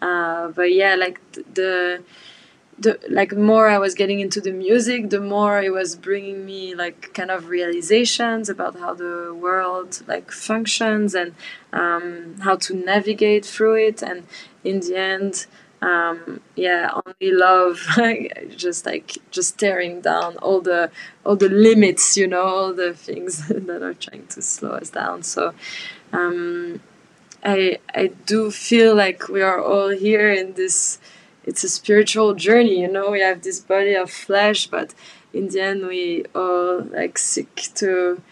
uh, 0.00 0.48
but 0.48 0.72
yeah 0.72 0.94
like 0.94 1.20
the 1.32 2.02
the 2.78 2.98
like 3.08 3.32
more 3.36 3.68
I 3.68 3.78
was 3.78 3.94
getting 3.94 4.20
into 4.20 4.40
the 4.40 4.52
music, 4.52 5.10
the 5.10 5.20
more 5.20 5.62
it 5.62 5.72
was 5.72 5.94
bringing 5.96 6.44
me 6.44 6.74
like 6.74 7.14
kind 7.14 7.30
of 7.30 7.48
realizations 7.48 8.48
about 8.48 8.78
how 8.78 8.94
the 8.94 9.34
world 9.34 10.02
like 10.06 10.30
functions 10.30 11.14
and 11.14 11.34
um, 11.72 12.36
how 12.40 12.56
to 12.56 12.74
navigate 12.74 13.44
through 13.44 13.76
it. 13.76 14.02
And 14.02 14.24
in 14.64 14.80
the 14.80 14.96
end, 14.96 15.46
um, 15.84 16.40
yeah 16.56 16.90
only 17.04 17.30
love 17.32 17.76
just 18.56 18.86
like 18.86 19.18
just 19.30 19.58
tearing 19.58 20.00
down 20.00 20.36
all 20.38 20.60
the 20.60 20.90
all 21.24 21.36
the 21.36 21.48
limits 21.48 22.16
you 22.16 22.26
know 22.26 22.42
all 22.42 22.72
the 22.72 22.94
things 22.94 23.48
that 23.68 23.82
are 23.82 23.94
trying 23.94 24.26
to 24.28 24.40
slow 24.40 24.72
us 24.72 24.90
down. 24.90 25.22
So 25.22 25.52
um, 26.12 26.80
I 27.44 27.78
I 27.94 28.06
do 28.26 28.50
feel 28.50 28.94
like 28.94 29.28
we 29.28 29.42
are 29.42 29.60
all 29.62 29.90
here 29.90 30.32
in 30.32 30.54
this 30.54 30.98
it's 31.44 31.62
a 31.62 31.68
spiritual 31.68 32.34
journey 32.34 32.80
you 32.80 32.90
know 32.90 33.10
we 33.10 33.20
have 33.20 33.42
this 33.42 33.60
body 33.60 33.94
of 33.94 34.10
flesh 34.10 34.66
but 34.66 34.94
in 35.34 35.48
the 35.48 35.60
end 35.60 35.86
we 35.86 36.24
all 36.34 36.80
like 36.80 37.18
seek 37.18 37.54
to 37.74 38.22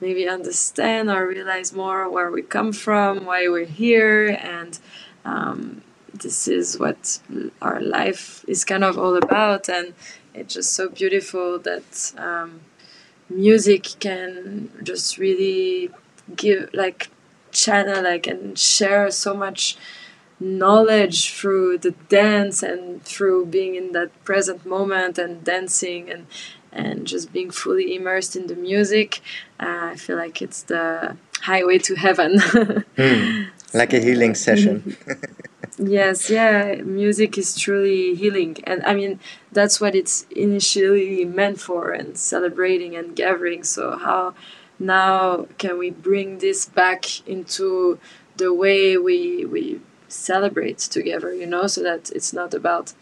maybe 0.00 0.28
understand 0.28 1.10
or 1.10 1.26
realize 1.26 1.72
more 1.72 2.10
where 2.10 2.30
we 2.30 2.42
come 2.42 2.72
from 2.72 3.24
why 3.24 3.48
we're 3.48 3.64
here 3.64 4.28
and 4.42 4.78
um, 5.24 5.82
this 6.20 6.48
is 6.48 6.78
what 6.78 7.20
our 7.62 7.80
life 7.80 8.44
is 8.48 8.64
kind 8.64 8.84
of 8.84 8.98
all 8.98 9.16
about 9.16 9.68
and 9.68 9.94
it's 10.34 10.54
just 10.54 10.72
so 10.74 10.88
beautiful 10.88 11.58
that 11.58 12.12
um, 12.16 12.60
music 13.28 13.88
can 14.00 14.70
just 14.82 15.18
really 15.18 15.90
give 16.36 16.70
like 16.72 17.08
channel 17.50 18.02
like 18.02 18.26
and 18.26 18.58
share 18.58 19.10
so 19.10 19.34
much 19.34 19.76
knowledge 20.40 21.32
through 21.32 21.78
the 21.78 21.90
dance 22.08 22.62
and 22.62 23.02
through 23.02 23.46
being 23.46 23.74
in 23.74 23.92
that 23.92 24.10
present 24.24 24.64
moment 24.64 25.18
and 25.18 25.44
dancing 25.44 26.10
and 26.10 26.26
and 26.70 27.06
just 27.06 27.32
being 27.32 27.50
fully 27.50 27.96
immersed 27.96 28.36
in 28.36 28.46
the 28.46 28.54
music. 28.54 29.20
Uh, 29.58 29.90
i 29.92 29.96
feel 29.96 30.16
like 30.16 30.40
it's 30.40 30.62
the 30.64 31.16
highway 31.42 31.78
to 31.78 31.94
heaven. 31.94 32.38
Mm, 32.98 33.48
like 33.74 33.92
a 33.92 34.00
healing 34.00 34.34
session 34.34 34.96
yes 35.78 36.28
yeah 36.30 36.76
music 36.82 37.38
is 37.38 37.56
truly 37.58 38.14
healing. 38.14 38.56
And 38.64 38.84
i 38.84 38.94
mean 38.94 39.20
that's 39.52 39.80
what 39.80 39.94
it's 39.94 40.26
initially 40.34 41.24
meant 41.24 41.60
for 41.60 41.92
and 41.92 42.16
celebrating 42.16 42.96
and 42.96 43.14
gathering. 43.16 43.64
So 43.64 43.96
how 43.96 44.34
now 44.78 45.46
can 45.58 45.78
we 45.78 45.90
bring 45.90 46.38
this 46.38 46.66
back 46.66 47.26
into 47.26 47.98
the 48.36 48.54
way 48.54 48.96
we 48.96 49.44
we 49.44 49.80
celebrate 50.08 50.78
together 50.78 51.34
you 51.34 51.46
know 51.46 51.66
so 51.66 51.82
that 51.82 52.10
it's 52.10 52.32
not 52.32 52.54
about 52.54 52.94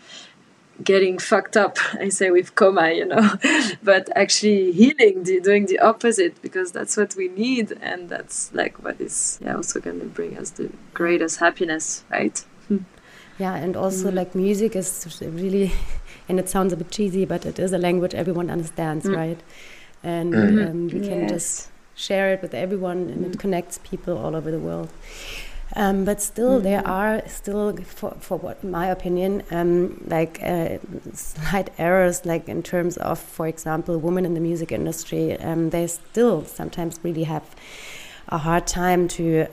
getting 0.83 1.19
fucked 1.19 1.57
up 1.57 1.79
i 2.01 2.09
say 2.09 2.31
with 2.31 2.55
coma 2.55 2.91
you 2.91 3.05
know 3.05 3.35
but 3.83 4.09
actually 4.17 4.73
healing 4.73 5.23
the, 5.23 5.41
doing 5.41 5.67
the 5.67 5.79
opposite 5.79 6.41
because 6.43 6.73
that's 6.73 6.97
what 6.97 7.15
we 7.15 7.29
need 7.29 7.73
and 7.81 8.09
that's 8.09 8.53
like 8.53 8.83
what 8.83 9.01
is 9.01 9.39
yeah, 9.43 9.55
also 9.55 9.81
going 9.81 10.01
to 10.01 10.07
bring 10.07 10.37
us 10.37 10.51
the 10.51 10.71
greatest 10.95 11.39
happiness 11.39 12.05
right 12.11 12.45
yeah, 13.39 13.55
and 13.55 13.77
also 13.77 14.11
mm. 14.11 14.15
like 14.15 14.35
music 14.35 14.77
is 14.77 15.23
really, 15.23 15.73
and 16.29 16.39
it 16.39 16.49
sounds 16.49 16.73
a 16.73 16.77
bit 16.77 16.91
cheesy, 16.91 17.25
but 17.25 17.45
it 17.45 17.59
is 17.59 17.73
a 17.73 17.79
language 17.79 18.15
everyone 18.15 18.51
understands, 18.51 19.07
mm. 19.07 19.17
right? 19.17 19.41
And 20.03 20.35
mm. 20.35 20.71
um, 20.71 20.89
we 20.89 21.01
yes. 21.01 21.09
can 21.09 21.29
just 21.29 21.69
share 21.95 22.33
it 22.33 22.43
with 22.43 22.55
everyone, 22.55 23.11
and 23.11 23.27
it 23.27 23.33
mm. 23.33 23.39
connects 23.39 23.79
people 23.83 24.17
all 24.17 24.37
over 24.37 24.51
the 24.51 24.59
world. 24.59 24.91
Um, 25.75 26.05
but 26.05 26.23
still, 26.23 26.61
there 26.61 26.81
mm-hmm. 26.81 26.91
are 26.91 27.29
still, 27.29 27.77
for, 27.79 28.13
for 28.21 28.39
what 28.39 28.63
my 28.63 28.87
opinion, 28.87 29.43
um, 29.51 30.03
like 30.07 30.41
uh, 30.43 30.79
slight 31.13 31.71
errors, 31.77 32.25
like 32.25 32.49
in 32.49 32.63
terms 32.63 32.97
of, 32.99 33.19
for 33.19 33.49
example, 33.49 33.99
women 33.99 34.25
in 34.25 34.35
the 34.35 34.41
music 34.41 34.71
industry. 34.71 35.39
Um, 35.39 35.71
they 35.71 35.87
still 35.89 36.45
sometimes 36.45 37.01
really 37.03 37.25
have 37.25 37.43
a 38.29 38.39
hard 38.39 38.67
time 38.67 39.09
to 39.09 39.47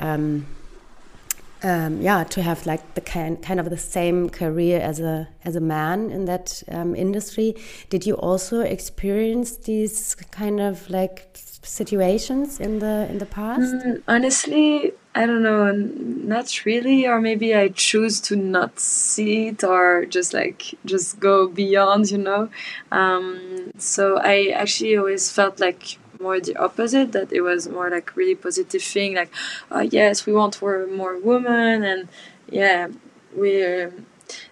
um, 1.63 2.01
yeah, 2.01 2.23
to 2.25 2.41
have 2.41 2.65
like 2.65 2.93
the 2.93 3.01
kind 3.01 3.41
kind 3.41 3.59
of 3.59 3.69
the 3.69 3.77
same 3.77 4.29
career 4.29 4.79
as 4.79 4.99
a 4.99 5.27
as 5.45 5.55
a 5.55 5.61
man 5.61 6.11
in 6.11 6.25
that 6.25 6.61
um, 6.69 6.95
industry. 6.95 7.55
Did 7.89 8.05
you 8.05 8.15
also 8.15 8.59
experience 8.59 9.57
these 9.57 10.15
kind 10.15 10.59
of 10.59 10.89
like 10.89 11.37
situations 11.63 12.59
in 12.59 12.79
the 12.79 13.07
in 13.09 13.17
the 13.19 13.25
past? 13.25 13.73
Mm, 13.73 14.03
honestly, 14.07 14.91
I 15.15 15.25
don't 15.25 15.43
know, 15.43 15.71
not 15.71 16.65
really, 16.65 17.07
or 17.07 17.21
maybe 17.21 17.55
I 17.55 17.69
choose 17.69 18.19
to 18.21 18.35
not 18.35 18.79
see 18.79 19.47
it 19.47 19.63
or 19.63 20.05
just 20.05 20.33
like 20.33 20.75
just 20.85 21.19
go 21.19 21.47
beyond, 21.47 22.11
you 22.11 22.17
know. 22.17 22.49
Um, 22.91 23.71
so 23.77 24.17
I 24.17 24.47
actually 24.47 24.97
always 24.97 25.31
felt 25.31 25.59
like 25.59 25.97
more 26.23 26.39
the 26.39 26.55
opposite 26.67 27.11
that 27.11 27.31
it 27.31 27.41
was 27.41 27.61
more 27.77 27.89
like 27.95 28.15
really 28.15 28.35
positive 28.35 28.83
thing 28.95 29.15
like 29.15 29.31
uh, 29.71 29.85
yes 29.97 30.25
we 30.25 30.33
want 30.33 30.55
for 30.55 30.87
more 30.87 31.15
women 31.19 31.83
and 31.91 32.01
yeah 32.49 32.87
we 33.35 33.51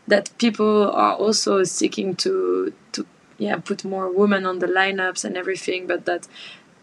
that 0.08 0.30
people 0.38 0.92
are 0.92 1.16
also 1.16 1.64
seeking 1.64 2.16
to 2.16 2.74
to 2.92 3.06
yeah 3.38 3.58
put 3.58 3.84
more 3.84 4.08
women 4.22 4.46
on 4.46 4.60
the 4.60 4.68
lineups 4.68 5.24
and 5.26 5.38
everything 5.38 5.88
but 5.88 6.06
that 6.06 6.28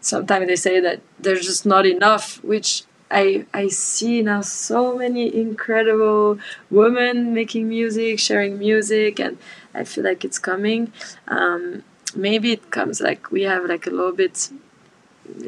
sometimes 0.01 0.47
they 0.47 0.55
say 0.55 0.79
that 0.79 0.99
there's 1.19 1.45
just 1.45 1.65
not 1.65 1.85
enough 1.85 2.43
which 2.43 2.83
I 3.11 3.45
I 3.53 3.69
see 3.69 4.21
now 4.21 4.41
so 4.41 4.95
many 4.95 5.35
incredible 5.35 6.37
women 6.69 7.33
making 7.33 7.67
music, 7.67 8.19
sharing 8.19 8.59
music, 8.59 9.19
and 9.19 9.37
I 9.73 9.83
feel 9.83 10.03
like 10.03 10.23
it's 10.23 10.37
coming. 10.37 10.93
Um, 11.27 11.83
maybe 12.15 12.51
it 12.51 12.69
comes 12.69 13.01
like 13.01 13.31
we 13.31 13.43
have 13.43 13.65
like 13.65 13.87
a 13.87 13.89
little 13.89 14.11
bit 14.11 14.49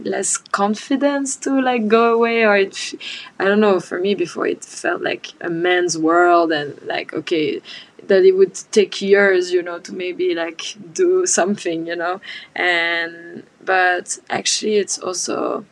less 0.04 0.38
confidence 0.38 1.36
to 1.36 1.62
like 1.62 1.88
go 1.88 2.14
away 2.14 2.44
or 2.44 2.56
it 2.58 2.94
i 3.40 3.46
don't 3.46 3.60
know 3.60 3.80
for 3.80 4.00
me 4.00 4.16
before 4.16 4.48
it 4.48 4.64
felt 4.64 5.02
like 5.02 5.28
a 5.42 5.50
man's 5.50 5.98
world 5.98 6.52
and 6.52 6.80
like 6.84 7.14
okay 7.14 7.62
that 8.08 8.26
it 8.26 8.34
would 8.34 8.56
take 8.72 9.02
years 9.02 9.52
you 9.52 9.62
know 9.62 9.80
to 9.80 9.94
maybe 9.94 10.34
like 10.36 10.76
do 10.94 11.26
something 11.26 11.88
you 11.88 11.96
know? 11.96 12.20
And 12.56 13.44
but 13.64 14.18
actually 14.30 14.78
it's 14.78 14.98
also 15.00 15.66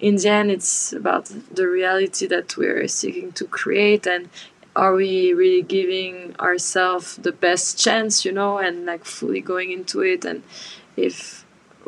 in 0.00 0.16
the 0.16 0.28
end 0.28 0.50
it's 0.50 0.92
about 0.92 1.26
the 1.54 1.66
reality 1.66 2.26
that 2.26 2.56
we're 2.56 2.88
seeking 2.88 3.32
to 3.32 3.44
create 3.44 4.06
and 4.06 4.28
are 4.76 4.94
we 4.94 5.32
really 5.32 5.62
giving 5.62 6.36
ourselves 6.38 7.16
the 7.16 7.32
best 7.32 7.78
chance 7.78 8.24
you 8.24 8.32
know 8.32 8.58
and 8.58 8.86
like 8.86 9.04
fully 9.04 9.40
going 9.40 9.72
into 9.72 10.00
it? 10.02 10.24
And 10.24 10.44
if 10.96 11.37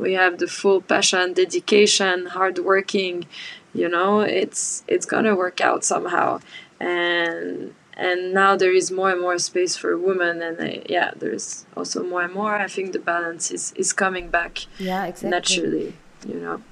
we 0.01 0.13
have 0.15 0.39
the 0.39 0.47
full 0.47 0.81
passion 0.81 1.33
dedication 1.35 2.27
hard 2.27 2.59
working 2.59 3.27
you 3.73 3.89
know 3.89 4.21
it's 4.21 4.83
it's 4.89 5.07
gonna 5.07 5.35
work 5.35 5.61
out 5.61 5.85
somehow. 5.85 6.41
And 6.81 7.75
and 7.97 8.33
now 8.33 8.57
there 8.57 8.73
is 8.73 8.91
more 8.91 9.11
and 9.11 9.21
more 9.21 9.39
space 9.39 9.77
for 9.77 9.97
women 9.99 10.41
and 10.43 10.59
uh, 10.61 10.83
yeah 10.89 11.13
there's 11.17 11.67
also 11.77 12.03
more 12.03 12.23
and 12.23 12.35
more. 12.35 12.55
I 12.57 12.69
think 12.69 12.93
the 12.93 12.99
balance 12.99 13.51
is 13.51 13.73
is 13.77 13.93
coming 13.93 14.29
back 14.29 14.67
yeah 14.79 15.05
exactly. 15.07 15.31
naturally 15.31 15.93
you 16.27 16.41
know. 16.41 16.63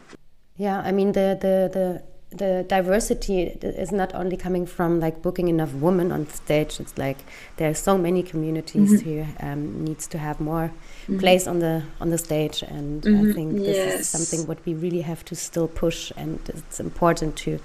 Yeah 0.56 0.80
i 0.80 0.90
mean 0.90 1.12
the 1.12 1.38
the 1.40 1.70
the 1.72 2.02
the 2.30 2.64
diversity 2.68 3.42
is 3.42 3.90
not 3.90 4.14
only 4.14 4.36
coming 4.36 4.66
from 4.66 5.00
like 5.00 5.22
booking 5.22 5.48
enough 5.48 5.72
women 5.72 6.12
on 6.12 6.28
stage. 6.28 6.78
It's 6.78 6.98
like 6.98 7.16
there 7.56 7.70
are 7.70 7.74
so 7.74 7.96
many 7.96 8.22
communities 8.22 8.90
mm 8.90 8.98
-hmm. 8.98 9.04
who 9.06 9.46
um, 9.46 9.84
needs 9.84 10.06
to 10.08 10.18
have 10.18 10.36
more 10.44 10.70
mm-hmm. 11.08 11.18
place 11.18 11.46
on 11.46 11.58
the 11.58 11.82
on 12.00 12.10
the 12.10 12.18
stage 12.18 12.62
and 12.62 13.02
mm-hmm. 13.02 13.30
i 13.30 13.32
think 13.32 13.52
this 13.56 13.76
yes. 13.76 14.00
is 14.00 14.08
something 14.08 14.46
what 14.46 14.58
we 14.66 14.74
really 14.74 15.00
have 15.00 15.24
to 15.24 15.34
still 15.34 15.68
push 15.68 16.12
and 16.16 16.38
it's 16.48 16.80
important 16.80 17.36
to 17.36 17.58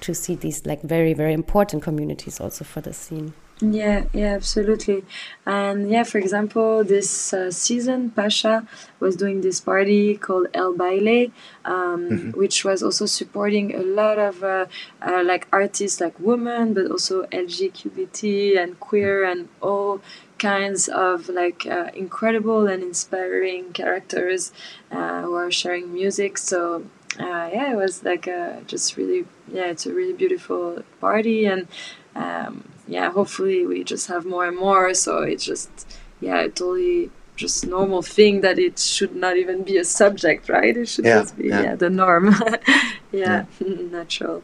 to 0.00 0.14
see 0.14 0.34
these 0.34 0.66
like 0.66 0.82
very 0.82 1.14
very 1.14 1.32
important 1.32 1.82
communities 1.82 2.40
also 2.40 2.64
for 2.64 2.80
the 2.80 2.92
scene 2.92 3.32
yeah, 3.60 4.04
yeah, 4.12 4.34
absolutely. 4.34 5.04
And 5.44 5.90
yeah, 5.90 6.04
for 6.04 6.18
example, 6.18 6.84
this 6.84 7.32
uh, 7.32 7.50
season, 7.50 8.10
Pacha 8.10 8.66
was 9.00 9.16
doing 9.16 9.40
this 9.40 9.60
party 9.60 10.16
called 10.16 10.46
El 10.54 10.74
Baile, 10.74 11.32
um, 11.64 12.08
mm-hmm. 12.08 12.30
which 12.38 12.64
was 12.64 12.82
also 12.82 13.06
supporting 13.06 13.74
a 13.74 13.82
lot 13.82 14.18
of 14.18 14.44
uh, 14.44 14.66
uh, 15.02 15.22
like 15.24 15.48
artists, 15.52 16.00
like 16.00 16.18
women, 16.20 16.72
but 16.72 16.88
also 16.88 17.24
LGBT 17.26 18.58
and 18.58 18.78
queer 18.78 19.24
and 19.24 19.48
all 19.60 20.00
kinds 20.38 20.88
of 20.88 21.28
like 21.28 21.66
uh, 21.66 21.90
incredible 21.94 22.66
and 22.66 22.82
inspiring 22.82 23.72
characters 23.72 24.52
uh, 24.90 25.22
who 25.22 25.34
are 25.34 25.50
sharing 25.50 25.92
music. 25.92 26.38
So 26.38 26.86
uh, 27.18 27.50
yeah, 27.52 27.72
it 27.72 27.76
was 27.76 28.04
like 28.04 28.26
a, 28.26 28.62
just 28.66 28.96
really 28.96 29.26
yeah, 29.48 29.66
it's 29.66 29.86
a 29.86 29.92
really 29.92 30.12
beautiful 30.12 30.82
party 31.00 31.46
and 31.46 31.66
um, 32.14 32.68
yeah, 32.86 33.10
hopefully 33.10 33.66
we 33.66 33.84
just 33.84 34.08
have 34.08 34.24
more 34.24 34.46
and 34.46 34.56
more. 34.56 34.94
So 34.94 35.22
it's 35.22 35.44
just 35.44 35.98
yeah, 36.20 36.42
totally 36.42 37.10
just 37.36 37.66
normal 37.66 38.02
thing 38.02 38.40
that 38.40 38.58
it 38.58 38.78
should 38.78 39.14
not 39.14 39.36
even 39.36 39.62
be 39.62 39.76
a 39.76 39.84
subject, 39.84 40.48
right? 40.48 40.76
It 40.76 40.88
should 40.88 41.04
yeah, 41.04 41.20
just 41.20 41.36
be 41.36 41.48
yeah. 41.48 41.62
yeah 41.62 41.74
the 41.76 41.90
norm. 41.90 42.34
yeah, 43.12 43.44
natural 43.60 44.42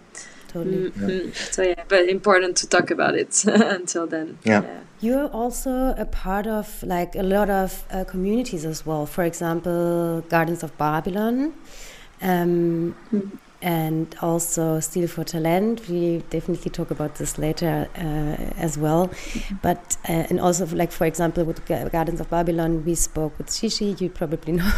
totally. 0.55 0.91
Mm-hmm. 0.91 1.33
So 1.33 1.63
yeah, 1.63 1.85
but 1.89 2.09
important 2.09 2.57
to 2.59 2.69
talk 2.69 2.91
about 2.91 3.15
it 3.15 3.45
until 3.79 4.07
then. 4.07 4.39
Yeah. 4.45 4.63
yeah. 4.63 4.81
You're 5.01 5.29
also 5.29 5.95
a 5.99 6.07
part 6.07 6.47
of 6.47 6.83
like 6.83 7.15
a 7.17 7.23
lot 7.23 7.51
of 7.51 7.85
uh, 7.91 8.05
communities 8.05 8.65
as 8.65 8.87
well. 8.87 9.05
For 9.07 9.25
example, 9.25 10.23
Gardens 10.29 10.63
of 10.63 10.77
Babylon. 10.79 11.55
Um, 12.23 12.95
mm 13.13 13.39
and 13.65 14.15
also 14.21 14.79
Stil 14.79 15.07
Vor 15.07 15.25
Talent. 15.25 15.89
We 15.89 16.19
definitely 16.29 16.71
talk 16.71 16.91
about 16.91 17.15
this 17.15 17.39
later 17.39 17.89
uh, 17.97 18.61
as 18.61 18.77
well. 18.77 19.11
But 19.63 19.97
uh, 20.07 20.29
and 20.29 20.39
also 20.39 20.67
like 20.67 20.93
for 20.93 21.07
example 21.07 21.45
with 21.45 21.65
Gardens 21.67 22.21
of 22.21 22.29
Babylon, 22.29 22.85
we 22.85 22.95
spoke 22.95 23.39
with 23.39 23.49
Shishi. 23.49 23.99
You 23.99 24.11
probably 24.11 24.53
know 24.53 24.71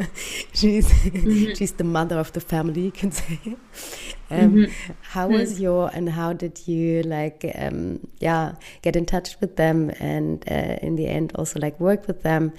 she's 0.52 0.92
mm 0.92 1.10
-hmm. 1.10 1.56
she's 1.56 1.72
the 1.72 1.84
mother 1.84 2.18
of 2.18 2.32
the 2.32 2.40
family, 2.40 2.82
you 2.82 2.92
can 2.92 3.12
say. 3.12 3.38
Um, 4.30 4.40
mm 4.40 4.54
-hmm. 4.54 4.70
How 5.14 5.28
was 5.28 5.50
mm-hmm. 5.50 5.62
your 5.62 5.90
and 5.96 6.08
how 6.08 6.32
did 6.32 6.68
you 6.68 7.02
like 7.02 7.52
um, 7.64 7.98
yeah 8.20 8.54
get 8.82 8.96
in 8.96 9.04
touch 9.04 9.36
with 9.40 9.56
them 9.56 9.90
and 10.00 10.44
uh, 10.50 10.76
in 10.86 10.96
the 10.96 11.06
end 11.08 11.32
also 11.38 11.58
like 11.60 11.76
work 11.78 12.06
with 12.06 12.22
them 12.22 12.52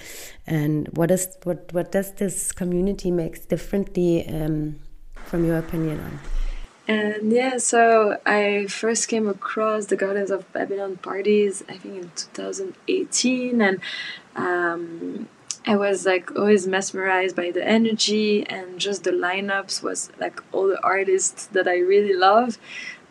and 0.47 0.89
what 0.97 1.11
is 1.11 1.27
what 1.43 1.57
what 1.73 1.91
does 1.91 2.11
this 2.11 2.51
community 2.53 3.11
makes 3.11 3.39
differently 3.47 4.25
um, 4.29 4.75
from 5.25 5.45
your 5.45 5.57
opinion 5.57 5.99
on? 5.99 6.19
And 6.87 7.31
yeah, 7.31 7.57
so 7.57 8.19
I 8.25 8.67
first 8.67 9.07
came 9.07 9.27
across 9.27 9.87
the 9.87 9.95
Gardens 9.95 10.29
of 10.29 10.51
Babylon 10.53 10.97
parties, 10.97 11.63
I 11.67 11.77
think 11.77 11.95
in 11.95 12.11
2018, 12.15 13.59
and 13.59 13.79
um, 14.35 15.27
I 15.65 15.75
was 15.77 16.05
like 16.05 16.35
always 16.35 16.67
mesmerized 16.67 17.35
by 17.35 17.49
the 17.49 17.65
energy 17.65 18.45
and 18.47 18.79
just 18.79 19.03
the 19.03 19.11
lineups 19.11 19.81
was 19.81 20.11
like 20.19 20.43
all 20.51 20.67
the 20.67 20.81
artists 20.83 21.47
that 21.47 21.67
I 21.67 21.79
really 21.79 22.13
love. 22.13 22.59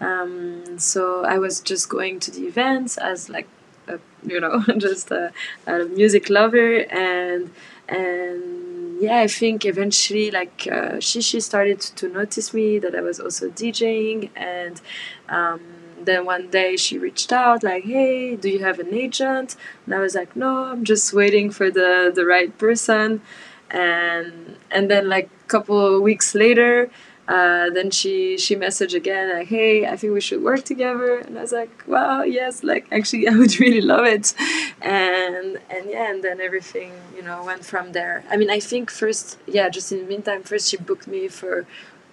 Um, 0.01 0.79
so 0.79 1.25
I 1.25 1.39
was 1.39 1.61
just 1.61 1.89
going 1.89 2.21
to 2.21 2.31
the 2.31 2.47
events 2.47 2.97
as 2.97 3.29
like 3.29 3.49
a, 3.89 3.99
you 4.25 4.39
know 4.41 4.63
just 4.79 5.11
a, 5.11 5.33
a 5.67 5.85
music 5.85 6.31
lover 6.31 6.85
and 6.91 7.51
and 7.89 8.64
yeah, 8.99 9.19
I 9.21 9.27
think 9.27 9.65
eventually, 9.65 10.31
like, 10.31 10.69
uh, 10.71 10.99
Shishi 10.99 11.43
started 11.43 11.81
to 11.81 12.09
notice 12.09 12.53
me 12.55 12.79
that 12.79 12.95
I 12.95 13.01
was 13.01 13.19
also 13.21 13.51
DJing, 13.51 14.31
and 14.37 14.81
um, 15.29 15.61
then 16.01 16.25
one 16.25 16.49
day 16.51 16.77
she 16.77 16.99
reached 16.99 17.33
out, 17.33 17.63
like, 17.63 17.85
"Hey, 17.85 18.37
do 18.37 18.49
you 18.49 18.61
have 18.61 18.79
an 18.79 18.93
agent?" 18.95 19.57
And 19.87 19.95
I 19.95 19.99
was 20.01 20.15
like, 20.15 20.37
"No, 20.37 20.65
I'm 20.65 20.85
just 20.85 21.13
waiting 21.13 21.51
for 21.51 21.71
the 21.71 22.13
the 22.15 22.25
right 22.27 22.57
person." 22.59 23.23
And 23.71 24.57
and 24.71 24.91
then 24.91 25.09
like 25.09 25.29
a 25.45 25.49
couple 25.49 25.79
of 25.97 26.03
weeks 26.03 26.35
later, 26.35 26.91
uh, 27.27 27.71
then 27.71 27.91
she 27.91 28.37
she 28.37 28.55
messaged 28.55 28.95
again 28.95 29.33
like 29.33 29.49
hey 29.49 29.87
i 29.87 29.97
think 29.97 30.13
we 30.13 30.21
should 30.21 30.43
work 30.43 30.63
together. 30.65 31.19
And 31.19 31.39
i 31.39 31.43
was 31.43 31.53
like 31.53 31.71
wow 31.87 32.23
yes 32.23 32.63
like 32.63 32.87
actually 32.93 33.27
i 33.33 33.35
would 33.35 33.59
really 33.61 33.81
love 33.81 34.05
it. 34.07 34.35
And 34.83 35.59
and 35.71 35.89
yeah 35.89 36.11
and 36.11 36.23
then 36.23 36.41
everything 36.41 36.93
you 37.17 37.23
know 37.23 37.43
went 37.45 37.65
from 37.65 37.93
there. 37.93 38.25
I 38.31 38.37
mean 38.37 38.51
i 38.51 38.61
think 38.61 38.91
first 38.91 39.39
yeah 39.47 39.69
just 39.69 39.91
in 39.93 39.99
the 40.01 40.07
meantime 40.07 40.43
first 40.43 40.69
she 40.69 40.77
booked 40.77 41.07
me 41.07 41.29
for 41.29 41.67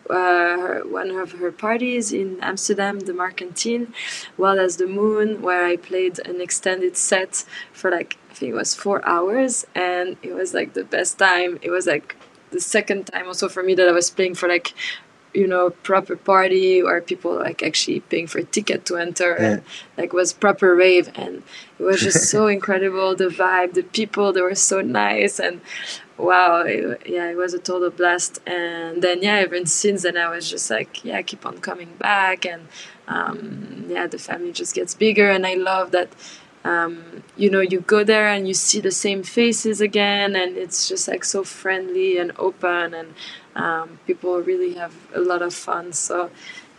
uh, 0.10 0.14
her, 0.14 0.82
one 0.86 1.12
of 1.12 1.34
her 1.34 1.52
parties 1.52 2.12
in 2.12 2.40
Amsterdam, 2.42 3.00
the 3.00 3.14
Marktkantine, 3.14 3.94
Wild 4.38 4.60
as 4.60 4.78
the 4.78 4.88
Moon, 4.88 5.42
where 5.42 5.66
I 5.66 5.78
played 5.78 6.20
an 6.26 6.42
extended 6.42 6.98
set 6.98 7.46
for 7.72 7.92
like 7.92 8.18
I 8.30 8.34
think 8.34 8.52
it 8.52 8.56
was 8.56 8.74
four 8.76 9.06
hours, 9.08 9.66
and 9.76 10.18
it 10.24 10.34
was 10.34 10.54
like 10.54 10.74
the 10.74 10.84
best 10.84 11.20
time. 11.20 11.60
It 11.62 11.70
was 11.70 11.86
like 11.86 12.16
the 12.52 12.62
second 12.62 13.08
time 13.08 13.28
also 13.28 13.50
for 13.50 13.64
me 13.64 13.74
that 13.76 13.88
I 13.88 13.92
was 13.92 14.10
playing 14.10 14.36
for 14.36 14.48
like 14.48 14.74
you 15.34 15.48
know 15.48 15.70
proper 15.70 16.16
party 16.16 16.82
or 16.82 17.02
people 17.02 17.36
like 17.36 17.64
actually 17.64 18.02
paying 18.02 18.28
for 18.28 18.40
a 18.40 18.44
ticket 18.44 18.86
to 18.86 18.98
enter 18.98 19.38
yeah. 19.40 19.48
and 19.48 19.64
like 19.98 20.14
was 20.14 20.34
proper 20.34 20.76
rave 20.76 21.10
and 21.16 21.44
it 21.80 21.84
was 21.84 22.02
just 22.02 22.30
so 22.30 22.48
incredible 22.58 23.16
the 23.16 23.28
vibe 23.28 23.74
the 23.74 23.84
people 23.84 24.34
they 24.34 24.42
were 24.42 24.56
so 24.56 24.82
nice 24.82 25.40
and 25.40 25.62
wow 26.18 26.62
it, 26.62 27.02
yeah 27.06 27.30
it 27.30 27.38
was 27.38 27.54
a 27.54 27.60
total 27.60 27.90
blast 27.90 28.40
and 28.46 29.02
then 29.02 29.22
yeah 29.22 29.42
even 29.42 29.66
since 29.66 30.04
then 30.04 30.18
i 30.18 30.30
was 30.30 30.50
just 30.50 30.70
like 30.70 31.04
yeah 31.04 31.22
keep 31.22 31.46
on 31.46 31.58
coming 31.60 31.94
back 31.98 32.46
and 32.46 32.68
um, 33.08 33.86
yeah 33.90 34.08
the 34.08 34.20
family 34.20 34.52
just 34.52 34.76
gets 34.76 34.94
bigger 34.94 35.30
and 35.30 35.46
i 35.46 35.54
love 35.54 35.92
that 35.92 36.10
um, 36.64 37.24
you 37.38 37.50
know 37.50 37.62
you 37.62 37.82
go 37.82 38.04
there 38.04 38.28
and 38.28 38.48
you 38.48 38.54
see 38.54 38.80
the 38.80 38.92
same 38.92 39.24
faces 39.24 39.82
again 39.82 40.36
and 40.36 40.58
it's 40.58 40.88
just 40.88 41.08
like 41.08 41.24
so 41.24 41.44
friendly 41.44 42.18
and 42.18 42.32
open 42.38 42.94
and 42.94 43.14
um, 43.56 44.00
people 44.08 44.40
really 44.42 44.74
have 44.76 44.96
a 45.14 45.20
lot 45.20 45.42
of 45.42 45.54
fun. 45.54 45.94
So 45.94 46.30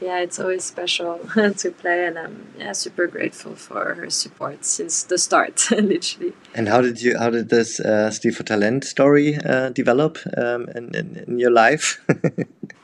yeah 0.02 0.18
it's 0.18 0.38
always 0.38 0.64
special 0.64 1.18
to 1.56 1.70
play 1.70 2.06
and 2.06 2.18
i'm 2.18 2.46
yeah 2.58 2.72
super 2.72 3.06
grateful 3.06 3.54
for 3.54 3.94
her 3.94 4.10
support 4.10 4.64
since 4.64 5.04
the 5.04 5.16
start 5.16 5.64
literally. 5.70 6.32
And 6.54 6.68
how 6.68 6.80
did 6.80 7.00
you 7.00 7.16
how 7.18 7.30
did 7.30 7.48
this 7.48 7.80
uh, 7.80 8.10
Stil 8.10 8.32
Vor 8.32 8.44
Talent 8.44 8.84
story 8.84 9.36
uh, 9.36 9.68
develop 9.70 10.18
um, 10.36 10.68
in, 10.74 10.94
in, 10.94 11.24
in 11.26 11.38
your 11.38 11.50
life 11.50 12.04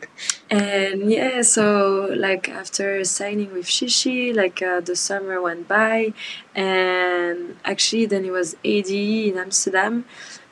and 0.50 1.10
yeah 1.10 1.42
so 1.42 2.08
like 2.16 2.48
after 2.48 3.04
signing 3.04 3.52
with 3.52 3.66
shishi 3.66 4.34
like 4.34 4.62
uh, 4.62 4.80
the 4.80 4.96
summer 4.96 5.40
went 5.42 5.68
by 5.68 6.12
and 6.54 7.56
actually 7.64 8.06
then 8.06 8.24
it 8.24 8.30
was 8.30 8.56
ade 8.64 8.88
in 9.32 9.38
amsterdam 9.38 10.04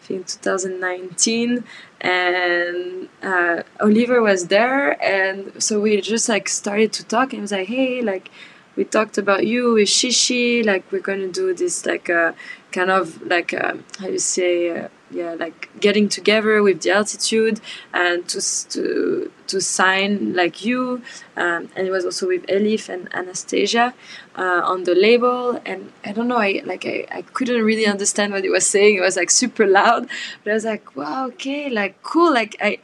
I 0.03 0.07
think 0.07 0.27
2019 0.27 1.65
and 2.01 3.09
uh, 3.23 3.63
oliver 3.81 4.21
was 4.23 4.49
there 4.49 5.03
and 5.03 5.61
so 5.63 5.81
we 5.81 6.01
just 6.01 6.29
like 6.29 6.49
started 6.49 6.93
to 6.93 7.05
talk 7.05 7.33
and 7.33 7.43
was 7.43 7.53
like 7.53 7.69
hey 7.69 8.03
like 8.03 8.31
we 8.77 8.85
talked 8.85 9.17
about 9.17 9.47
you 9.47 9.73
with 9.75 9.89
shishi 9.89 10.65
like 10.65 10.85
we're 10.93 11.01
to 11.01 11.33
do 11.33 11.55
this 11.55 11.87
like 11.87 12.11
uh, 12.11 12.33
kind 12.71 12.91
of 12.91 13.23
like 13.23 13.55
uh, 13.55 13.75
how 13.99 14.09
you 14.09 14.19
say 14.19 14.79
uh, 14.79 14.89
yeah 15.11 15.35
like 15.35 15.69
getting 15.81 16.09
together 16.09 16.63
with 16.63 16.83
the 16.83 16.91
altitude 16.91 17.61
and 17.95 18.29
to 18.29 18.41
to 18.69 19.31
to 19.47 19.61
sign 19.61 20.35
like 20.35 20.65
you 20.65 21.03
um, 21.37 21.69
and 21.77 21.87
it 21.87 21.91
was 21.91 22.05
also 22.05 22.27
with 22.27 22.45
elif 22.47 22.89
and 22.89 23.09
anastasia 23.15 23.95
uh, 24.37 24.61
on 24.65 24.85
the 24.85 24.95
label. 24.95 25.61
And 25.65 25.93
i 26.05 26.13
don't 26.13 26.29
know 26.29 26.39
i 26.39 26.63
like 26.65 26.85
I, 26.85 27.07
I 27.11 27.23
couldn't 27.23 27.63
really 27.63 27.87
understand 27.87 28.33
what 28.33 28.45
he 28.45 28.51
was 28.51 28.67
saying. 28.67 28.97
It 28.97 29.01
was 29.01 29.17
like 29.17 29.31
super 29.31 29.67
loud. 29.67 30.09
But 30.43 30.51
i 30.51 30.55
was 30.55 30.65
like 30.65 30.97
wow 30.97 31.27
okay 31.29 31.69
like 31.71 32.03
cool 32.03 32.33
like 32.33 32.57
i 32.61 32.79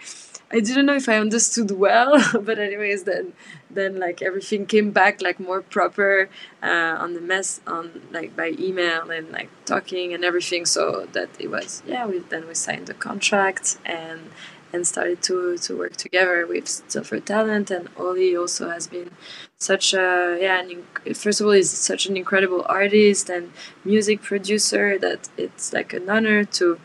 i 0.53 0.61
didn't 0.61 0.87
know 0.87 0.95
if 0.95 1.09
i 1.09 1.17
understood 1.17 1.71
well 1.71 2.13
but 2.43 2.59
anyways 2.59 3.05
then 3.05 3.33
then 3.75 3.99
like 3.99 4.23
everything 4.23 4.67
came 4.67 4.91
back 4.91 5.23
like 5.23 5.41
more 5.41 5.63
proper 5.63 6.29
uh, 6.63 6.97
on 6.99 7.15
the 7.15 7.21
mess 7.21 7.61
on 7.67 8.03
like 8.13 8.37
by 8.37 8.53
email 8.59 9.11
and 9.11 9.31
like 9.31 9.49
talking 9.65 10.13
and 10.13 10.25
everything. 10.25 10.67
So 10.67 11.09
that 11.13 11.29
it 11.39 11.51
was 11.51 11.83
yeah 11.87 12.07
we 12.07 12.19
then 12.19 12.47
we 12.47 12.55
signed 12.55 12.87
the 12.87 12.95
contract 12.95 13.79
and 13.85 14.31
and 14.73 14.87
started 14.87 15.23
to 15.23 15.59
to 15.59 15.79
work 15.79 15.97
together 15.97 16.47
with 16.47 16.69
Stil 16.69 17.03
Vor 17.03 17.21
Talent. 17.21 17.71
And 17.71 17.89
Oli 17.97 18.37
also 18.37 18.71
has 18.71 18.87
been 18.87 19.11
such 19.59 19.95
a 19.95 20.39
yeah 20.41 20.61
an, 20.61 20.85
first 21.15 21.41
of 21.41 21.47
all 21.47 21.53
he's 21.53 21.71
such 21.71 22.07
an 22.07 22.17
incredible 22.17 22.65
artist 22.69 23.29
and 23.31 23.53
music 23.85 24.23
producer 24.23 24.99
that 24.99 25.29
it's 25.37 25.73
like 25.73 25.93
an 25.93 26.09
honor 26.09 26.45
to 26.45 26.79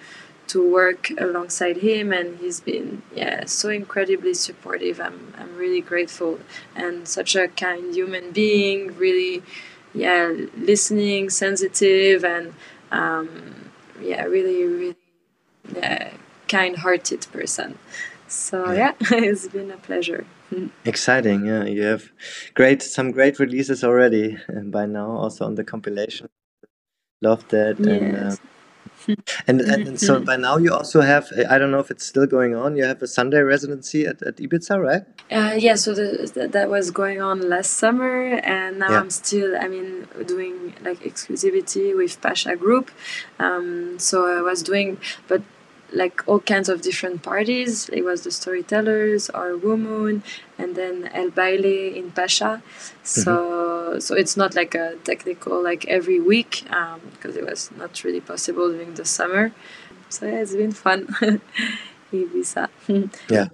to 0.47 0.71
work 0.71 1.09
alongside 1.17 1.77
him 1.77 2.11
and 2.11 2.37
he's 2.39 2.59
been 2.59 3.01
yeah 3.15 3.45
so 3.45 3.69
incredibly 3.69 4.33
supportive. 4.33 4.99
I'm 4.99 5.33
i'm 5.37 5.55
really 5.55 5.81
grateful 5.81 6.39
and 6.75 7.07
such 7.07 7.35
a 7.35 7.47
kind 7.49 7.93
human 7.93 8.31
being 8.31 8.97
really 8.97 9.43
yeah 9.93 10.33
listening 10.57 11.29
sensitive 11.29 12.23
and 12.23 12.53
um, 12.91 13.71
yeah 14.01 14.23
really 14.23 14.63
really 14.65 14.97
yeah 15.75 16.11
kind-hearted 16.47 17.27
person. 17.31 17.77
So 18.27 18.71
yeah, 18.71 18.93
yeah 19.01 19.17
it's 19.29 19.47
been 19.47 19.71
a 19.71 19.77
pleasure. 19.77 20.25
Exciting 20.85 21.45
yeah 21.45 21.65
you 21.65 21.83
have 21.83 22.09
great 22.53 22.81
some 22.81 23.11
great 23.11 23.37
releases 23.39 23.83
already 23.83 24.37
by 24.65 24.85
now 24.85 25.11
also 25.11 25.45
on 25.45 25.55
the 25.55 25.63
compilation. 25.63 26.29
Love 27.21 27.47
that 27.49 27.79
yes. 27.79 27.87
and 27.87 28.15
uh, 28.15 28.35
and, 29.47 29.61
and, 29.61 29.87
and, 29.87 29.99
so 29.99 30.15
mm-hmm. 30.15 30.25
by 30.25 30.35
now 30.35 30.57
you 30.57 30.73
also 30.73 31.01
have 31.01 31.29
I 31.49 31.57
don't 31.57 31.71
know 31.71 31.79
if 31.79 31.91
it's 31.91 32.05
still 32.05 32.27
going 32.27 32.55
on. 32.55 32.75
You 32.75 32.85
have 32.85 33.01
a 33.01 33.07
Sunday 33.07 33.41
residency 33.41 34.05
at, 34.05 34.21
at 34.21 34.37
Ibiza, 34.37 34.77
right? 34.81 35.03
Uh, 35.31 35.55
yeah, 35.57 35.75
so 35.75 35.93
the, 35.93 36.31
the, 36.33 36.47
that 36.47 36.69
was 36.69 36.91
going 36.91 37.21
on 37.21 37.49
last 37.49 37.71
summer, 37.71 38.39
and 38.43 38.79
now 38.79 38.91
yeah. 38.91 38.99
I'm 38.99 39.09
still 39.09 39.57
I 39.57 39.67
mean 39.67 40.07
doing 40.25 40.73
like 40.83 40.99
exclusivity 41.01 41.95
with 41.95 42.21
Pacha 42.21 42.55
Group. 42.55 42.91
Um, 43.39 43.99
so 43.99 44.39
I 44.39 44.41
was 44.41 44.63
doing, 44.63 44.99
but 45.27 45.41
like 45.91 46.27
all 46.27 46.39
kinds 46.39 46.69
of 46.69 46.81
different 46.81 47.23
parties. 47.23 47.89
It 47.89 48.03
was 48.03 48.23
the 48.23 48.31
storytellers 48.31 49.29
or 49.29 49.57
Moon, 49.57 50.23
and 50.57 50.75
then 50.75 51.09
El 51.13 51.29
Baile 51.29 51.95
in 51.95 52.11
Pacha. 52.11 52.61
So 53.03 53.33
mm-hmm. 53.33 53.99
so 53.99 54.15
it's 54.15 54.37
not 54.37 54.55
like 54.55 54.75
a 54.75 54.95
technical 55.03 55.61
like 55.61 55.85
every 55.87 56.19
week 56.19 56.63
because 56.63 57.37
um, 57.37 57.43
it 57.43 57.45
was 57.45 57.71
not 57.77 58.03
really 58.03 58.21
possible 58.21 58.71
during 58.71 58.93
the 58.95 59.05
summer. 59.05 59.51
So 60.09 60.25
yeah, 60.25 60.41
it's 60.41 60.55
been 60.55 60.71
fun. 60.71 61.07
Ibiza. 62.13 62.69
yeah, 63.29 63.47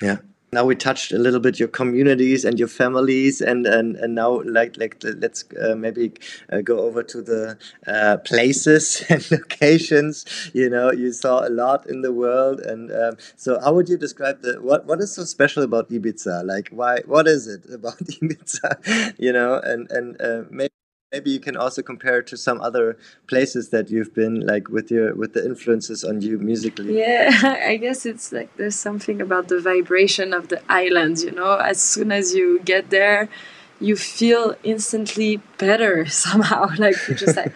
yeah 0.00 0.16
now 0.52 0.64
we 0.64 0.74
touched 0.74 1.12
a 1.12 1.18
little 1.18 1.40
bit 1.40 1.58
your 1.58 1.68
communities 1.68 2.44
and 2.44 2.58
your 2.58 2.68
families 2.68 3.40
and 3.40 3.66
and, 3.66 3.96
and 3.96 4.14
now 4.14 4.42
like 4.44 4.76
like 4.78 4.96
let's 5.02 5.44
uh, 5.60 5.74
maybe 5.74 6.12
uh, 6.52 6.60
go 6.60 6.78
over 6.80 7.02
to 7.02 7.22
the 7.22 7.58
uh, 7.86 8.16
places 8.18 9.02
and 9.08 9.30
locations. 9.30 10.24
You 10.54 10.70
know 10.70 10.90
you 10.92 11.12
saw 11.12 11.46
a 11.46 11.50
lot 11.50 11.88
in 11.88 12.02
the 12.02 12.12
world 12.12 12.60
and 12.60 12.90
um, 12.92 13.16
so 13.36 13.60
how 13.60 13.74
would 13.74 13.88
you 13.88 13.98
describe 13.98 14.42
the 14.42 14.60
what 14.60 14.86
what 14.86 15.00
is 15.00 15.14
so 15.14 15.24
special 15.24 15.62
about 15.62 15.90
ibiza? 15.90 16.44
Like 16.44 16.68
why 16.70 17.00
what 17.06 17.26
is 17.26 17.46
it 17.46 17.64
about 17.72 17.98
ibiza? 17.98 19.14
You 19.18 19.32
know 19.32 19.60
and 19.62 19.90
and 19.90 20.20
uh, 20.20 20.42
maybe 20.50 20.72
maybe 21.12 21.30
you 21.30 21.40
can 21.40 21.56
also 21.56 21.82
compare 21.82 22.18
it 22.18 22.26
to 22.26 22.36
some 22.36 22.60
other 22.60 22.98
places 23.26 23.70
that 23.70 23.90
you've 23.90 24.14
been 24.14 24.40
like 24.40 24.68
with 24.68 24.90
your 24.90 25.14
with 25.14 25.32
the 25.32 25.44
influences 25.44 26.04
on 26.04 26.20
you 26.20 26.38
musically. 26.38 26.98
Yeah 26.98 27.30
i 27.66 27.76
guess 27.76 28.04
it's 28.04 28.32
like 28.32 28.54
there's 28.56 28.76
something 28.76 29.20
about 29.20 29.48
the 29.48 29.60
vibration 29.60 30.32
of 30.34 30.48
the 30.48 30.60
islands 30.70 31.24
you 31.24 31.30
know? 31.30 31.54
As 31.54 31.80
soon 31.80 32.12
as 32.12 32.34
you 32.34 32.60
get 32.60 32.90
there 32.90 33.28
you 33.80 33.96
feel 33.96 34.54
instantly 34.62 35.40
better 35.56 36.06
somehow 36.24 36.68
like 36.78 36.96
you're 37.06 37.16
just 37.16 37.36
like 37.36 37.54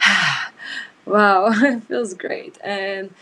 wow 1.04 1.50
it 1.50 1.82
feels 1.84 2.14
great. 2.14 2.58
And 2.62 3.12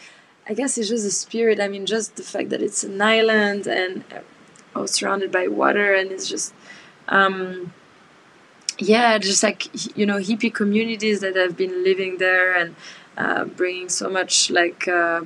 i 0.46 0.52
guess 0.52 0.76
it's 0.76 0.88
just 0.88 1.04
the 1.04 1.10
spirit 1.10 1.60
i 1.60 1.68
mean 1.68 1.86
just 1.86 2.16
the 2.16 2.22
fact 2.22 2.50
that 2.50 2.60
it's 2.60 2.84
an 2.84 3.00
island 3.00 3.66
and 3.66 4.04
all 4.74 4.86
surrounded 4.86 5.30
by 5.32 5.46
water 5.48 5.94
and 5.94 6.10
it's 6.12 6.28
just 6.28 6.52
um 7.08 7.72
yeah, 8.80 9.18
just 9.18 9.42
like 9.42 9.96
you 9.96 10.06
know 10.06 10.16
hippie 10.16 10.52
communities 10.52 11.20
that 11.20 11.36
have 11.36 11.56
been 11.56 11.84
living 11.84 12.18
there 12.18 12.54
and 12.54 12.74
uh, 13.16 13.44
bringing 13.44 13.88
so 13.88 14.08
much 14.08 14.50
like 14.50 14.88
uh, 14.88 15.22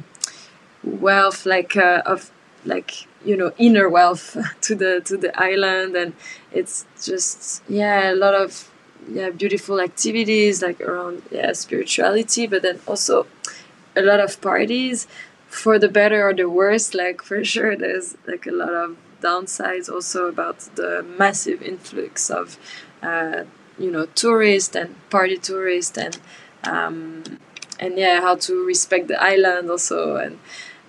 wealth, 0.82 1.46
like 1.46 1.76
uh, 1.76 2.02
of 2.04 2.30
like 2.64 3.06
you 3.24 3.36
know 3.36 3.52
inner 3.58 3.88
wealth 3.88 4.36
to 4.62 4.74
the 4.74 5.00
to 5.04 5.16
the 5.16 5.32
island, 5.40 5.96
and 5.96 6.14
it's 6.52 6.84
just 7.02 7.62
yeah 7.68 8.12
a 8.12 8.16
lot 8.16 8.34
of 8.34 8.70
yeah 9.08 9.30
beautiful 9.30 9.80
activities 9.80 10.62
like 10.62 10.80
around 10.80 11.22
yeah 11.30 11.52
spirituality, 11.52 12.46
but 12.46 12.62
then 12.62 12.80
also 12.86 13.26
a 13.96 14.02
lot 14.02 14.20
of 14.20 14.40
parties 14.40 15.06
for 15.46 15.78
the 15.78 15.88
better 15.88 16.28
or 16.28 16.34
the 16.34 16.48
worse. 16.48 16.94
Like 16.94 17.22
for 17.22 17.44
sure, 17.54 17.76
there's 17.76 18.16
like 18.26 18.46
a 18.46 18.52
lot 18.52 18.72
of 18.74 18.96
downsides 19.20 19.88
also 19.90 20.26
about 20.26 20.58
the 20.74 21.02
massive 21.02 21.62
influx 21.62 22.28
of 22.30 22.58
uh, 23.04 23.44
you 23.78 23.90
know 23.90 24.06
tourists 24.14 24.74
and 24.76 24.94
party 25.10 25.36
tourists 25.36 25.96
and 25.98 26.18
um, 26.64 27.38
and 27.78 27.98
yeah 27.98 28.20
how 28.20 28.36
to 28.36 28.64
respect 28.64 29.08
the 29.08 29.20
island 29.22 29.70
also. 29.70 30.16
And 30.16 30.38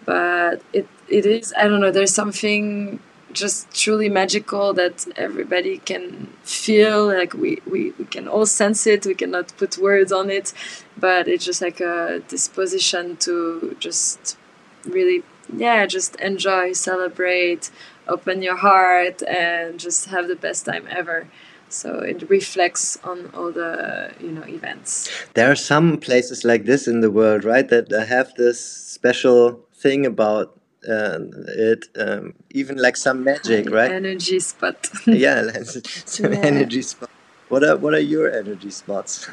but 0.05 0.61
it 0.73 0.87
it 1.07 1.25
is 1.25 1.53
I 1.57 1.63
don't 1.67 1.81
know 1.81 1.91
there's 1.91 2.13
something 2.13 2.99
just 3.33 3.69
truly 3.75 4.09
magical 4.09 4.73
that 4.73 5.05
everybody 5.17 5.77
can 5.79 6.27
feel. 6.43 7.07
Like 7.07 7.33
we, 7.33 7.59
we, 7.69 7.91
we 7.99 8.05
can 8.05 8.27
all 8.29 8.45
sense 8.45 8.87
it. 8.87 9.05
We 9.05 9.13
cannot 9.13 9.55
put 9.57 9.77
words 9.77 10.11
on 10.11 10.29
it. 10.29 10.53
But 10.97 11.27
it's 11.27 11.43
just 11.45 11.61
like 11.61 11.81
a 11.81 12.21
disposition 12.27 13.17
to 13.17 13.75
just 13.79 14.37
really 14.85 15.23
yeah 15.55 15.85
just 15.85 16.15
enjoy 16.17 16.73
celebrate 16.73 17.69
open 18.07 18.41
your 18.41 18.55
heart 18.55 19.21
and 19.23 19.79
just 19.79 20.07
have 20.07 20.27
the 20.27 20.35
best 20.35 20.65
time 20.65 20.87
ever 20.89 21.27
so 21.69 21.99
it 21.99 22.29
reflects 22.29 22.97
on 23.03 23.29
all 23.33 23.51
the 23.51 24.11
you 24.19 24.31
know 24.31 24.43
events. 24.43 25.09
There 25.33 25.51
are 25.51 25.55
some 25.55 25.97
places 25.97 26.43
like 26.43 26.65
this 26.65 26.87
in 26.87 27.01
the 27.01 27.11
world 27.11 27.43
right 27.43 27.67
that 27.69 27.91
have 27.91 28.33
this 28.35 28.59
special 28.63 29.65
thing 29.73 30.05
about 30.05 30.59
uh, 30.87 31.19
it 31.47 31.85
um, 31.97 32.33
even 32.51 32.77
like 32.77 32.97
some 32.97 33.23
magic 33.23 33.69
right? 33.69 33.91
energy 33.91 34.39
spot. 34.39 34.89
Yeah 35.07 35.51
some 36.05 36.33
yeah. 36.33 36.39
energy 36.39 36.81
spot. 36.81 37.09
What 37.49 37.63
are 37.63 37.77
what 37.77 37.93
are 37.93 37.99
your 37.99 38.31
energy 38.31 38.71
spots? 38.71 39.27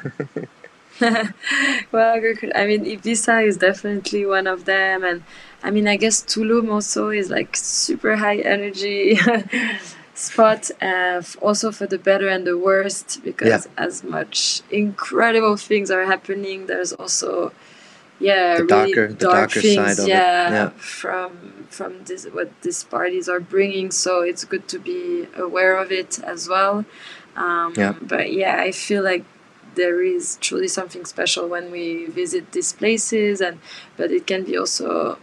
Well 1.90 2.14
i 2.54 2.66
mean 2.66 2.84
ibiza 2.84 3.46
is 3.46 3.56
definitely 3.56 4.24
one 4.26 4.46
of 4.46 4.66
them 4.66 5.02
and 5.02 5.24
i 5.62 5.70
mean 5.70 5.88
i 5.88 5.96
guess 5.96 6.22
tulum 6.22 6.70
also 6.70 7.08
is 7.08 7.30
like 7.30 7.56
super 7.56 8.14
high 8.16 8.38
energy 8.38 9.18
spot 10.14 10.70
uh, 10.82 11.22
also 11.40 11.72
for 11.72 11.86
the 11.86 11.98
better 11.98 12.28
and 12.28 12.46
the 12.46 12.56
worst 12.58 13.20
because 13.24 13.66
yeah. 13.66 13.84
as 13.84 14.04
much 14.04 14.60
incredible 14.70 15.56
things 15.56 15.90
are 15.90 16.04
happening 16.04 16.66
there's 16.66 16.92
also 16.92 17.50
yeah 18.20 18.56
the 18.58 18.64
really 18.64 18.92
darker, 18.92 19.08
dark 19.08 19.32
darker 19.32 19.60
things 19.60 20.06
yeah, 20.06 20.50
yeah, 20.50 20.68
from 20.76 21.66
from 21.70 22.04
this 22.04 22.26
what 22.26 22.50
these 22.60 22.84
parties 22.84 23.28
are 23.28 23.40
bringing 23.40 23.90
so 23.90 24.20
it's 24.20 24.44
good 24.44 24.68
to 24.68 24.78
be 24.78 25.26
aware 25.36 25.76
of 25.76 25.90
it 25.90 26.18
as 26.20 26.46
well 26.46 26.84
um, 27.36 27.72
yeah. 27.76 27.94
but 28.02 28.32
yeah 28.32 28.56
i 28.60 28.70
feel 28.70 29.02
like 29.02 29.24
there 29.74 30.02
is 30.02 30.36
truly 30.42 30.68
something 30.68 31.06
special 31.06 31.48
when 31.48 31.70
we 31.70 32.04
visit 32.06 32.52
these 32.52 32.74
places 32.74 33.40
and 33.40 33.58
but 33.96 34.10
it 34.10 34.26
can 34.26 34.44
be 34.44 34.58
also 34.58 35.18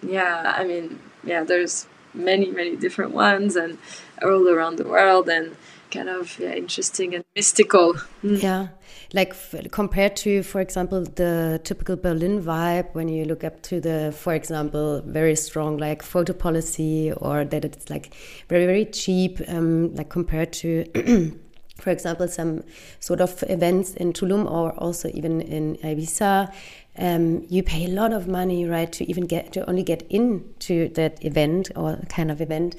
yeah 0.00 0.54
i 0.56 0.64
mean 0.64 1.00
yeah 1.24 1.42
there's 1.42 1.88
many 2.14 2.50
many 2.52 2.76
different 2.76 3.12
ones 3.12 3.56
and 3.56 3.76
all 4.22 4.48
around 4.48 4.76
the 4.76 4.84
world 4.84 5.28
and 5.28 5.56
kind 5.90 6.08
of 6.08 6.38
yeah, 6.38 6.52
interesting 6.52 7.14
and 7.14 7.24
mystical. 7.34 7.94
Mm. 8.22 8.42
Yeah, 8.42 8.68
like 9.14 9.34
compared 9.70 10.16
to, 10.16 10.42
for 10.42 10.60
example, 10.60 11.02
the 11.02 11.60
typical 11.64 11.96
Berlin 11.96 12.42
vibe 12.42 12.94
when 12.94 13.08
you 13.08 13.24
look 13.24 13.44
up 13.44 13.62
to 13.62 13.80
the, 13.80 14.14
for 14.16 14.34
example, 14.34 15.02
very 15.06 15.36
strong 15.36 15.78
like 15.78 16.02
photo 16.02 16.32
policy 16.32 17.12
or 17.12 17.44
that 17.44 17.64
it's 17.64 17.88
like 17.90 18.14
very 18.48 18.66
very 18.66 18.84
cheap, 18.84 19.40
um, 19.48 19.94
like 19.94 20.08
compared 20.08 20.52
to. 20.54 20.84
for 21.78 21.90
example, 21.90 22.26
some 22.26 22.64
sort 22.98 23.20
of 23.20 23.44
events 23.48 23.94
in 23.94 24.12
Tulum 24.12 24.50
or 24.50 24.72
also 24.72 25.08
even 25.14 25.40
in 25.40 25.76
Ibiza, 25.76 26.52
um, 26.98 27.46
you 27.48 27.62
pay 27.62 27.84
a 27.84 27.88
lot 27.88 28.12
of 28.12 28.26
money, 28.26 28.66
right, 28.66 28.90
to 28.92 29.08
even 29.08 29.26
get 29.26 29.52
to 29.52 29.68
only 29.70 29.84
get 29.84 30.02
into 30.10 30.88
that 30.90 31.24
event 31.24 31.70
or 31.76 32.00
kind 32.08 32.30
of 32.30 32.40
event. 32.40 32.74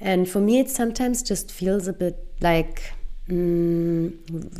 And 0.00 0.28
for 0.28 0.40
me, 0.40 0.58
it 0.58 0.70
sometimes 0.70 1.22
just 1.22 1.50
feels 1.52 1.86
a 1.86 1.92
bit 1.92 2.16
like 2.40 2.92
mm, 3.28 4.16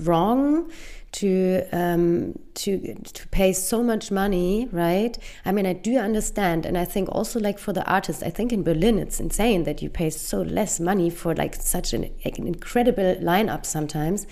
wrong 0.06 0.70
to 1.12 1.62
um, 1.72 2.38
to 2.54 2.94
to 2.94 3.28
pay 3.28 3.52
so 3.52 3.82
much 3.82 4.10
money, 4.10 4.68
right? 4.70 5.18
I 5.44 5.52
mean, 5.52 5.66
I 5.66 5.72
do 5.72 5.96
understand, 5.98 6.66
and 6.66 6.78
I 6.78 6.84
think 6.84 7.08
also 7.10 7.40
like 7.40 7.58
for 7.58 7.72
the 7.72 7.84
artists, 7.90 8.22
I 8.22 8.30
think 8.30 8.52
in 8.52 8.62
Berlin 8.62 8.98
it's 8.98 9.18
insane 9.18 9.64
that 9.64 9.82
you 9.82 9.90
pay 9.90 10.10
so 10.10 10.42
less 10.42 10.78
money 10.78 11.10
for 11.10 11.34
like 11.34 11.54
such 11.56 11.92
an, 11.92 12.02
like, 12.24 12.38
an 12.38 12.46
incredible 12.46 13.16
lineup 13.16 13.66
sometimes, 13.66 14.26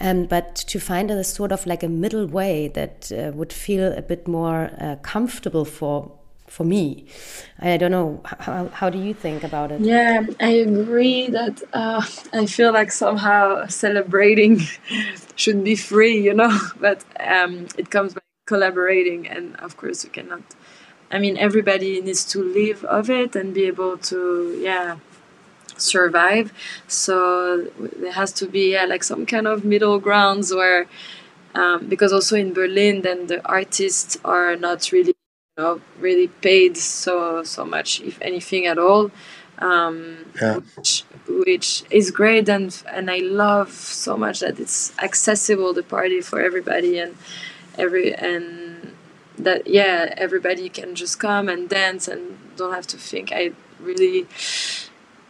um, 0.00 0.24
but 0.24 0.56
to 0.56 0.80
find 0.80 1.10
a 1.10 1.22
sort 1.22 1.52
of 1.52 1.64
like 1.66 1.82
a 1.82 1.88
middle 1.88 2.26
way 2.26 2.68
that 2.68 3.12
uh, 3.12 3.30
would 3.32 3.52
feel 3.52 3.92
a 3.92 4.02
bit 4.02 4.26
more 4.26 4.70
uh, 4.80 4.96
comfortable 5.02 5.64
for 5.64 6.10
for 6.56 6.64
me. 6.64 7.04
I 7.60 7.76
don't 7.76 7.90
know. 7.90 8.22
How, 8.24 8.68
how 8.68 8.88
do 8.88 8.98
you 8.98 9.12
think 9.12 9.44
about 9.44 9.70
it? 9.72 9.80
Yeah, 9.82 10.24
I 10.40 10.52
agree 10.68 11.28
that 11.28 11.62
uh, 11.74 12.02
I 12.32 12.46
feel 12.46 12.72
like 12.72 12.90
somehow 12.90 13.66
celebrating 13.66 14.62
should 15.36 15.62
be 15.62 15.76
free, 15.76 16.18
you 16.28 16.32
know, 16.32 16.58
but 16.80 17.04
um, 17.20 17.66
it 17.76 17.90
comes 17.90 18.14
by 18.14 18.22
collaborating, 18.46 19.28
and 19.28 19.54
of 19.56 19.76
course, 19.76 20.02
you 20.04 20.10
cannot. 20.10 20.44
I 21.10 21.18
mean, 21.18 21.36
everybody 21.36 22.00
needs 22.00 22.24
to 22.32 22.42
live 22.42 22.84
of 22.84 23.10
it 23.10 23.36
and 23.36 23.52
be 23.52 23.64
able 23.66 23.98
to, 24.10 24.58
yeah, 24.58 24.96
survive. 25.76 26.52
So 26.88 27.68
there 28.00 28.12
has 28.12 28.32
to 28.40 28.46
be 28.46 28.72
yeah, 28.72 28.86
like 28.86 29.04
some 29.04 29.26
kind 29.26 29.46
of 29.46 29.62
middle 29.62 29.98
grounds 29.98 30.54
where, 30.54 30.86
um, 31.54 31.86
because 31.86 32.12
also 32.14 32.34
in 32.34 32.54
Berlin, 32.54 33.02
then 33.02 33.26
the 33.26 33.46
artists 33.46 34.16
are 34.24 34.56
not 34.56 34.90
really 34.90 35.14
know 35.58 35.80
really 35.98 36.28
paid 36.28 36.76
so 36.76 37.42
so 37.42 37.64
much 37.64 38.00
if 38.02 38.20
anything 38.20 38.66
at 38.66 38.78
all 38.78 39.10
um, 39.58 40.26
yeah. 40.40 40.60
which, 40.76 41.04
which 41.26 41.82
is 41.90 42.10
great 42.10 42.46
and 42.46 42.82
and 42.92 43.10
I 43.10 43.18
love 43.18 43.70
so 43.70 44.18
much 44.18 44.40
that 44.40 44.60
it's 44.60 44.92
accessible 44.98 45.72
the 45.72 45.82
party 45.82 46.20
for 46.20 46.42
everybody 46.42 46.98
and 46.98 47.16
every 47.78 48.14
and 48.14 48.92
that 49.38 49.66
yeah 49.66 50.12
everybody 50.18 50.68
can 50.68 50.94
just 50.94 51.18
come 51.18 51.48
and 51.48 51.70
dance 51.70 52.06
and 52.06 52.36
don't 52.56 52.74
have 52.74 52.86
to 52.88 52.98
think 52.98 53.32
I 53.32 53.52
really 53.80 54.26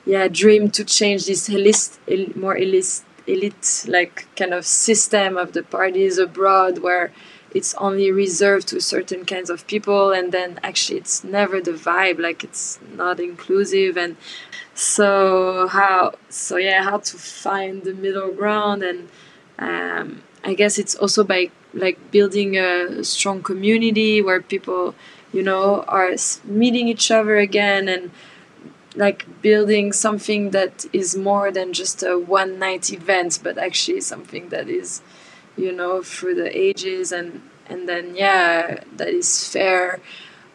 yeah 0.05 0.27
dream 0.27 0.70
to 0.72 0.85
change 0.85 1.27
this 1.27 1.49
elite, 1.49 2.37
more 2.37 2.57
elite 2.57 3.03
elite 3.29 3.85
like 3.87 4.27
kind 4.35 4.53
of 4.53 4.66
system 4.66 5.37
of 5.37 5.53
the 5.53 5.62
parties 5.62 6.18
abroad 6.18 6.79
where 6.79 7.12
it's 7.57 7.75
only 7.75 8.13
reserved 8.13 8.69
to 8.69 8.81
certain 8.81 9.25
kinds 9.25 9.49
of 9.49 9.67
people 9.67 10.13
and 10.13 10.31
then 10.31 10.61
actually 10.63 10.99
it's 10.99 11.25
never 11.25 11.61
the 11.61 11.73
vibe 11.73 12.19
like 12.19 12.45
it's 12.45 12.79
not 12.95 13.19
inclusive 13.19 13.97
and 13.97 14.17
so 14.75 15.67
how 15.69 16.13
so 16.29 16.57
yeah 16.57 16.83
how 16.83 16.99
to 16.99 17.17
find 17.17 17.85
the 17.85 17.95
middle 17.95 18.31
ground 18.33 18.83
and 18.83 19.09
um, 19.59 20.23
i 20.45 20.53
guess 20.53 20.79
it's 20.79 20.95
also 20.97 21.25
by 21.25 21.51
like 21.73 21.99
building 22.11 22.59
a 22.59 23.03
strong 23.03 23.43
community 23.43 24.21
where 24.21 24.43
people 24.43 24.95
you 25.33 25.43
know 25.43 25.83
are 25.89 26.15
meeting 26.45 26.89
each 26.89 27.11
other 27.11 27.37
again 27.37 27.89
and 27.89 28.11
like 28.95 29.27
building 29.43 29.93
something 29.93 30.51
that 30.51 30.87
is 30.93 31.17
more 31.17 31.51
than 31.51 31.73
just 31.73 32.03
a 32.03 32.19
one 32.19 32.59
night 32.59 32.91
event 32.91 33.39
but 33.43 33.59
actually 33.59 34.01
something 34.01 34.49
that 34.51 34.69
is 34.69 35.01
you 35.57 35.73
know 35.73 36.03
through 36.03 36.35
the 36.35 36.57
ages 36.57 37.13
and 37.13 37.43
and 37.69 37.89
then 37.89 38.15
yeah 38.15 38.81
that 38.97 39.09
is 39.09 39.49
fair 39.49 40.01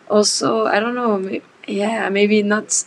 also 0.09 0.65
i 0.65 0.79
don't 0.79 0.95
know 0.95 1.39
yeah 1.67 2.09
maybe 2.09 2.41
not 2.43 2.83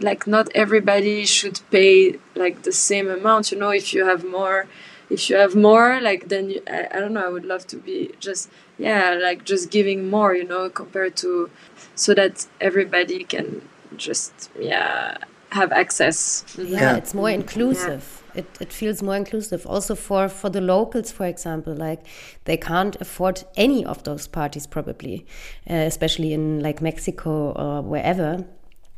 like 0.00 0.26
not 0.26 0.48
everybody 0.54 1.24
should 1.24 1.60
pay 1.70 2.18
like 2.34 2.62
the 2.62 2.72
same 2.72 3.08
amount 3.08 3.50
you 3.50 3.58
know 3.58 3.70
if 3.70 3.94
you 3.94 4.04
have 4.04 4.24
more 4.24 4.66
if 5.08 5.30
you 5.30 5.36
have 5.36 5.54
more 5.54 6.00
like 6.00 6.28
then 6.28 6.50
you, 6.50 6.62
I, 6.66 6.88
I 6.92 7.00
don't 7.00 7.12
know 7.12 7.24
i 7.24 7.28
would 7.28 7.44
love 7.44 7.66
to 7.68 7.76
be 7.76 8.12
just 8.20 8.50
yeah 8.78 9.14
like 9.14 9.44
just 9.44 9.70
giving 9.70 10.10
more 10.10 10.34
you 10.34 10.44
know 10.44 10.68
compared 10.68 11.16
to 11.16 11.50
so 11.94 12.12
that 12.14 12.46
everybody 12.60 13.24
can 13.24 13.66
just 13.96 14.50
yeah 14.58 15.16
have 15.50 15.72
access 15.72 16.44
yeah, 16.58 16.64
yeah. 16.64 16.96
it's 16.96 17.14
more 17.14 17.30
inclusive 17.30 18.22
yeah. 18.25 18.25
It, 18.36 18.46
it 18.60 18.72
feels 18.72 19.02
more 19.02 19.16
inclusive 19.16 19.66
also 19.66 19.94
for 19.94 20.28
for 20.28 20.50
the 20.50 20.60
locals 20.60 21.10
for 21.10 21.26
example 21.26 21.74
like 21.74 22.00
they 22.44 22.56
can't 22.56 22.96
afford 23.00 23.44
any 23.56 23.84
of 23.84 24.02
those 24.04 24.26
parties 24.26 24.66
probably 24.66 25.26
uh, 25.70 25.74
especially 25.74 26.32
in 26.32 26.60
like 26.60 26.80
mexico 26.80 27.52
or 27.52 27.82
wherever 27.82 28.44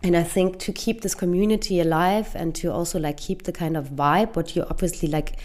and 0.03 0.17
i 0.17 0.23
think 0.23 0.59
to 0.59 0.73
keep 0.73 1.01
this 1.01 1.15
community 1.15 1.81
alive 1.81 2.35
and 2.35 2.55
to 2.55 2.73
also 2.73 2.99
like 2.99 3.17
keep 3.17 3.43
the 3.45 3.53
kind 3.53 3.77
of 3.77 3.91
vibe 3.91 4.37
what 4.37 4.55
you 4.55 4.65
obviously 4.71 5.09
like 5.09 5.39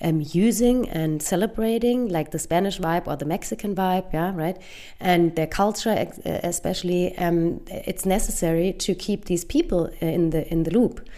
um, 0.00 0.22
using 0.32 0.88
and 0.88 1.22
celebrating, 1.22 2.08
like 2.08 2.30
the 2.30 2.38
Spanish 2.38 2.78
vibe 2.78 3.06
or 3.06 3.16
the 3.16 3.24
Mexican 3.24 3.74
vibe, 3.74 4.12
yeah, 4.12 4.32
right? 4.34 4.58
And 5.00 5.34
their 5.36 5.46
culture, 5.46 5.90
uh, 5.90 6.30
especially, 6.42 7.16
um, 7.18 7.62
it's 7.68 8.04
necessary 8.04 8.72
to 8.74 8.94
keep 8.94 9.26
these 9.26 9.44
people 9.44 9.86
in 10.00 10.30
the 10.30 10.50
in 10.52 10.64
the 10.64 10.70
loop. 10.70 11.08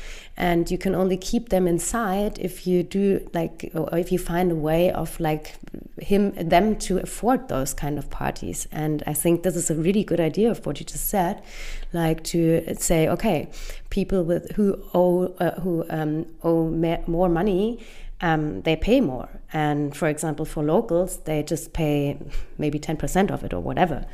And 0.41 0.71
you 0.71 0.79
can 0.79 0.95
only 0.95 1.17
keep 1.17 1.49
them 1.49 1.67
inside 1.67 2.39
if 2.39 2.65
you 2.65 2.85
do 2.85 3.29
like, 3.35 3.73
or 3.75 3.99
if 3.99 4.13
you 4.13 4.19
find 4.19 4.53
a 4.53 4.55
way 4.55 4.91
of 4.93 5.19
like 5.19 5.57
him, 6.01 6.33
them 6.33 6.77
to 6.77 6.99
afford 6.99 7.49
those 7.49 7.75
kind 7.75 7.99
of 7.99 8.09
parties. 8.09 8.69
And 8.71 9.03
I 9.05 9.15
think 9.15 9.43
this 9.43 9.57
is 9.57 9.69
a 9.69 9.75
really 9.75 10.05
good 10.05 10.21
idea 10.21 10.49
of 10.49 10.65
what 10.65 10.79
you 10.79 10.87
just 10.87 11.09
said, 11.09 11.43
like 11.93 12.23
to 12.25 12.77
say, 12.77 13.09
okay, 13.09 13.51
people 13.91 14.23
with 14.23 14.53
who 14.53 14.81
owe 14.95 15.35
uh, 15.41 15.61
who 15.61 15.85
um, 15.91 16.27
owe 16.45 16.71
more 17.09 17.29
money 17.29 17.81
um, 18.21 18.63
they 18.63 18.77
pay 18.77 19.01
more. 19.01 19.29
And 19.53 19.97
for 19.97 20.09
example, 20.09 20.45
for 20.45 20.63
locals, 20.63 21.19
they 21.19 21.43
just 21.43 21.73
pay 21.73 22.19
maybe 22.59 22.79
10% 22.79 23.31
of 23.31 23.45
it 23.45 23.55
or 23.55 23.61
whatever. 23.61 24.07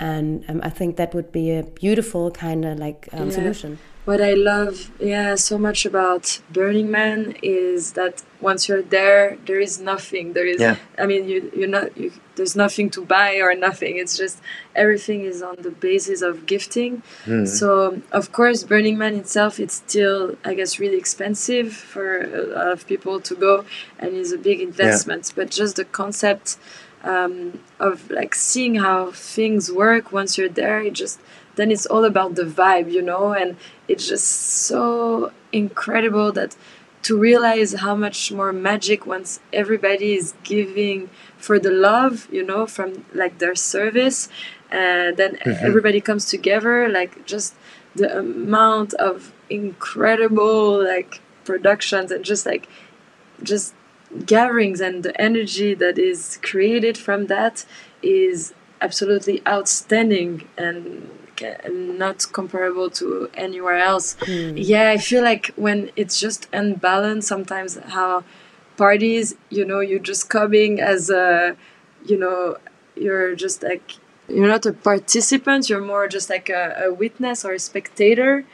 And 0.00 0.44
um, 0.48 0.60
I 0.62 0.70
think 0.70 0.96
that 0.96 1.14
would 1.14 1.32
be 1.32 1.52
a 1.52 1.62
beautiful 1.62 2.30
kind 2.30 2.64
of 2.64 2.78
like 2.78 3.08
um, 3.12 3.28
yeah. 3.28 3.34
solution 3.34 3.78
what 4.04 4.20
I 4.20 4.34
love, 4.34 4.90
yeah, 4.98 5.36
so 5.36 5.58
much 5.58 5.86
about 5.86 6.40
Burning 6.50 6.90
Man 6.90 7.36
is 7.40 7.92
that 7.92 8.22
once 8.40 8.68
you're 8.68 8.82
there, 8.82 9.38
there 9.46 9.60
is 9.60 9.80
nothing. 9.80 10.32
There 10.32 10.46
is, 10.46 10.60
yeah. 10.60 10.76
I 10.98 11.06
mean, 11.06 11.28
you 11.28 11.52
you're 11.54 11.68
not. 11.68 11.96
You, 11.96 12.12
there's 12.34 12.56
nothing 12.56 12.88
to 12.90 13.04
buy 13.04 13.36
or 13.36 13.54
nothing. 13.54 13.98
It's 13.98 14.16
just 14.16 14.40
everything 14.74 15.20
is 15.20 15.42
on 15.42 15.56
the 15.60 15.70
basis 15.70 16.22
of 16.22 16.46
gifting. 16.46 17.02
Mm. 17.26 17.46
So 17.46 18.02
of 18.10 18.32
course, 18.32 18.64
Burning 18.64 18.98
Man 18.98 19.14
itself, 19.14 19.60
it's 19.60 19.74
still, 19.74 20.36
I 20.44 20.54
guess, 20.54 20.80
really 20.80 20.96
expensive 20.96 21.72
for 21.72 22.22
a 22.22 22.42
lot 22.56 22.72
of 22.72 22.86
people 22.88 23.20
to 23.20 23.34
go, 23.36 23.64
and 24.00 24.16
is 24.16 24.32
a 24.32 24.38
big 24.38 24.60
investment. 24.60 25.28
Yeah. 25.28 25.34
But 25.36 25.50
just 25.50 25.76
the 25.76 25.84
concept 25.84 26.56
um, 27.04 27.60
of 27.78 28.10
like 28.10 28.34
seeing 28.34 28.76
how 28.76 29.12
things 29.12 29.70
work 29.70 30.10
once 30.10 30.36
you're 30.36 30.48
there, 30.48 30.80
it 30.80 30.94
just 30.94 31.20
then 31.54 31.70
it's 31.70 31.86
all 31.86 32.04
about 32.04 32.34
the 32.34 32.44
vibe, 32.44 32.90
you 32.90 33.02
know, 33.02 33.32
and 33.32 33.56
it's 33.92 34.08
just 34.08 34.26
so 34.26 35.32
incredible 35.52 36.32
that 36.32 36.56
to 37.02 37.18
realize 37.18 37.74
how 37.74 37.94
much 37.94 38.32
more 38.32 38.52
magic 38.52 39.06
once 39.06 39.40
everybody 39.52 40.14
is 40.14 40.34
giving 40.44 41.10
for 41.36 41.58
the 41.58 41.70
love, 41.70 42.28
you 42.30 42.44
know, 42.44 42.64
from 42.66 43.04
like 43.12 43.38
their 43.38 43.54
service, 43.54 44.28
and 44.70 45.16
then 45.16 45.36
mm-hmm. 45.36 45.66
everybody 45.66 46.00
comes 46.00 46.24
together, 46.26 46.88
like 46.88 47.26
just 47.26 47.54
the 47.94 48.18
amount 48.18 48.94
of 48.94 49.32
incredible 49.50 50.82
like 50.82 51.20
productions 51.44 52.10
and 52.10 52.24
just 52.24 52.46
like 52.46 52.68
just 53.42 53.74
gatherings 54.24 54.80
and 54.80 55.02
the 55.02 55.20
energy 55.20 55.74
that 55.74 55.98
is 55.98 56.38
created 56.42 56.96
from 56.96 57.26
that 57.26 57.66
is 58.02 58.54
absolutely 58.80 59.46
outstanding 59.46 60.48
and 60.56 61.10
not 61.70 62.26
comparable 62.32 62.90
to 62.90 63.28
anywhere 63.34 63.78
else. 63.78 64.16
Mm. 64.20 64.54
Yeah, 64.56 64.90
I 64.90 64.98
feel 64.98 65.22
like 65.22 65.52
when 65.56 65.90
it's 65.96 66.20
just 66.20 66.48
unbalanced, 66.52 67.28
sometimes 67.28 67.78
how 67.78 68.24
parties, 68.76 69.34
you 69.50 69.64
know, 69.64 69.80
you're 69.80 69.98
just 70.12 70.28
coming 70.28 70.80
as 70.80 71.10
a, 71.10 71.56
you 72.04 72.18
know, 72.18 72.56
you're 72.96 73.34
just 73.34 73.62
like, 73.62 73.96
you're 74.28 74.48
not 74.48 74.66
a 74.66 74.72
participant, 74.72 75.68
you're 75.68 75.80
more 75.80 76.08
just 76.08 76.28
like 76.30 76.48
a, 76.48 76.84
a 76.86 76.92
witness 76.92 77.44
or 77.44 77.52
a 77.52 77.58
spectator. 77.58 78.44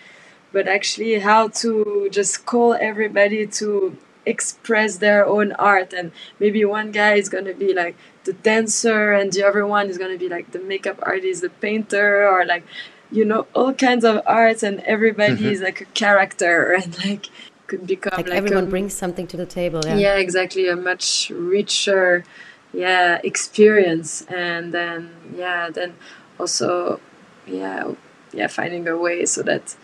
but 0.53 0.67
actually 0.67 1.19
how 1.19 1.49
to 1.49 2.09
just 2.11 2.47
call 2.47 2.75
everybody 2.75 3.47
to 3.47 3.97
express 4.29 4.99
their 4.99 5.27
own 5.27 5.53
art 5.53 5.93
and 5.93 6.13
maybe 6.39 6.65
one 6.65 6.91
guy 6.93 7.15
is 7.15 7.29
going 7.29 7.45
to 7.45 7.55
be 7.55 7.73
like 7.73 7.97
the 8.25 8.33
dancer 8.33 9.13
and 9.13 9.33
the 9.33 9.43
other 9.43 9.67
one 9.67 9.89
is 9.89 9.99
going 9.99 10.13
to 10.13 10.19
be 10.19 10.29
like 10.29 10.53
the 10.53 10.59
makeup 10.59 10.99
artist 11.03 11.41
the 11.43 11.51
painter 11.51 12.29
or 12.29 12.45
like 12.45 12.65
you 13.11 13.25
know 13.25 13.47
all 13.55 13.73
kinds 13.73 14.05
of 14.05 14.21
arts 14.27 14.63
and 14.63 14.81
everybody 14.81 15.35
mm-hmm. 15.35 15.47
is 15.47 15.61
like 15.61 15.81
a 15.81 15.87
character 15.87 16.73
and 16.81 17.05
like 17.05 17.27
could 17.67 17.87
become 17.87 18.17
like, 18.17 18.29
like 18.29 18.37
everyone 18.37 18.65
a, 18.65 18.71
brings 18.71 18.95
something 18.95 19.27
to 19.27 19.37
the 19.37 19.47
table 19.47 19.81
yeah. 19.85 19.97
yeah 19.97 20.17
exactly 20.17 20.69
a 20.69 20.77
much 20.77 21.31
richer 21.31 22.25
yeah 22.73 23.19
experience 23.25 24.23
and 24.23 24.73
then 24.73 25.11
yeah 25.35 25.71
then 25.71 25.95
also 26.39 27.01
yeah 27.47 27.93
yeah 28.33 28.47
finding 28.47 28.87
a 28.89 28.97
way 28.97 29.25
so 29.25 29.43
that 29.43 29.75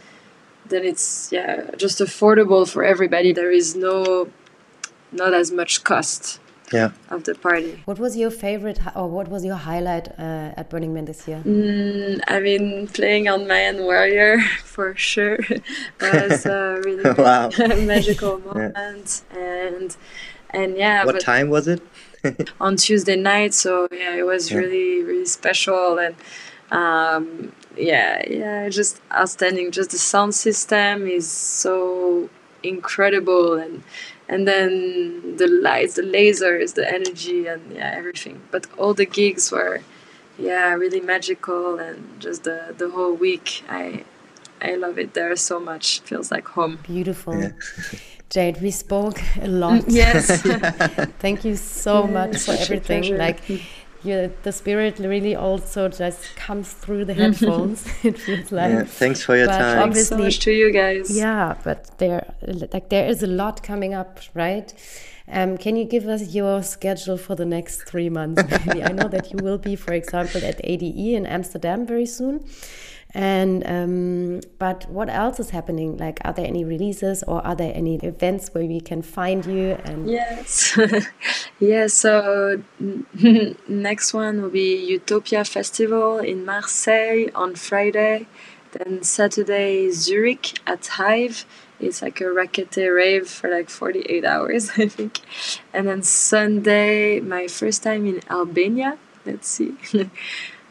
then 0.66 0.84
it's 0.84 1.30
yeah 1.32 1.70
just 1.76 1.98
affordable 1.98 2.68
for 2.68 2.84
everybody 2.84 3.32
there 3.32 3.50
is 3.50 3.74
no 3.76 4.28
not 5.12 5.32
as 5.32 5.50
much 5.50 5.84
cost 5.84 6.40
yeah. 6.72 6.90
of 7.10 7.24
the 7.24 7.34
party. 7.34 7.82
What 7.84 7.98
was 7.98 8.16
your 8.16 8.30
favorite 8.30 8.80
or 8.94 9.08
what 9.08 9.28
was 9.28 9.44
your 9.44 9.56
highlight 9.56 10.08
uh, 10.18 10.52
at 10.56 10.70
Burning 10.70 10.94
Man 10.94 11.04
this 11.04 11.26
year? 11.28 11.42
Mm, 11.44 12.20
I 12.26 12.40
mean, 12.40 12.88
playing 12.88 13.28
on 13.28 13.46
Mayan 13.46 13.78
Warrior 13.84 14.40
for 14.64 14.94
sure 14.96 15.38
was 16.00 16.46
a 16.46 16.80
really 16.84 17.10
wow. 17.18 17.50
magical 17.58 18.38
moment, 18.38 19.22
yeah. 19.32 19.66
and 19.66 19.96
and 20.50 20.76
yeah. 20.76 21.04
What 21.04 21.20
time 21.20 21.50
was 21.50 21.68
it? 21.68 21.82
on 22.60 22.76
Tuesday 22.76 23.16
night, 23.16 23.52
so 23.52 23.86
yeah, 23.92 24.14
it 24.14 24.24
was 24.24 24.50
yeah. 24.50 24.58
really 24.58 25.02
really 25.02 25.26
special 25.26 25.98
and. 25.98 26.14
Um, 26.70 27.52
yeah, 27.76 28.22
yeah, 28.28 28.68
just 28.68 29.00
outstanding. 29.12 29.70
Just 29.70 29.90
the 29.90 29.98
sound 29.98 30.34
system 30.34 31.06
is 31.06 31.30
so 31.30 32.28
incredible 32.62 33.54
and 33.54 33.82
and 34.28 34.48
then 34.48 35.36
the 35.36 35.46
lights, 35.46 35.94
the 35.94 36.02
lasers, 36.02 36.74
the 36.74 36.90
energy, 36.90 37.46
and 37.46 37.62
yeah, 37.72 37.92
everything. 37.94 38.40
But 38.50 38.66
all 38.78 38.94
the 38.94 39.04
gigs 39.04 39.52
were, 39.52 39.82
yeah, 40.38 40.72
really 40.74 41.00
magical, 41.00 41.78
and 41.78 42.20
just 42.20 42.44
the 42.44 42.74
the 42.76 42.88
whole 42.90 43.14
week, 43.14 43.62
I 43.68 44.04
I 44.62 44.76
love 44.76 44.98
it 44.98 45.14
there 45.14 45.36
so 45.36 45.60
much. 45.60 46.00
Feels 46.00 46.30
like 46.30 46.48
home. 46.48 46.78
Beautiful. 46.82 47.38
Yeah. 47.38 47.50
Jade, 48.30 48.60
we 48.62 48.70
spoke 48.70 49.20
a 49.40 49.46
lot. 49.46 49.84
Yes. 49.88 50.42
Thank 51.18 51.44
you 51.44 51.54
so 51.56 52.06
much 52.18 52.38
for 52.38 52.52
everything. 52.52 53.16
Like 53.16 53.40
yeah, 54.04 54.28
the 54.42 54.52
spirit 54.52 54.98
really 54.98 55.34
also 55.34 55.88
just 55.88 56.36
comes 56.36 56.72
through 56.72 57.06
the 57.06 57.14
headphones. 57.14 57.86
it 58.04 58.18
feels 58.18 58.52
like. 58.52 58.70
Yeah, 58.70 58.84
thanks 58.84 59.22
for 59.22 59.36
your 59.36 59.46
but 59.46 59.58
time. 59.58 59.78
Obviously, 59.82 60.16
so 60.18 60.22
much 60.22 60.38
to 60.40 60.52
you 60.52 60.70
guys. 60.70 61.16
Yeah, 61.16 61.56
but 61.64 61.98
there, 61.98 62.34
like, 62.72 62.90
there 62.90 63.08
is 63.08 63.22
a 63.22 63.26
lot 63.26 63.62
coming 63.62 63.94
up, 63.94 64.20
right? 64.34 64.72
Um, 65.26 65.56
can 65.56 65.76
you 65.76 65.86
give 65.86 66.06
us 66.06 66.34
your 66.34 66.62
schedule 66.62 67.16
for 67.16 67.34
the 67.34 67.46
next 67.46 67.84
three 67.84 68.10
months? 68.10 68.42
Maybe 68.66 68.82
I 68.82 68.92
know 68.92 69.08
that 69.08 69.32
you 69.32 69.38
will 69.42 69.58
be, 69.58 69.74
for 69.74 69.94
example, 69.94 70.44
at 70.44 70.60
ADE 70.62 71.14
in 71.14 71.24
Amsterdam 71.24 71.86
very 71.86 72.06
soon. 72.06 72.44
And 73.14 73.64
um, 73.64 74.40
but 74.58 74.90
what 74.90 75.08
else 75.08 75.38
is 75.38 75.50
happening? 75.50 75.96
Like, 75.96 76.18
are 76.24 76.32
there 76.32 76.46
any 76.46 76.64
releases 76.64 77.22
or 77.22 77.46
are 77.46 77.54
there 77.54 77.72
any 77.72 77.96
events 77.96 78.48
where 78.52 78.64
we 78.64 78.80
can 78.80 79.02
find 79.02 79.46
you? 79.46 79.78
And 79.84 80.10
yes, 80.10 80.76
yeah. 81.60 81.86
So 81.86 82.62
next 83.68 84.14
one 84.14 84.42
will 84.42 84.50
be 84.50 84.84
Utopia 84.84 85.44
Festival 85.44 86.18
in 86.18 86.44
Marseille 86.44 87.28
on 87.36 87.54
Friday. 87.54 88.26
Then 88.72 89.04
Saturday 89.04 89.90
Zurich 89.92 90.58
at 90.66 90.84
Hive. 90.86 91.46
It's 91.78 92.02
like 92.02 92.20
a 92.20 92.24
rackete 92.24 92.94
rave 92.94 93.28
for 93.28 93.48
like 93.48 93.70
48 93.70 94.24
hours, 94.24 94.70
I 94.76 94.88
think. 94.88 95.20
And 95.72 95.86
then 95.86 96.02
Sunday, 96.02 97.20
my 97.20 97.46
first 97.46 97.84
time 97.84 98.06
in 98.06 98.20
Albania. 98.28 98.98
Let's 99.24 99.48
see. 99.48 99.74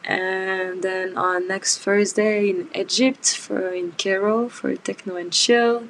And 0.05 0.83
then 0.83 1.17
on 1.17 1.47
next 1.47 1.79
Thursday 1.79 2.49
in 2.49 2.69
Egypt 2.75 3.35
for 3.35 3.69
in 3.69 3.93
Cairo 3.93 4.49
for 4.49 4.75
techno 4.75 5.15
and 5.15 5.31
chill, 5.31 5.87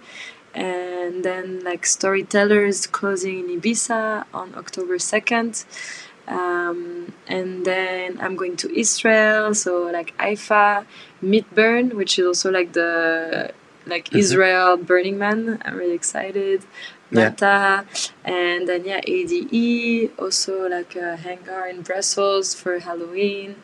and 0.54 1.24
then 1.24 1.64
like 1.64 1.86
storytellers 1.86 2.86
closing 2.88 3.40
in 3.40 3.60
Ibiza 3.60 4.26
on 4.34 4.54
October 4.56 5.00
second. 5.00 5.66
Um, 6.28 7.14
and 7.28 7.66
then 7.66 8.18
I'm 8.22 8.36
going 8.36 8.56
to 8.58 8.80
Israel, 8.80 9.54
so 9.54 9.84
like 9.92 10.14
Haifa, 10.18 10.86
Midburn, 11.22 11.94
which 11.94 12.18
is 12.18 12.26
also 12.26 12.52
like 12.52 12.74
the 12.74 13.52
like 13.86 14.06
mm-hmm. 14.06 14.20
Israel 14.20 14.78
Burning 14.78 15.18
Man. 15.18 15.62
I'm 15.66 15.76
really 15.76 15.96
excited. 15.96 16.64
Mata, 17.12 17.86
yeah. 17.86 17.86
and 18.24 18.68
then 18.68 18.86
yeah, 18.86 19.00
ADE, 19.06 20.18
also 20.18 20.68
like 20.68 20.96
a 20.96 21.16
hangar 21.18 21.68
in 21.68 21.84
Brussels 21.84 22.56
for 22.56 22.80
Halloween 22.80 23.58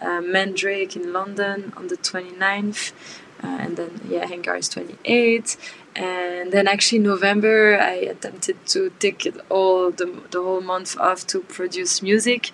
uh, 0.00 0.20
Mandrake 0.20 0.96
in 0.96 1.12
London 1.12 1.72
on 1.76 1.88
the 1.88 1.96
29th. 1.96 2.92
Uh, 3.42 3.58
and 3.60 3.76
then 3.76 4.00
yeah, 4.08 4.26
Hangar 4.26 4.56
is 4.56 4.68
28. 4.68 5.56
And 5.96 6.50
then 6.50 6.66
actually 6.66 7.00
November, 7.00 7.78
I 7.78 7.94
attempted 8.14 8.64
to 8.66 8.90
take 8.98 9.26
it 9.26 9.36
all 9.48 9.90
the, 9.90 10.06
the 10.30 10.42
whole 10.42 10.60
month 10.60 10.98
off 10.98 11.26
to 11.28 11.40
produce 11.40 12.02
music, 12.02 12.50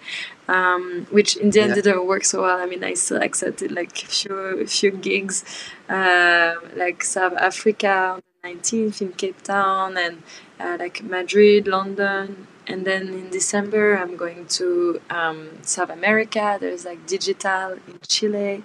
um, 0.49 1.07
which 1.11 1.37
in 1.37 1.51
the 1.51 1.61
end 1.61 1.71
yeah. 1.71 1.75
didn't 1.77 2.07
work 2.07 2.25
so 2.25 2.43
well. 2.43 2.59
I 2.61 2.67
mean, 2.67 2.85
I 2.85 2.95
still 2.95 3.23
accepted 3.23 3.73
like 3.73 4.03
a 4.03 4.07
few, 4.07 4.67
few 4.67 4.91
gigs, 4.91 5.45
uh, 5.89 6.55
like 6.77 7.03
South 7.03 7.35
Africa 7.35 8.15
on 8.15 8.23
the 8.43 8.49
19th 8.49 9.01
in 9.01 9.13
Cape 9.13 9.41
Town, 9.43 9.97
and 9.97 10.23
uh, 10.59 10.77
like 10.79 11.03
Madrid, 11.03 11.67
London, 11.67 12.47
and 12.71 12.87
then 12.87 13.09
in 13.09 13.31
December 13.31 13.97
I'm 13.97 14.17
going 14.17 14.47
to 14.59 15.01
um, 15.11 15.39
South 15.63 15.91
America. 15.91 16.57
There's 16.61 16.85
like 16.85 17.05
digital 17.07 17.73
in 17.89 17.99
Chile, 18.07 18.63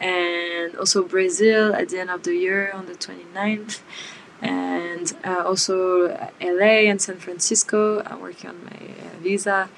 and 0.00 0.76
also 0.76 1.02
Brazil 1.02 1.74
at 1.74 1.88
the 1.88 1.98
end 2.00 2.10
of 2.10 2.22
the 2.24 2.34
year 2.34 2.70
on 2.72 2.84
the 2.86 2.92
29th, 2.92 3.80
and 4.42 5.06
uh, 5.24 5.42
also 5.44 6.08
LA 6.40 6.74
and 6.90 7.00
San 7.00 7.16
Francisco. 7.16 8.02
I'm 8.04 8.20
working 8.20 8.50
on 8.50 8.64
my 8.64 8.80
uh, 9.06 9.18
visa. 9.22 9.68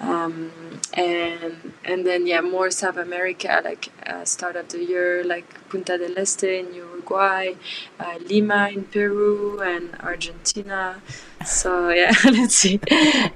Um, 0.00 0.50
and 0.92 1.72
and 1.84 2.04
then 2.04 2.26
yeah 2.26 2.40
more 2.40 2.70
South 2.70 2.96
America 2.96 3.62
like 3.64 3.88
uh, 4.06 4.24
start 4.24 4.54
of 4.56 4.68
the 4.68 4.84
year 4.84 5.24
like 5.24 5.46
Punta 5.70 5.96
del 5.96 6.18
Este 6.18 6.50
in 6.60 6.74
Uruguay, 7.04 7.54
uh, 8.00 8.18
Lima 8.28 8.70
in 8.72 8.84
Peru 8.84 9.60
and 9.60 9.94
Argentina. 10.00 11.00
So 11.44 11.90
yeah, 11.90 12.12
let's 12.24 12.54
see. 12.54 12.80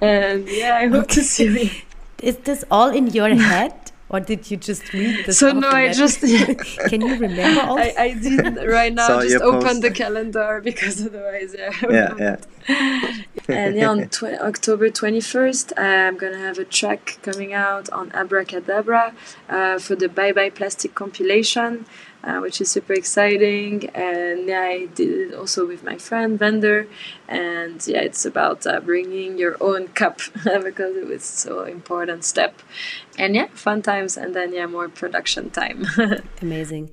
And 0.00 0.48
yeah, 0.48 0.76
I 0.76 0.86
hope 0.86 1.08
to 1.08 1.22
see 1.22 1.64
you. 1.64 1.70
Is 2.22 2.36
this 2.38 2.64
all 2.70 2.90
in 2.90 3.08
your 3.08 3.34
head? 3.34 3.74
Or 4.10 4.20
did 4.20 4.50
you 4.50 4.56
just 4.56 4.90
read 4.94 5.26
this? 5.26 5.38
So 5.38 5.52
no, 5.52 5.68
I 5.68 5.92
just 5.92 6.20
can 6.88 7.02
you 7.02 7.14
remember 7.18 7.60
all? 7.60 7.78
I, 7.78 7.94
I 7.98 8.14
did 8.14 8.56
right 8.66 8.92
now. 8.92 9.06
Saw 9.06 9.20
just 9.20 9.44
open 9.44 9.80
the 9.80 9.90
calendar 9.90 10.62
because 10.64 11.04
otherwise, 11.06 11.54
yeah. 11.56 11.72
Yeah, 11.82 12.14
yeah. 12.18 12.36
and 13.48 13.76
yeah, 13.76 13.90
on 13.90 14.08
tw 14.08 14.22
October 14.50 14.88
twenty 14.88 15.20
first, 15.20 15.74
I'm 15.76 16.16
gonna 16.16 16.38
have 16.38 16.58
a 16.58 16.64
track 16.64 17.18
coming 17.20 17.52
out 17.52 17.90
on 17.90 18.10
Abracadabra 18.12 19.12
uh, 19.50 19.78
for 19.78 19.94
the 19.94 20.08
Bye 20.08 20.32
Bye 20.32 20.50
Plastic 20.58 20.94
compilation 20.94 21.84
uh, 22.24 22.38
which 22.38 22.60
is 22.60 22.70
super 22.70 22.92
exciting. 22.92 23.88
And 23.90 24.48
yeah, 24.48 24.60
I 24.60 24.86
did 24.86 25.30
it 25.30 25.34
also 25.34 25.66
with 25.66 25.84
my 25.84 25.96
friend 25.96 26.38
vendor, 26.38 26.86
and 27.28 27.84
yeah, 27.86 28.00
it's 28.00 28.24
about 28.24 28.66
uh, 28.66 28.80
bringing 28.80 29.38
your 29.38 29.56
own 29.60 29.88
cup 29.88 30.20
because 30.44 30.96
it 30.96 31.06
was 31.06 31.24
so 31.24 31.64
important 31.64 32.24
step. 32.24 32.60
And 33.18 33.34
yeah, 33.34 33.48
fun 33.54 33.82
times, 33.82 34.16
and 34.16 34.34
then 34.34 34.52
yeah, 34.52 34.66
more 34.66 34.88
production 34.88 35.50
time. 35.50 35.86
Amazing. 36.42 36.90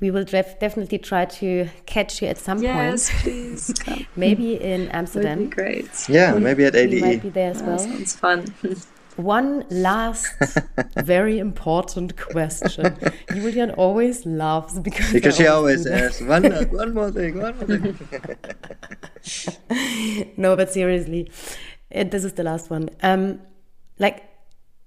We 0.00 0.10
will 0.10 0.24
def 0.24 0.58
definitely 0.58 0.98
try 0.98 1.26
to 1.26 1.68
catch 1.84 2.22
you 2.22 2.28
at 2.28 2.38
some 2.38 2.62
yes, 2.62 3.10
point. 3.10 3.22
please. 3.22 3.74
maybe 4.16 4.54
in 4.54 4.88
Amsterdam. 4.88 5.40
Would 5.40 5.50
be 5.50 5.56
great. 5.56 6.08
Yeah, 6.08 6.38
maybe 6.38 6.64
at 6.64 6.74
ADE. 6.74 7.00
might 7.02 7.22
be 7.22 7.28
there 7.28 7.50
as 7.50 7.62
well. 7.62 7.78
sounds 7.78 8.16
fun. 8.16 8.46
One 9.22 9.64
last 9.70 10.34
very 10.96 11.38
important 11.38 12.16
question. 12.16 12.96
Julian 13.32 13.70
always 13.72 14.24
laughs 14.26 14.78
because 14.78 15.12
because 15.12 15.36
she 15.36 15.46
always 15.46 15.86
asks 15.86 16.20
one 16.22 16.44
one 16.70 16.94
more 16.94 17.10
thing, 17.10 17.40
one 17.40 17.56
more 17.58 17.66
thing. 17.66 17.98
no, 20.36 20.56
but 20.56 20.72
seriously, 20.72 21.30
it, 21.90 22.10
this 22.10 22.24
is 22.24 22.32
the 22.34 22.42
last 22.42 22.70
one. 22.70 22.90
Um, 23.02 23.40
like 23.98 24.24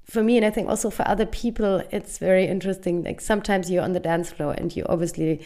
for 0.05 0.23
me, 0.23 0.37
and 0.37 0.45
I 0.45 0.49
think 0.49 0.69
also 0.69 0.89
for 0.89 1.07
other 1.07 1.25
people, 1.25 1.81
it's 1.91 2.17
very 2.17 2.45
interesting. 2.45 3.03
Like 3.03 3.21
sometimes 3.21 3.69
you're 3.69 3.83
on 3.83 3.93
the 3.93 3.99
dance 3.99 4.31
floor 4.31 4.53
and 4.53 4.75
you 4.75 4.85
obviously 4.89 5.41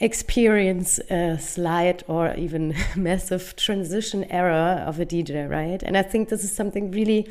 experience 0.00 1.00
a 1.10 1.38
slight 1.38 2.02
or 2.08 2.34
even 2.34 2.74
massive 2.96 3.56
transition 3.56 4.24
error 4.30 4.84
of 4.86 5.00
a 5.00 5.06
DJ, 5.06 5.48
right? 5.48 5.82
And 5.82 5.96
I 5.96 6.02
think 6.02 6.28
this 6.28 6.44
is 6.44 6.54
something 6.54 6.90
really 6.92 7.28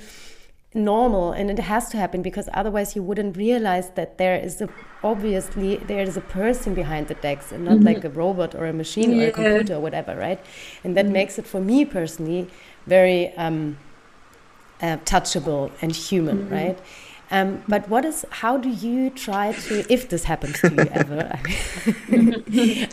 normal 0.78 1.32
and 1.32 1.50
it 1.50 1.60
has 1.60 1.90
to 1.90 1.98
happen 1.98 2.22
because 2.22 2.48
otherwise 2.54 2.96
you 2.96 3.04
wouldn't 3.04 3.36
realize 3.36 3.90
that 3.92 4.18
there 4.18 4.36
is 4.36 4.62
a 4.62 4.70
obviously 5.04 5.78
there 5.78 6.02
is 6.02 6.16
a 6.18 6.22
person 6.22 6.74
behind 6.74 7.08
the 7.08 7.14
decks 7.16 7.52
and 7.52 7.66
not 7.66 7.74
mm 7.74 7.80
-hmm. 7.80 7.88
like 7.94 8.04
a 8.08 8.10
robot 8.10 8.56
or 8.56 8.66
a 8.66 8.74
machine 8.74 9.12
yeah. 9.12 9.24
or 9.24 9.28
a 9.30 9.32
computer 9.32 9.76
or 9.76 9.82
whatever 9.82 10.16
right 10.28 10.40
and 10.84 10.96
that 10.96 11.06
mm 11.06 11.10
-hmm. 11.10 11.20
makes 11.20 11.38
it 11.40 11.46
for 11.48 11.62
me 11.62 11.86
personally 11.86 12.48
very 12.86 13.32
um, 13.38 13.78
uh, 14.82 14.98
touchable 15.06 15.64
and 15.82 15.92
human 16.10 16.38
mm 16.38 16.48
-hmm. 16.48 16.58
right 16.60 16.80
um, 17.30 17.62
but 17.68 17.90
what 17.90 18.06
is, 18.06 18.26
how 18.30 18.56
do 18.58 18.70
you 18.70 19.10
try 19.10 19.52
to, 19.52 19.86
if 19.92 20.08
this 20.08 20.24
happens 20.24 20.60
to 20.62 20.70
you 20.70 20.88
ever, 20.92 21.40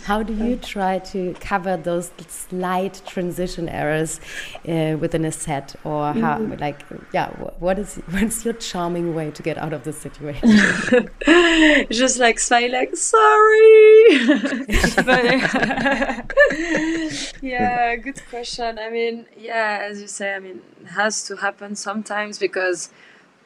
how 0.04 0.24
do 0.24 0.34
you 0.34 0.56
try 0.56 0.98
to 0.98 1.34
cover 1.38 1.76
those 1.76 2.10
slight 2.26 3.00
transition 3.06 3.68
errors 3.68 4.20
uh, 4.68 4.96
within 4.98 5.24
a 5.24 5.30
set, 5.30 5.76
or 5.84 6.12
how, 6.12 6.38
mm. 6.38 6.60
like, 6.60 6.84
yeah, 7.12 7.28
what 7.60 7.78
is, 7.78 7.96
what's 8.10 8.44
your 8.44 8.54
charming 8.54 9.14
way 9.14 9.30
to 9.30 9.42
get 9.42 9.56
out 9.56 9.72
of 9.72 9.84
this 9.84 9.98
situation? 9.98 10.48
Just 11.90 12.18
like 12.18 12.40
smile, 12.40 12.72
like 12.72 12.96
sorry. 12.96 14.26
but, 15.04 15.24
yeah, 17.40 17.94
good 17.96 18.20
question. 18.30 18.80
I 18.80 18.90
mean, 18.90 19.26
yeah, 19.36 19.78
as 19.82 20.00
you 20.00 20.08
say, 20.08 20.34
I 20.34 20.40
mean, 20.40 20.60
it 20.82 20.88
has 20.88 21.22
to 21.28 21.36
happen 21.36 21.76
sometimes 21.76 22.38
because 22.38 22.90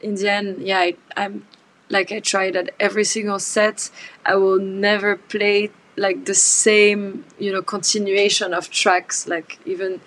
in 0.01 0.15
the 0.15 0.31
end, 0.31 0.61
yeah, 0.61 0.79
I, 0.79 0.95
I'm 1.15 1.45
like 1.89 2.11
I 2.11 2.19
tried 2.19 2.55
at 2.55 2.69
every 2.79 3.03
single 3.03 3.39
set. 3.39 3.89
I 4.25 4.35
will 4.35 4.59
never 4.59 5.15
play 5.15 5.71
like 5.97 6.25
the 6.25 6.35
same, 6.35 7.25
you 7.37 7.51
know, 7.51 7.61
continuation 7.61 8.53
of 8.53 8.69
tracks. 8.69 9.27
Like 9.27 9.59
even 9.65 10.01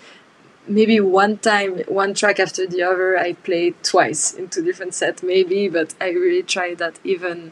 maybe 0.67 0.99
one 0.99 1.37
time, 1.37 1.79
one 1.87 2.13
track 2.13 2.39
after 2.39 2.65
the 2.65 2.83
other, 2.83 3.17
I 3.17 3.33
played 3.33 3.75
twice 3.83 4.33
in 4.33 4.49
two 4.49 4.63
different 4.63 4.93
sets, 4.93 5.21
maybe. 5.21 5.69
But 5.69 5.93
I 6.01 6.09
really 6.09 6.43
tried 6.43 6.77
that 6.79 6.99
even 7.03 7.51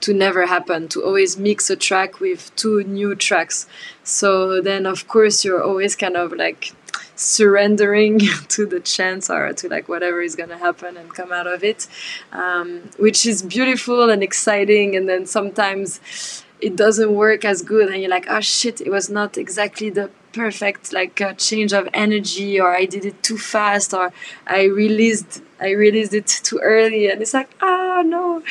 to 0.00 0.12
never 0.12 0.46
happen 0.46 0.88
to 0.88 1.02
always 1.04 1.38
mix 1.38 1.70
a 1.70 1.76
track 1.76 2.18
with 2.18 2.54
two 2.56 2.82
new 2.82 3.14
tracks. 3.14 3.68
So 4.02 4.60
then, 4.60 4.84
of 4.84 5.06
course, 5.06 5.44
you're 5.44 5.62
always 5.62 5.94
kind 5.94 6.16
of 6.16 6.32
like 6.32 6.72
surrendering 7.14 8.18
to 8.48 8.66
the 8.66 8.80
chance 8.80 9.30
or 9.30 9.52
to 9.52 9.68
like 9.68 9.88
whatever 9.88 10.22
is 10.22 10.36
going 10.36 10.48
to 10.48 10.58
happen 10.58 10.96
and 10.96 11.14
come 11.14 11.32
out 11.32 11.46
of 11.46 11.62
it, 11.64 11.86
um, 12.32 12.90
which 12.98 13.26
is 13.26 13.42
beautiful 13.42 14.10
and 14.10 14.22
exciting. 14.22 14.96
And 14.96 15.08
then 15.08 15.26
sometimes 15.26 16.44
it 16.60 16.76
doesn't 16.76 17.12
work 17.14 17.44
as 17.44 17.60
good, 17.60 17.88
and 17.88 18.00
you're 18.00 18.10
like, 18.10 18.26
oh 18.28 18.40
shit, 18.40 18.80
it 18.80 18.90
was 18.90 19.10
not 19.10 19.36
exactly 19.36 19.90
the 19.90 20.10
perfect 20.32 20.92
like 20.92 21.20
uh, 21.20 21.34
change 21.34 21.72
of 21.72 21.88
energy, 21.92 22.60
or 22.60 22.74
I 22.74 22.86
did 22.86 23.04
it 23.04 23.22
too 23.22 23.36
fast, 23.36 23.92
or 23.92 24.12
I 24.46 24.64
released 24.64 25.42
I 25.60 25.70
released 25.70 26.14
it 26.14 26.26
too 26.26 26.58
early, 26.58 27.10
and 27.10 27.20
it's 27.20 27.34
like, 27.34 27.50
oh, 27.60 28.02
no. 28.06 28.42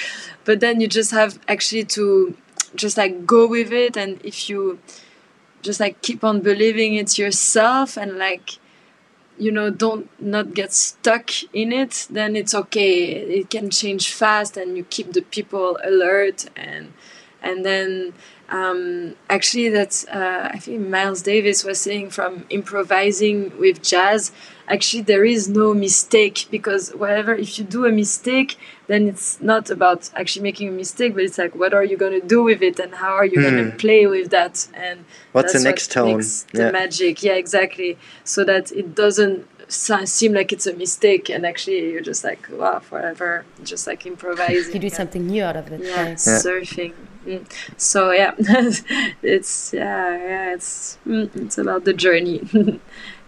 But 0.46 0.60
then 0.60 0.82
you 0.82 0.88
just 0.88 1.12
have 1.12 1.40
actually 1.48 1.86
to 1.96 2.36
just 2.76 2.98
like 2.98 3.26
go 3.26 3.48
with 3.48 3.72
it, 3.72 3.98
and 3.98 4.20
if 4.24 4.50
you 4.50 4.80
just 5.62 5.80
like 5.80 6.02
keep 6.02 6.24
on 6.24 6.42
believing 6.42 6.96
it's 6.96 7.18
yourself 7.18 7.98
and 7.98 8.18
like 8.18 8.58
you 9.38 9.52
know 9.52 9.70
don't 9.70 10.10
not 10.22 10.54
get 10.54 10.72
stuck 10.74 11.32
in 11.54 11.72
it 11.72 12.08
then 12.10 12.36
it's 12.36 12.54
okay. 12.54 13.12
It 13.40 13.50
can 13.50 13.70
change 13.70 14.14
fast 14.14 14.58
and 14.58 14.78
you 14.78 14.84
keep 14.84 15.14
the 15.14 15.22
people 15.22 15.80
alert 15.84 16.46
and 16.56 16.94
and 17.42 17.66
then 17.66 18.14
um, 18.50 19.16
actually 19.30 19.70
that's 19.70 20.06
uh, 20.08 20.50
i 20.54 20.58
think 20.60 20.88
miles 20.88 21.22
davis 21.22 21.64
was 21.64 21.80
saying 21.80 22.10
from 22.10 22.46
improvising 22.50 23.58
with 23.58 23.82
jazz 23.82 24.32
actually 24.72 25.04
there 25.04 25.26
is 25.26 25.50
no 25.50 25.74
mistake 25.74 26.48
because 26.50 26.92
whatever 26.92 27.34
if 27.36 27.60
you 27.60 27.66
do 27.66 27.86
a 27.86 27.92
mistake 27.92 28.58
then 28.88 29.08
it's 29.08 29.42
not 29.42 29.70
about 29.70 30.10
actually 30.16 30.42
making 30.42 30.68
a 30.70 30.72
mistake 30.72 31.14
but 31.14 31.24
it's 31.24 31.38
like 31.38 31.54
what 31.56 31.74
are 31.74 31.84
you 31.84 31.98
going 31.98 32.18
to 32.20 32.26
do 32.26 32.42
with 32.42 32.62
it 32.62 32.80
and 32.80 32.96
how 32.96 33.12
are 33.12 33.26
you 33.26 33.38
mm. 33.38 33.44
going 33.44 33.72
to 33.72 33.78
play 33.78 34.08
with 34.08 34.30
that 34.32 34.68
and 34.74 35.04
what's 35.34 35.54
the 35.54 35.60
next 35.60 35.96
what 35.96 36.06
tone 36.06 36.20
the 36.54 36.64
yeah. 36.64 36.72
magic 36.72 37.22
yeah 37.22 37.34
exactly 37.34 37.98
so 38.24 38.44
that 38.44 38.72
it 38.72 38.96
doesn't 38.96 39.46
seem 39.68 40.34
like 40.34 40.52
it's 40.52 40.68
a 40.68 40.74
mistake 40.74 41.30
and 41.30 41.46
actually 41.46 41.92
you're 41.92 42.02
just 42.02 42.24
like 42.24 42.48
wow 42.52 42.80
forever 42.80 43.46
just 43.64 43.88
like 43.88 44.06
improvising 44.06 44.74
you 44.74 44.80
do 44.80 44.90
something 44.90 45.28
new 45.28 45.44
out 45.44 45.56
of 45.56 45.72
it 45.72 45.82
yeah, 45.82 46.08
yeah. 46.08 46.16
surfing 46.16 46.94
mm. 47.26 47.46
so 47.78 48.12
yeah 48.12 48.34
it's 49.22 49.74
yeah 49.74 50.18
yeah 50.18 50.54
it's 50.54 50.98
mm, 51.06 51.34
it's 51.36 51.58
about 51.58 51.86
the 51.86 51.94
journey 51.94 52.42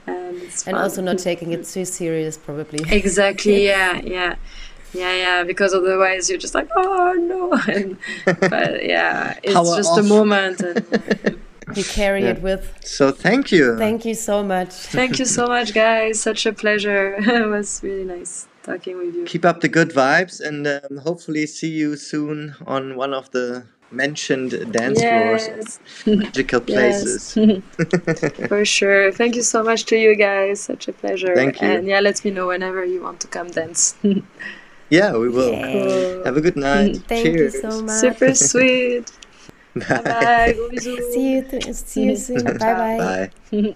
and, 0.08 0.41
and 0.66 0.78
also 0.78 1.01
not 1.01 1.20
taking 1.20 1.51
it 1.51 1.66
too 1.66 1.86
serious 1.86 2.38
probably. 2.38 2.80
Exactly 2.95 3.66
yeah 3.66 3.99
yeah. 4.01 4.36
Yeah 4.93 5.16
yeah 5.16 5.43
because 5.43 5.74
otherwise 5.74 6.30
you're 6.30 6.39
just 6.39 6.56
like 6.56 6.70
oh 6.76 7.14
no. 7.14 7.54
And, 7.74 7.97
but 8.49 8.86
yeah 8.86 9.39
it's 9.43 9.54
Power 9.54 9.76
just 9.76 9.91
off. 9.91 9.99
a 9.99 10.04
moment 10.04 10.62
and 10.62 11.39
you 11.76 11.84
carry 11.84 12.24
yeah. 12.24 12.32
it 12.32 12.41
with. 12.41 12.78
So 12.84 13.12
thank 13.12 13.51
you. 13.51 13.78
Thank 13.78 14.06
you 14.06 14.16
so 14.16 14.43
much. 14.43 14.72
Thank 14.72 15.20
you 15.20 15.26
so 15.26 15.47
much 15.47 15.74
guys. 15.74 16.22
Such 16.22 16.45
a 16.45 16.54
pleasure. 16.54 17.16
It 17.18 17.47
was 17.47 17.82
really 17.84 18.04
nice 18.06 18.47
talking 18.64 18.97
with 18.97 19.16
you. 19.16 19.26
Keep 19.26 19.45
up 19.45 19.62
the 19.62 19.70
good 19.70 19.89
vibes 19.89 20.39
and 20.39 20.66
um, 20.68 20.97
hopefully 20.97 21.45
see 21.45 21.70
you 21.70 21.95
soon 21.95 22.56
on 22.66 22.95
one 22.95 23.14
of 23.14 23.32
the 23.32 23.66
mentioned 23.94 24.52
dance 24.72 25.02
yes. 25.02 25.78
floors, 25.78 25.80
magical 26.06 26.62
places. 26.72 27.34
For 28.48 28.66
sure. 28.66 29.12
Thank 29.12 29.36
you 29.36 29.44
so 29.44 29.64
much 29.64 29.86
to 29.86 29.96
you 29.96 30.16
guys. 30.16 30.60
Such 30.62 30.88
a 30.88 30.94
pleasure. 30.94 31.36
Thank 31.36 31.62
you. 31.62 31.68
And 31.68 31.88
yeah, 31.88 32.00
let 32.00 32.24
me 32.26 32.32
know 32.32 32.48
whenever 32.48 32.84
you 32.84 33.02
want 33.02 33.20
to 33.22 33.28
come 33.28 33.50
dance. 33.50 33.96
yeah, 34.89 35.14
we 35.14 35.30
will. 35.30 35.52
Cool. 35.52 36.26
Have 36.26 36.38
a 36.38 36.41
good 36.41 36.56
night. 36.58 36.98
Thank 37.08 37.26
Cheers. 37.26 37.54
you 37.54 37.62
so 37.62 37.82
much. 37.82 38.00
Super 38.00 38.34
sweet. 38.34 39.12
bye 39.76 40.02
bye. 40.02 40.56
See 40.80 41.34
you. 41.34 41.74
see 41.74 42.04
you 42.04 42.16
soon. 42.16 42.44
bye 42.44 42.54
bye. 42.54 43.30
Bye. 43.52 43.76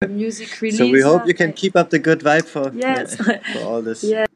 music 0.08 0.60
release. 0.60 0.78
So 0.78 0.88
we 0.88 1.00
hope 1.00 1.26
you 1.26 1.34
can 1.34 1.52
keep 1.52 1.74
up 1.74 1.90
the 1.90 1.98
good 1.98 2.20
vibe 2.20 2.44
for, 2.44 2.72
yes. 2.72 3.16
yeah, 3.26 3.52
for 3.52 3.66
all 3.66 3.82
this. 3.82 4.04
Yeah. 4.08 4.26